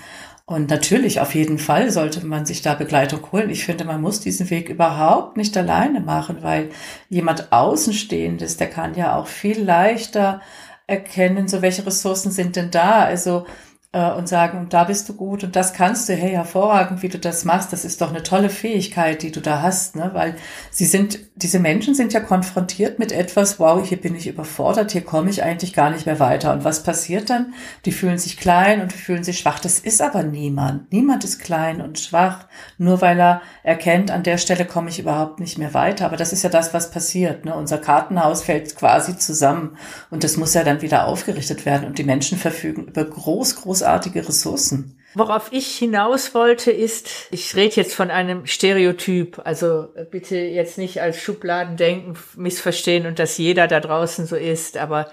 Und 0.45 0.71
natürlich, 0.71 1.21
auf 1.21 1.35
jeden 1.35 1.59
Fall 1.59 1.91
sollte 1.91 2.25
man 2.25 2.47
sich 2.47 2.63
da 2.63 2.75
Begleitung 2.75 3.21
holen. 3.33 3.51
Ich 3.51 3.65
finde, 3.65 3.85
man 3.85 4.01
muss 4.01 4.21
diesen 4.21 4.51
Weg 4.51 4.69
überhaupt 4.69 5.37
nicht 5.37 5.57
alleine 5.57 6.01
machen, 6.01 6.43
weil 6.43 6.71
jemand 7.09 7.53
Außenstehendes, 7.53 8.57
der 8.57 8.71
kann 8.71 8.95
ja 8.95 9.17
auch 9.17 9.27
viel 9.27 9.63
leichter 9.63 10.41
erkennen, 10.87 11.49
so 11.49 11.63
welche 11.63 11.87
Ressourcen 11.87 12.31
sind 12.31 12.57
denn 12.57 12.71
da? 12.71 13.05
Also 13.05 13.47
und 13.93 14.27
sagen, 14.27 14.69
da 14.71 14.85
bist 14.85 15.09
du 15.11 15.15
gut 15.15 15.45
und 15.45 15.55
das 15.55 15.75
kannst 15.75 16.09
du, 16.09 16.15
hey, 16.15 16.31
hervorragend, 16.31 17.03
wie 17.03 17.11
du 17.11 17.19
das 17.19 17.45
machst, 17.45 17.75
das 17.75 17.85
ist 17.85 18.01
doch 18.01 18.09
eine 18.09 18.23
tolle 18.23 18.49
Fähigkeit, 18.49 19.23
die 19.23 19.31
du 19.31 19.41
da 19.41 19.61
hast, 19.61 19.97
ne? 19.97 20.11
Weil 20.15 20.37
sie 20.71 20.87
sind, 20.87 21.19
diese 21.35 21.59
Menschen 21.59 21.95
sind 21.95 22.13
ja 22.13 22.21
konfrontiert 22.21 22.99
mit 22.99 23.11
etwas, 23.11 23.59
wow, 23.59 23.87
hier 23.87 24.01
bin 24.01 24.15
ich 24.15 24.29
überfordert, 24.29 24.93
hier 24.93 25.03
komme 25.03 25.31
ich 25.31 25.43
eigentlich 25.43 25.73
gar 25.73 25.91
nicht 25.91 26.07
mehr 26.07 26.21
weiter. 26.21 26.53
Und 26.53 26.65
was 26.65 26.83
passiert 26.83 27.31
dann? 27.31 27.55
Die 27.85 27.93
fühlen 27.93 28.19
sich 28.19 28.37
klein 28.37 28.81
und 28.81 28.93
fühlen 28.93 29.25
sich 29.25 29.39
schwach. 29.39 29.59
Das 29.59 29.79
ist 29.79 30.01
aber 30.01 30.23
niemand. 30.23 30.93
Niemand 30.93 31.25
ist 31.25 31.41
klein 31.41 31.81
und 31.81 31.99
schwach, 31.99 32.47
nur 32.79 33.01
weil 33.01 33.19
er 33.19 33.43
erkennt, 33.63 34.11
an 34.11 34.23
der 34.23 34.39
Stelle 34.39 34.65
komme 34.65 34.91
ich 34.91 34.99
überhaupt 35.01 35.41
nicht 35.41 35.59
mehr 35.59 35.75
weiter. 35.75 36.07
Aber 36.07 36.17
das 36.17 36.33
ist 36.33 36.45
ja 36.45 36.51
das, 36.51 36.73
was 36.73 36.91
passiert. 36.91 37.45
Ne? 37.45 37.55
Unser 37.55 37.79
Kartenhaus 37.79 38.43
fällt 38.43 38.77
quasi 38.77 39.19
zusammen 39.19 39.77
und 40.11 40.25
das 40.25 40.37
muss 40.37 40.55
ja 40.55 40.65
dann 40.65 40.83
wieder 40.83 41.07
aufgerichtet 41.07 41.67
werden. 41.67 41.87
Und 41.87 41.99
die 41.99 42.05
Menschen 42.05 42.39
verfügen 42.39 42.87
über 42.87 43.05
groß, 43.05 43.57
groß 43.57 43.83
großartige 43.83 44.29
Ressourcen. 44.29 44.99
Worauf 45.15 45.53
ich 45.53 45.77
hinaus 45.77 46.35
wollte, 46.35 46.71
ist, 46.71 47.29
ich 47.31 47.55
rede 47.55 47.77
jetzt 47.77 47.95
von 47.95 48.11
einem 48.11 48.47
Stereotyp, 48.47 49.41
also 49.45 49.89
bitte 50.11 50.37
jetzt 50.37 50.79
nicht 50.79 51.03
als 51.03 51.21
Schubladendenken 51.21 52.17
missverstehen 52.37 53.07
und 53.07 53.19
dass 53.19 53.37
jeder 53.37 53.69
da 53.69 53.81
draußen 53.81 54.27
so 54.27 54.37
ist, 54.37 54.79
aber 54.79 55.11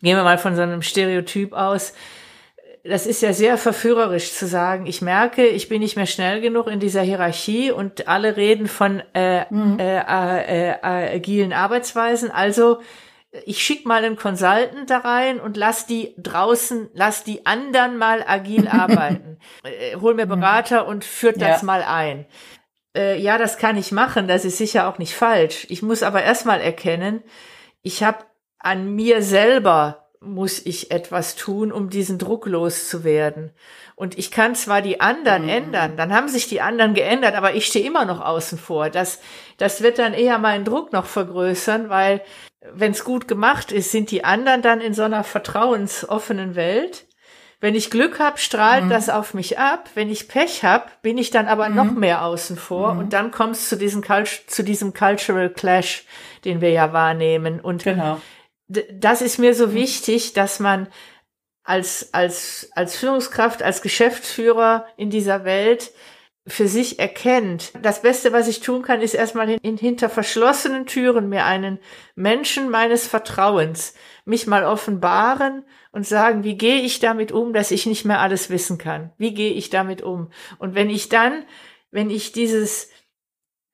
gehen 0.00 0.16
wir 0.16 0.24
mal 0.24 0.38
von 0.38 0.56
so 0.56 0.62
einem 0.62 0.82
Stereotyp 0.82 1.52
aus. 1.52 1.92
Das 2.84 3.06
ist 3.06 3.22
ja 3.22 3.32
sehr 3.32 3.56
verführerisch 3.56 4.32
zu 4.32 4.46
sagen, 4.46 4.86
ich 4.86 5.00
merke, 5.00 5.46
ich 5.46 5.68
bin 5.68 5.80
nicht 5.80 5.96
mehr 5.96 6.06
schnell 6.06 6.40
genug 6.40 6.66
in 6.66 6.80
dieser 6.80 7.02
Hierarchie 7.02 7.70
und 7.70 8.08
alle 8.08 8.36
reden 8.36 8.66
von 8.66 9.02
äh, 9.14 9.44
mhm. 9.52 9.78
äh, 9.78 9.98
äh, 9.98 10.70
äh, 10.70 11.16
agilen 11.16 11.52
Arbeitsweisen, 11.52 12.30
also 12.30 12.80
ich 13.44 13.62
schick 13.62 13.84
mal 13.84 14.04
einen 14.04 14.16
Consultant 14.16 14.88
da 14.88 14.98
rein 14.98 15.40
und 15.40 15.56
lass 15.56 15.86
die 15.86 16.14
draußen, 16.18 16.90
lass 16.94 17.24
die 17.24 17.46
anderen 17.46 17.98
mal 17.98 18.24
agil 18.26 18.68
arbeiten. 18.70 19.38
Äh, 19.64 19.96
hol 19.96 20.14
mir 20.14 20.26
mhm. 20.26 20.40
Berater 20.40 20.86
und 20.86 21.04
führt 21.04 21.40
das 21.40 21.62
ja. 21.62 21.66
mal 21.66 21.82
ein. 21.82 22.26
Äh, 22.96 23.20
ja, 23.20 23.38
das 23.38 23.58
kann 23.58 23.76
ich 23.76 23.92
machen, 23.92 24.28
das 24.28 24.44
ist 24.44 24.58
sicher 24.58 24.88
auch 24.88 24.98
nicht 24.98 25.14
falsch. 25.14 25.66
Ich 25.68 25.82
muss 25.82 26.02
aber 26.02 26.22
erstmal 26.22 26.60
erkennen, 26.60 27.22
ich 27.82 28.02
habe 28.02 28.18
an 28.58 28.94
mir 28.94 29.22
selber 29.22 30.04
muss 30.20 30.64
ich 30.64 30.90
etwas 30.90 31.36
tun, 31.36 31.70
um 31.70 31.90
diesen 31.90 32.18
Druck 32.18 32.46
loszuwerden. 32.46 33.52
Und 33.94 34.18
ich 34.18 34.30
kann 34.30 34.54
zwar 34.54 34.80
die 34.80 35.00
anderen 35.00 35.42
mhm. 35.42 35.48
ändern, 35.50 35.96
dann 35.96 36.14
haben 36.14 36.28
sich 36.28 36.48
die 36.48 36.60
anderen 36.60 36.94
geändert, 36.94 37.34
aber 37.34 37.54
ich 37.54 37.66
stehe 37.66 37.86
immer 37.86 38.04
noch 38.04 38.20
außen 38.20 38.58
vor. 38.58 38.90
Das, 38.90 39.20
das 39.58 39.82
wird 39.82 39.98
dann 39.98 40.14
eher 40.14 40.38
meinen 40.38 40.64
Druck 40.64 40.92
noch 40.92 41.04
vergrößern, 41.04 41.90
weil 41.90 42.22
wenn 42.72 42.92
es 42.92 43.04
gut 43.04 43.28
gemacht 43.28 43.72
ist, 43.72 43.90
sind 43.90 44.10
die 44.10 44.24
anderen 44.24 44.62
dann 44.62 44.80
in 44.80 44.94
so 44.94 45.02
einer 45.02 45.24
vertrauensoffenen 45.24 46.54
Welt. 46.54 47.06
Wenn 47.60 47.74
ich 47.74 47.90
Glück 47.90 48.18
habe, 48.18 48.38
strahlt 48.38 48.84
mhm. 48.84 48.90
das 48.90 49.08
auf 49.08 49.32
mich 49.32 49.58
ab. 49.58 49.88
Wenn 49.94 50.10
ich 50.10 50.28
Pech 50.28 50.64
habe, 50.64 50.86
bin 51.02 51.16
ich 51.16 51.30
dann 51.30 51.46
aber 51.46 51.68
mhm. 51.68 51.76
noch 51.76 51.92
mehr 51.92 52.24
außen 52.24 52.56
vor. 52.56 52.94
Mhm. 52.94 53.00
Und 53.00 53.12
dann 53.12 53.30
kommt 53.30 53.56
es 53.56 53.68
zu, 53.68 53.76
diesem 53.76 54.02
zu 54.46 54.62
diesem 54.62 54.92
Cultural 54.92 55.50
Clash, 55.50 56.04
den 56.44 56.60
wir 56.60 56.70
ja 56.70 56.92
wahrnehmen. 56.92 57.60
Und 57.60 57.84
genau. 57.84 58.20
das 58.68 59.22
ist 59.22 59.38
mir 59.38 59.54
so 59.54 59.72
wichtig, 59.72 60.32
dass 60.32 60.60
man 60.60 60.88
als, 61.62 62.12
als, 62.12 62.68
als 62.74 62.96
Führungskraft, 62.96 63.62
als 63.62 63.80
Geschäftsführer 63.80 64.86
in 64.96 65.08
dieser 65.08 65.44
Welt 65.44 65.90
für 66.46 66.68
sich 66.68 66.98
erkennt. 66.98 67.72
Das 67.80 68.02
Beste, 68.02 68.32
was 68.32 68.48
ich 68.48 68.60
tun 68.60 68.82
kann, 68.82 69.00
ist 69.00 69.14
erstmal 69.14 69.48
in, 69.48 69.78
hinter 69.78 70.10
verschlossenen 70.10 70.84
Türen 70.84 71.30
mir 71.30 71.44
einen 71.46 71.78
Menschen 72.16 72.68
meines 72.68 73.06
Vertrauens 73.06 73.94
mich 74.26 74.46
mal 74.46 74.64
offenbaren 74.64 75.64
und 75.90 76.06
sagen, 76.06 76.44
wie 76.44 76.56
gehe 76.56 76.82
ich 76.82 76.98
damit 76.98 77.32
um, 77.32 77.54
dass 77.54 77.70
ich 77.70 77.86
nicht 77.86 78.04
mehr 78.04 78.20
alles 78.20 78.50
wissen 78.50 78.76
kann? 78.76 79.12
Wie 79.16 79.32
gehe 79.32 79.52
ich 79.52 79.70
damit 79.70 80.02
um? 80.02 80.30
Und 80.58 80.74
wenn 80.74 80.90
ich 80.90 81.08
dann, 81.08 81.44
wenn 81.90 82.10
ich 82.10 82.32
dieses, 82.32 82.90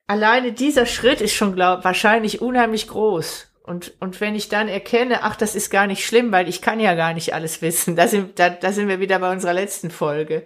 alleine 0.07 0.53
dieser 0.53 0.85
Schritt 0.85 1.19
ist 1.19 1.33
schon 1.33 1.53
glaub, 1.53 1.83
wahrscheinlich 1.83 2.41
unheimlich 2.41 2.87
groß. 2.87 3.47
Und, 3.63 3.93
und 3.99 4.21
wenn 4.21 4.35
ich 4.35 4.49
dann 4.49 4.69
erkenne, 4.69 5.23
ach, 5.23 5.35
das 5.35 5.55
ist 5.55 5.71
gar 5.71 5.87
nicht 5.87 6.05
schlimm, 6.05 6.31
weil 6.31 6.47
ich 6.47 6.61
kann 6.61 6.79
ja 6.79 6.95
gar 6.95 7.13
nicht 7.13 7.33
alles 7.33 7.61
wissen, 7.61 7.95
da 7.95 8.07
sind, 8.07 8.39
da, 8.39 8.49
da 8.49 8.71
sind 8.71 8.87
wir 8.87 8.99
wieder 9.01 9.19
bei 9.19 9.31
unserer 9.31 9.53
letzten 9.53 9.91
Folge 9.91 10.45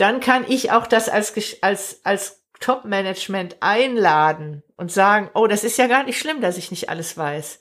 dann 0.00 0.20
kann 0.20 0.44
ich 0.48 0.72
auch 0.72 0.86
das 0.86 1.08
als, 1.08 1.34
als, 1.62 2.00
als 2.04 2.42
Top-Management 2.60 3.56
einladen 3.60 4.62
und 4.76 4.92
sagen, 4.92 5.30
oh, 5.34 5.46
das 5.46 5.64
ist 5.64 5.78
ja 5.78 5.86
gar 5.86 6.04
nicht 6.04 6.18
schlimm, 6.18 6.40
dass 6.40 6.58
ich 6.58 6.70
nicht 6.70 6.88
alles 6.88 7.16
weiß. 7.16 7.60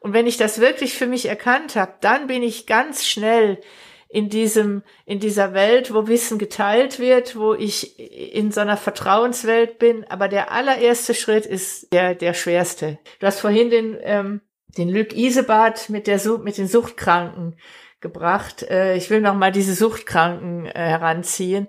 Und 0.00 0.12
wenn 0.12 0.26
ich 0.26 0.36
das 0.36 0.60
wirklich 0.60 0.94
für 0.94 1.06
mich 1.06 1.26
erkannt 1.26 1.76
habe, 1.76 1.94
dann 2.00 2.26
bin 2.26 2.42
ich 2.42 2.66
ganz 2.66 3.06
schnell 3.06 3.60
in 4.08 4.28
diesem, 4.28 4.82
in 5.06 5.18
dieser 5.18 5.54
Welt, 5.54 5.92
wo 5.92 6.06
Wissen 6.06 6.38
geteilt 6.38 7.00
wird, 7.00 7.36
wo 7.36 7.54
ich 7.54 7.98
in 7.98 8.52
so 8.52 8.60
einer 8.60 8.76
Vertrauenswelt 8.76 9.78
bin. 9.78 10.04
Aber 10.08 10.28
der 10.28 10.52
allererste 10.52 11.14
Schritt 11.14 11.46
ist 11.46 11.92
der, 11.92 12.14
der 12.14 12.32
schwerste. 12.32 12.98
Du 13.18 13.26
hast 13.26 13.40
vorhin 13.40 13.70
den, 13.70 13.96
ähm, 14.02 14.40
den 14.78 14.88
Luc 14.88 15.14
Isebart 15.14 15.90
mit 15.90 16.06
der, 16.06 16.20
mit 16.38 16.58
den 16.58 16.68
Suchtkranken 16.68 17.56
gebracht. 18.04 18.62
Äh, 18.62 18.94
ich 18.96 19.10
will 19.10 19.20
noch 19.20 19.34
mal 19.34 19.50
diese 19.50 19.74
Suchtkranken 19.74 20.66
äh, 20.66 20.72
heranziehen. 20.74 21.66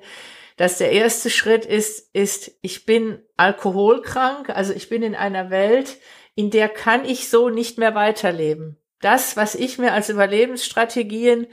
Dass 0.57 0.77
der 0.77 0.91
erste 0.91 1.29
Schritt 1.29 1.65
ist, 1.65 2.13
ist, 2.13 2.51
ich 2.61 2.85
bin 2.85 3.19
alkoholkrank, 3.35 4.49
also 4.49 4.71
ich 4.73 4.87
bin 4.87 5.01
in 5.01 5.15
einer 5.15 5.49
Welt, 5.49 5.97
in 6.35 6.51
der 6.51 6.69
kann 6.69 7.03
ich 7.03 7.29
so 7.29 7.49
nicht 7.49 7.77
mehr 7.77 7.95
weiterleben. 7.95 8.77
Das, 9.01 9.35
was 9.35 9.55
ich 9.55 9.77
mir 9.77 9.93
als 9.93 10.09
Überlebensstrategien, 10.09 11.47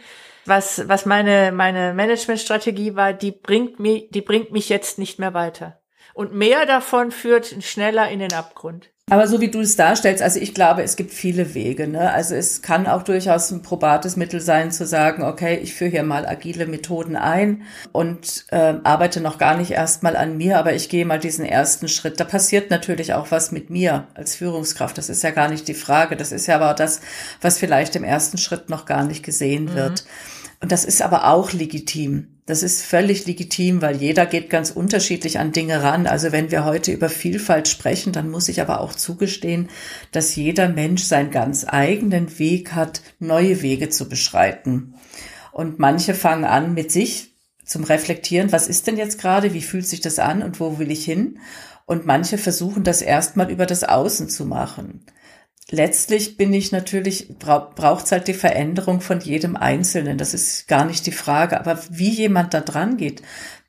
was, 0.45 0.89
was 0.89 1.07
meine, 1.07 1.53
meine 1.53 1.95
Managementstrategie 1.95 2.95
war, 2.95 3.13
die 3.13 3.33
bringt 3.33 3.81
mich, 3.81 4.09
die 4.11 4.23
bringt 4.23 4.53
mich 4.53 4.69
jetzt 4.69 4.99
nicht 4.99 5.19
mehr 5.19 5.35
weiter. 5.35 5.82
Und 6.15 6.35
mehr 6.35 6.67
davon 6.67 7.11
führt 7.11 7.63
schneller 7.63 8.11
in 8.11 8.19
den 8.19 8.33
Abgrund. 8.33 8.93
Aber 9.11 9.27
so 9.27 9.41
wie 9.43 9.51
du 9.51 9.61
es 9.61 9.77
darstellst, 9.77 10.23
also 10.23 10.41
ich 10.41 10.55
glaube, 10.55 10.83
es 10.83 10.97
gibt 10.97 11.13
viele 11.13 11.55
Wege. 11.55 11.87
Ne? 11.89 12.13
Also 12.13 12.35
es 12.35 12.63
kann 12.63 12.87
auch 12.87 13.03
durchaus 13.03 13.51
ein 13.51 13.61
probates 13.61 14.17
Mittel 14.17 14.41
sein, 14.41 14.71
zu 14.71 14.87
sagen, 14.87 15.23
okay, 15.25 15.57
ich 15.57 15.75
führe 15.75 15.91
hier 15.91 16.03
mal 16.03 16.25
agile 16.25 16.67
Methoden 16.67 17.17
ein 17.17 17.65
und 17.91 18.47
äh, 18.53 18.75
arbeite 18.85 19.21
noch 19.21 19.37
gar 19.39 19.57
nicht 19.57 19.73
erstmal 19.73 20.17
an 20.17 20.39
mir, 20.39 20.59
aber 20.59 20.73
ich 20.73 20.89
gehe 20.89 21.05
mal 21.05 21.19
diesen 21.19 21.45
ersten 21.45 21.89
Schritt. 21.89 22.21
Da 22.21 22.25
passiert 22.25 22.71
natürlich 22.71 23.13
auch 23.13 23.31
was 23.31 23.53
mit 23.53 23.71
mir 23.71 24.07
als 24.15 24.37
Führungskraft. 24.37 24.97
Das 24.97 25.11
ist 25.11 25.23
ja 25.23 25.31
gar 25.31 25.51
nicht 25.51 25.69
die 25.69 25.75
Frage. 25.75 26.17
Das 26.17 26.33
ist 26.33 26.47
ja 26.47 26.55
aber 26.55 26.73
das, 26.73 27.01
was 27.43 27.59
vielleicht 27.59 27.97
im 27.97 28.05
ersten 28.05 28.39
Schritt 28.39 28.71
noch 28.71 28.87
gar 28.87 29.05
nicht 29.05 29.25
gesehen 29.25 29.65
mhm. 29.65 29.75
wird. 29.75 30.05
Und 30.63 30.71
das 30.71 30.85
ist 30.85 31.03
aber 31.03 31.27
auch 31.27 31.53
legitim. 31.53 32.29
Das 32.47 32.63
ist 32.63 32.83
völlig 32.83 33.27
legitim, 33.27 33.83
weil 33.83 33.97
jeder 33.97 34.27
geht 34.27 34.49
ganz 34.49 34.71
unterschiedlich 34.71 35.41
an 35.41 35.51
Dinge 35.51 35.83
ran. 35.83 36.07
Also 36.07 36.31
wenn 36.31 36.53
wir 36.53 36.65
heute 36.65 36.93
über 36.93 37.09
Vielfalt 37.09 37.67
sprechen, 37.67 38.13
dann 38.13 38.31
muss 38.31 38.49
ich 38.49 38.61
aber 38.61 38.81
auch 38.81 38.95
zugestehen, 38.95 39.69
dass 40.13 40.37
jeder 40.37 40.69
Mensch 40.69 41.03
seinen 41.03 41.33
ganz 41.33 41.67
eigenen 41.69 42.39
Weg 42.39 42.75
hat, 42.75 43.03
neue 43.19 43.61
Wege 43.63 43.89
zu 43.89 44.09
beschreiten. 44.09 44.95
Und 45.51 45.81
manche 45.81 46.15
fangen 46.15 46.45
an 46.45 46.75
mit 46.75 46.93
sich 46.93 47.35
zum 47.65 47.83
Reflektieren, 47.83 48.53
was 48.53 48.69
ist 48.69 48.87
denn 48.87 48.97
jetzt 48.97 49.21
gerade, 49.21 49.55
wie 49.55 49.63
fühlt 49.63 49.87
sich 49.87 50.01
das 50.01 50.21
an 50.21 50.45
und 50.45 50.61
wo 50.61 50.79
will 50.79 50.93
ich 50.93 51.05
hin? 51.05 51.41
Und 51.87 52.07
manche 52.07 52.39
versuchen 52.39 52.85
das 52.85 53.03
erstmal 53.03 53.51
über 53.51 53.67
das 53.67 53.83
Außen 53.83 54.29
zu 54.29 54.47
machen 54.47 55.05
letztlich 55.73 56.37
bin 56.37 56.53
ich 56.53 56.71
natürlich, 56.71 57.29
braucht 57.39 58.05
es 58.05 58.13
halt 58.13 58.29
die 58.29 58.35
Veränderung 58.35 59.01
von 59.01 59.21
jedem 59.21 59.57
Einzelnen. 59.57 60.19
Das 60.19 60.35
ist 60.35 60.69
gar 60.69 60.85
nicht 60.85 61.07
die 61.07 61.13
Frage. 61.13 61.59
Aber 61.59 61.79
wie 61.91 62.11
jemand 62.11 62.55
da 62.55 62.61
dran 62.61 62.99
geht, 62.99 63.23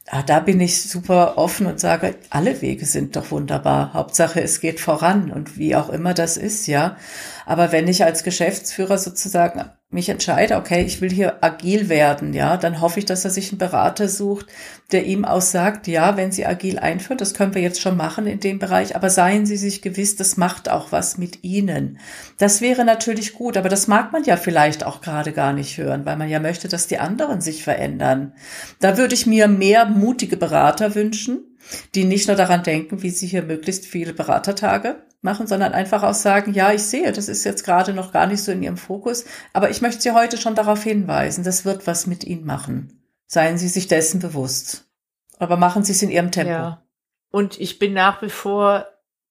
ah, 0.09 0.21
da 0.21 0.39
bin 0.41 0.59
ich 0.59 0.83
super 0.83 1.37
offen 1.37 1.65
und 1.65 1.79
sage, 1.79 2.15
alle 2.29 2.61
Wege 2.61 2.85
sind 2.85 3.15
doch 3.15 3.31
wunderbar. 3.31 3.93
Hauptsache, 3.93 4.41
es 4.41 4.59
geht 4.59 4.79
voran 4.79 5.31
und 5.31 5.57
wie 5.57 5.75
auch 5.75 5.89
immer 5.89 6.13
das 6.13 6.37
ist, 6.37 6.67
ja. 6.67 6.97
Aber 7.45 7.71
wenn 7.71 7.87
ich 7.87 8.03
als 8.03 8.23
Geschäftsführer 8.23 8.97
sozusagen 8.97 9.63
mich 9.93 10.09
entscheide, 10.09 10.57
okay, 10.57 10.83
ich 10.83 11.01
will 11.01 11.11
hier 11.11 11.43
agil 11.43 11.89
werden, 11.89 12.33
ja, 12.33 12.57
dann 12.57 12.81
hoffe 12.81 12.99
ich, 12.99 13.05
dass 13.05 13.25
er 13.25 13.31
sich 13.31 13.51
einen 13.51 13.59
Berater 13.59 14.09
sucht, 14.09 14.47
der 14.91 15.05
ihm 15.05 15.25
auch 15.25 15.41
sagt, 15.41 15.87
ja, 15.87 16.17
wenn 16.17 16.31
Sie 16.31 16.45
agil 16.45 16.79
einführen, 16.79 17.17
das 17.17 17.33
können 17.33 17.55
wir 17.55 17.61
jetzt 17.61 17.81
schon 17.81 17.95
machen 17.95 18.27
in 18.27 18.39
dem 18.39 18.59
Bereich, 18.59 18.95
aber 18.95 19.09
seien 19.09 19.45
Sie 19.45 19.57
sich 19.57 19.81
gewiss, 19.81 20.15
das 20.15 20.37
macht 20.37 20.69
auch 20.69 20.91
was 20.91 21.17
mit 21.17 21.43
Ihnen. 21.43 21.99
Das 22.37 22.61
wäre 22.61 22.85
natürlich 22.85 23.33
gut, 23.33 23.57
aber 23.57 23.69
das 23.69 23.87
mag 23.87 24.11
man 24.11 24.23
ja 24.23 24.37
vielleicht 24.37 24.85
auch 24.85 25.01
gerade 25.01 25.31
gar 25.31 25.53
nicht 25.53 25.77
hören, 25.77 26.05
weil 26.05 26.17
man 26.17 26.29
ja 26.29 26.39
möchte, 26.39 26.67
dass 26.67 26.87
die 26.87 26.99
anderen 26.99 27.41
sich 27.41 27.63
verändern. 27.63 28.33
Da 28.79 28.97
würde 28.97 29.13
ich 29.13 29.25
mir 29.25 29.47
mehr 29.47 29.85
mutige 29.85 30.37
Berater 30.37 30.95
wünschen, 30.95 31.39
die 31.95 32.03
nicht 32.03 32.27
nur 32.27 32.37
daran 32.37 32.63
denken, 32.63 33.03
wie 33.03 33.09
sie 33.09 33.27
hier 33.27 33.43
möglichst 33.43 33.85
viele 33.85 34.13
Beratertage 34.13 34.97
machen, 35.23 35.47
sondern 35.47 35.73
einfach 35.73 36.03
auch 36.03 36.13
sagen, 36.13 36.53
ja, 36.53 36.71
ich 36.71 36.83
sehe, 36.83 37.11
das 37.11 37.27
ist 37.27 37.43
jetzt 37.43 37.63
gerade 37.63 37.93
noch 37.93 38.11
gar 38.11 38.27
nicht 38.27 38.43
so 38.43 38.51
in 38.51 38.63
Ihrem 38.63 38.77
Fokus, 38.77 39.25
aber 39.53 39.69
ich 39.69 39.81
möchte 39.81 40.01
Sie 40.01 40.11
heute 40.11 40.37
schon 40.37 40.55
darauf 40.55 40.83
hinweisen, 40.83 41.43
das 41.43 41.65
wird 41.65 41.87
was 41.87 42.07
mit 42.07 42.23
Ihnen 42.23 42.45
machen. 42.45 43.01
Seien 43.27 43.57
Sie 43.57 43.67
sich 43.67 43.87
dessen 43.87 44.19
bewusst. 44.19 44.85
Aber 45.39 45.57
machen 45.57 45.83
Sie 45.83 45.91
es 45.91 46.01
in 46.01 46.11
Ihrem 46.11 46.31
Tempo. 46.31 46.51
Ja. 46.51 46.83
Und 47.31 47.59
ich 47.59 47.79
bin 47.79 47.93
nach 47.93 48.21
wie 48.21 48.29
vor 48.29 48.85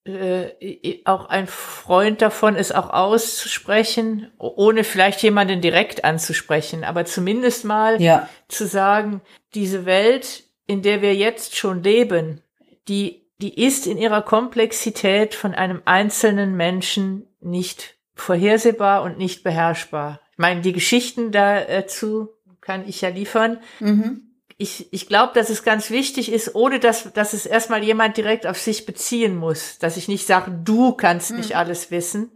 äh, 0.05 0.99
auch 1.05 1.27
ein 1.27 1.47
Freund 1.47 2.21
davon, 2.21 2.55
es 2.55 2.73
auch 2.73 2.89
auszusprechen, 2.89 4.31
ohne 4.37 4.83
vielleicht 4.83 5.23
jemanden 5.23 5.61
direkt 5.61 6.03
anzusprechen, 6.03 6.83
aber 6.83 7.05
zumindest 7.05 7.63
mal 7.63 8.01
ja. 8.01 8.27
zu 8.49 8.67
sagen, 8.67 9.21
diese 9.53 9.85
Welt, 9.85 10.43
in 10.67 10.81
der 10.81 11.01
wir 11.01 11.15
jetzt 11.15 11.55
schon 11.55 11.83
leben, 11.83 12.41
die, 12.89 13.22
die 13.41 13.65
ist 13.65 13.87
in 13.87 13.97
ihrer 13.97 14.21
Komplexität 14.21 15.35
von 15.35 15.53
einem 15.53 15.81
einzelnen 15.85 16.55
Menschen 16.55 17.27
nicht 17.39 17.95
vorhersehbar 18.15 19.03
und 19.03 19.17
nicht 19.17 19.43
beherrschbar. 19.43 20.21
Ich 20.31 20.37
meine, 20.37 20.61
die 20.61 20.73
Geschichten 20.73 21.31
dazu 21.31 22.29
kann 22.61 22.87
ich 22.87 23.01
ja 23.01 23.09
liefern. 23.09 23.59
Mhm 23.79 24.33
ich, 24.57 24.91
ich 24.93 25.07
glaube, 25.07 25.33
dass 25.33 25.49
es 25.49 25.63
ganz 25.63 25.89
wichtig 25.89 26.31
ist, 26.31 26.55
ohne 26.55 26.79
dass, 26.79 27.11
dass 27.13 27.33
es 27.33 27.45
erstmal 27.45 27.83
jemand 27.83 28.17
direkt 28.17 28.47
auf 28.47 28.57
sich 28.57 28.85
beziehen 28.85 29.35
muss, 29.35 29.77
dass 29.79 29.97
ich 29.97 30.07
nicht 30.07 30.25
sage, 30.25 30.51
du 30.51 30.93
kannst 30.93 31.31
mhm. 31.31 31.37
nicht 31.37 31.55
alles 31.55 31.91
wissen, 31.91 32.31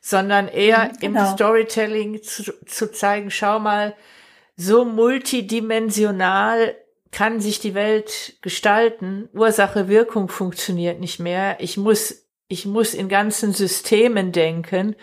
sondern 0.00 0.48
eher 0.48 0.90
mhm, 0.92 0.98
genau. 1.00 1.20
im 1.20 1.34
Storytelling 1.34 2.22
zu, 2.22 2.52
zu 2.66 2.92
zeigen, 2.92 3.30
schau 3.30 3.58
mal, 3.58 3.94
so 4.56 4.84
multidimensional 4.84 6.74
kann 7.16 7.40
sich 7.40 7.60
die 7.60 7.72
Welt 7.72 8.34
gestalten. 8.42 9.30
Ursache, 9.32 9.88
Wirkung 9.88 10.28
funktioniert 10.28 11.00
nicht 11.00 11.18
mehr. 11.18 11.56
Ich 11.60 11.78
muss, 11.78 12.26
ich 12.46 12.66
muss 12.66 12.92
in 12.92 13.08
ganzen 13.08 13.54
Systemen 13.54 14.32
denken. 14.32 14.96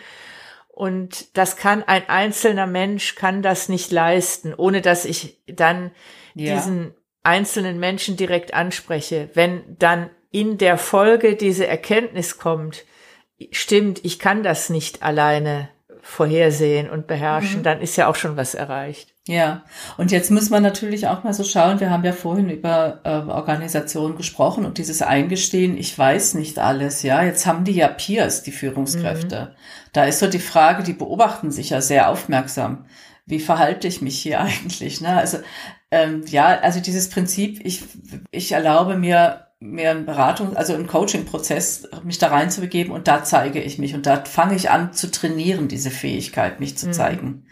Und 0.68 1.36
das 1.36 1.56
kann 1.56 1.82
ein 1.82 2.08
einzelner 2.08 2.68
Mensch 2.68 3.16
kann 3.16 3.42
das 3.42 3.68
nicht 3.68 3.90
leisten, 3.90 4.54
ohne 4.54 4.80
dass 4.80 5.04
ich 5.06 5.42
dann 5.48 5.90
ja. 6.34 6.54
diesen 6.54 6.94
einzelnen 7.24 7.80
Menschen 7.80 8.16
direkt 8.16 8.54
anspreche, 8.54 9.30
wenn 9.34 9.76
dann 9.80 10.08
in 10.30 10.56
der 10.56 10.78
Folge 10.78 11.34
diese 11.34 11.66
Erkenntnis 11.66 12.38
kommt, 12.38 12.84
stimmt, 13.50 14.04
ich 14.04 14.20
kann 14.20 14.44
das 14.44 14.70
nicht 14.70 15.02
alleine 15.02 15.68
vorhersehen 16.00 16.88
und 16.88 17.08
beherrschen, 17.08 17.58
mhm. 17.58 17.64
dann 17.64 17.80
ist 17.80 17.96
ja 17.96 18.06
auch 18.06 18.14
schon 18.14 18.36
was 18.36 18.54
erreicht. 18.54 19.13
Ja, 19.26 19.64
und 19.96 20.12
jetzt 20.12 20.30
muss 20.30 20.50
man 20.50 20.62
natürlich 20.62 21.06
auch 21.06 21.24
mal 21.24 21.32
so 21.32 21.44
schauen, 21.44 21.80
wir 21.80 21.88
haben 21.88 22.04
ja 22.04 22.12
vorhin 22.12 22.50
über 22.50 23.00
äh, 23.04 23.30
Organisationen 23.30 24.16
gesprochen 24.16 24.66
und 24.66 24.76
dieses 24.76 25.00
Eingestehen, 25.00 25.78
ich 25.78 25.98
weiß 25.98 26.34
nicht 26.34 26.58
alles, 26.58 27.02
ja, 27.02 27.24
jetzt 27.24 27.46
haben 27.46 27.64
die 27.64 27.72
ja 27.72 27.88
Peers, 27.88 28.42
die 28.42 28.52
Führungskräfte. 28.52 29.52
Mhm. 29.52 29.56
Da 29.94 30.04
ist 30.04 30.18
so 30.18 30.26
die 30.26 30.38
Frage, 30.38 30.82
die 30.82 30.92
beobachten 30.92 31.50
sich 31.50 31.70
ja 31.70 31.80
sehr 31.80 32.10
aufmerksam. 32.10 32.84
Wie 33.24 33.40
verhalte 33.40 33.88
ich 33.88 34.02
mich 34.02 34.18
hier 34.18 34.40
eigentlich? 34.42 35.00
Ne? 35.00 35.16
Also 35.16 35.38
ähm, 35.90 36.24
ja, 36.26 36.60
also 36.60 36.80
dieses 36.80 37.08
Prinzip, 37.08 37.64
ich, 37.64 37.82
ich 38.30 38.52
erlaube 38.52 38.98
mir, 38.98 39.46
mir 39.58 39.92
einen 39.92 40.04
Beratung, 40.04 40.54
also 40.54 40.74
einen 40.74 40.86
Coaching-Prozess, 40.86 41.88
mich 42.02 42.18
da 42.18 42.28
reinzubegeben 42.28 42.92
und 42.92 43.08
da 43.08 43.24
zeige 43.24 43.62
ich 43.62 43.78
mich 43.78 43.94
und 43.94 44.04
da 44.04 44.22
fange 44.26 44.54
ich 44.54 44.70
an 44.70 44.92
zu 44.92 45.10
trainieren, 45.10 45.68
diese 45.68 45.90
Fähigkeit, 45.90 46.60
mich 46.60 46.76
zu 46.76 46.88
mhm. 46.88 46.92
zeigen. 46.92 47.43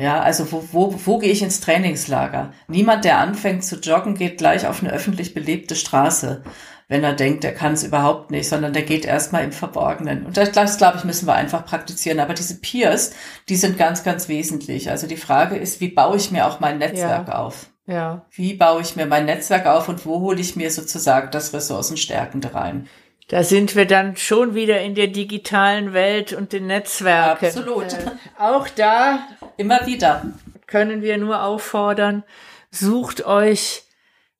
Ja, 0.00 0.22
also 0.22 0.50
wo, 0.50 0.64
wo, 0.72 0.94
wo 1.04 1.18
gehe 1.18 1.30
ich 1.30 1.42
ins 1.42 1.60
Trainingslager? 1.60 2.54
Niemand, 2.68 3.04
der 3.04 3.18
anfängt 3.18 3.64
zu 3.64 3.76
joggen, 3.76 4.14
geht 4.14 4.38
gleich 4.38 4.66
auf 4.66 4.82
eine 4.82 4.92
öffentlich 4.92 5.34
belebte 5.34 5.76
Straße, 5.76 6.42
wenn 6.88 7.04
er 7.04 7.12
denkt, 7.12 7.44
er 7.44 7.52
kann 7.52 7.74
es 7.74 7.84
überhaupt 7.84 8.30
nicht, 8.30 8.48
sondern 8.48 8.72
der 8.72 8.82
geht 8.82 9.04
erstmal 9.04 9.44
im 9.44 9.52
Verborgenen. 9.52 10.24
Und 10.24 10.38
das, 10.38 10.52
das 10.52 10.78
glaube 10.78 10.96
ich, 10.96 11.04
müssen 11.04 11.26
wir 11.26 11.34
einfach 11.34 11.66
praktizieren. 11.66 12.18
Aber 12.18 12.32
diese 12.32 12.58
Peers, 12.58 13.12
die 13.50 13.56
sind 13.56 13.76
ganz, 13.76 14.02
ganz 14.02 14.26
wesentlich. 14.28 14.90
Also 14.90 15.06
die 15.06 15.18
Frage 15.18 15.56
ist, 15.56 15.82
wie 15.82 15.88
baue 15.88 16.16
ich 16.16 16.30
mir 16.30 16.46
auch 16.46 16.60
mein 16.60 16.78
Netzwerk 16.78 17.28
ja. 17.28 17.34
auf? 17.34 17.66
Ja. 17.86 18.24
Wie 18.30 18.54
baue 18.54 18.80
ich 18.80 18.96
mir 18.96 19.04
mein 19.04 19.26
Netzwerk 19.26 19.66
auf 19.66 19.90
und 19.90 20.06
wo 20.06 20.20
hole 20.20 20.40
ich 20.40 20.56
mir 20.56 20.70
sozusagen 20.70 21.30
das 21.30 21.52
Ressourcenstärkende 21.52 22.54
rein? 22.54 22.88
Da 23.30 23.44
sind 23.44 23.76
wir 23.76 23.86
dann 23.86 24.16
schon 24.16 24.56
wieder 24.56 24.80
in 24.80 24.96
der 24.96 25.06
digitalen 25.06 25.92
Welt 25.92 26.32
und 26.32 26.52
den 26.52 26.66
Netzwerken. 26.66 27.46
Absolut. 27.46 27.92
Äh, 27.92 28.10
auch 28.36 28.68
da 28.68 29.20
immer 29.56 29.86
wieder 29.86 30.32
können 30.66 31.00
wir 31.00 31.16
nur 31.16 31.44
auffordern, 31.44 32.24
sucht 32.72 33.24
euch 33.24 33.84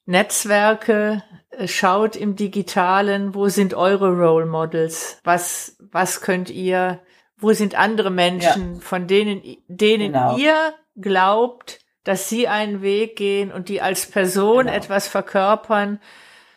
Netzwerke, 0.06 1.22
äh, 1.50 1.68
schaut 1.68 2.16
im 2.16 2.34
digitalen, 2.34 3.32
wo 3.36 3.48
sind 3.48 3.74
eure 3.74 4.10
Role 4.10 4.46
Models? 4.46 5.20
Was 5.22 5.76
was 5.78 6.20
könnt 6.20 6.50
ihr 6.50 7.00
wo 7.36 7.52
sind 7.52 7.76
andere 7.76 8.10
Menschen, 8.10 8.74
ja. 8.74 8.80
von 8.80 9.06
denen 9.06 9.40
denen 9.68 10.12
genau. 10.14 10.36
ihr 10.36 10.74
glaubt, 10.96 11.78
dass 12.02 12.28
sie 12.28 12.48
einen 12.48 12.82
Weg 12.82 13.14
gehen 13.14 13.52
und 13.52 13.68
die 13.68 13.80
als 13.80 14.06
Person 14.06 14.66
genau. 14.66 14.76
etwas 14.76 15.06
verkörpern, 15.06 16.00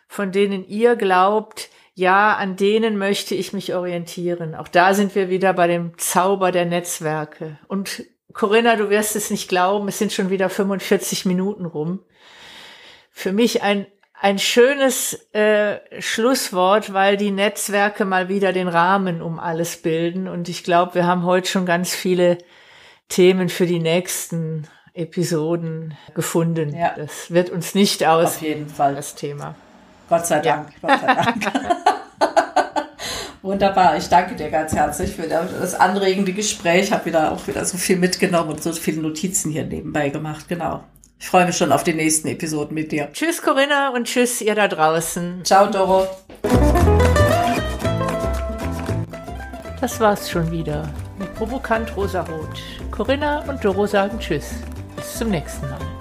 von 0.07 0.31
denen 0.31 0.67
ihr 0.67 0.95
glaubt, 0.95 1.69
ja, 1.95 2.35
an 2.35 2.55
denen 2.55 2.97
möchte 2.97 3.35
ich 3.35 3.53
mich 3.53 3.75
orientieren. 3.75 4.55
Auch 4.55 4.67
da 4.67 4.93
sind 4.93 5.13
wir 5.15 5.29
wieder 5.29 5.53
bei 5.53 5.67
dem 5.67 5.97
Zauber 5.97 6.51
der 6.51 6.65
Netzwerke. 6.65 7.59
Und 7.67 8.03
Corinna, 8.33 8.75
du 8.75 8.89
wirst 8.89 9.15
es 9.15 9.29
nicht 9.29 9.47
glauben, 9.47 9.87
es 9.87 9.99
sind 9.99 10.11
schon 10.11 10.29
wieder 10.31 10.49
45 10.49 11.25
Minuten 11.25 11.65
rum. 11.65 11.99
Für 13.11 13.31
mich 13.31 13.61
ein, 13.61 13.85
ein 14.19 14.39
schönes 14.39 15.27
äh, 15.33 15.79
Schlusswort, 16.01 16.93
weil 16.93 17.15
die 17.15 17.29
Netzwerke 17.29 18.05
mal 18.05 18.27
wieder 18.27 18.53
den 18.53 18.67
Rahmen 18.67 19.21
um 19.21 19.39
alles 19.39 19.77
bilden. 19.77 20.27
Und 20.27 20.49
ich 20.49 20.63
glaube, 20.63 20.95
wir 20.95 21.05
haben 21.05 21.25
heute 21.25 21.47
schon 21.47 21.67
ganz 21.67 21.93
viele 21.93 22.39
Themen 23.07 23.49
für 23.49 23.67
die 23.67 23.79
nächsten 23.79 24.67
Episoden 24.95 25.95
gefunden. 26.15 26.75
Ja. 26.75 26.95
Das 26.97 27.29
wird 27.29 27.51
uns 27.51 27.75
nicht 27.75 28.03
aus. 28.07 28.37
Auf 28.37 28.41
jeden 28.41 28.67
Fall. 28.67 28.95
Das 28.95 29.13
Thema. 29.13 29.55
Gott 30.13 30.27
sei 30.27 30.39
Dank. 30.41 30.67
Ja. 30.83 30.87
Gott 30.87 30.99
sei 31.01 31.15
Dank. 31.15 31.51
Wunderbar. 33.41 33.97
Ich 33.97 34.07
danke 34.09 34.35
dir 34.35 34.51
ganz 34.51 34.71
herzlich 34.73 35.15
für 35.15 35.23
das 35.27 35.73
anregende 35.73 36.33
Gespräch. 36.33 36.83
Ich 36.83 36.91
habe 36.91 37.05
wieder 37.05 37.31
auch 37.31 37.47
wieder 37.47 37.65
so 37.65 37.77
viel 37.77 37.97
mitgenommen 37.97 38.51
und 38.51 38.61
so 38.61 38.71
viele 38.73 39.01
Notizen 39.01 39.51
hier 39.51 39.65
nebenbei 39.65 40.09
gemacht. 40.09 40.47
Genau. 40.47 40.83
Ich 41.19 41.27
freue 41.27 41.47
mich 41.47 41.57
schon 41.57 41.71
auf 41.71 41.83
die 41.83 41.95
nächsten 41.95 42.27
Episoden 42.27 42.75
mit 42.75 42.91
dir. 42.91 43.09
Tschüss 43.11 43.41
Corinna 43.41 43.89
und 43.89 44.05
tschüss 44.05 44.39
ihr 44.39 44.53
da 44.53 44.67
draußen. 44.67 45.43
Ciao 45.43 45.65
Doro. 45.65 46.07
Das 49.81 49.99
war's 49.99 50.29
schon 50.29 50.51
wieder 50.51 50.87
mit 51.17 51.33
Provokant 51.33 51.97
Rosarot. 51.97 52.61
Corinna 52.91 53.39
und 53.49 53.65
Doro 53.65 53.87
sagen 53.87 54.19
Tschüss. 54.19 54.51
Bis 54.95 55.17
zum 55.17 55.31
nächsten 55.31 55.67
Mal. 55.69 55.92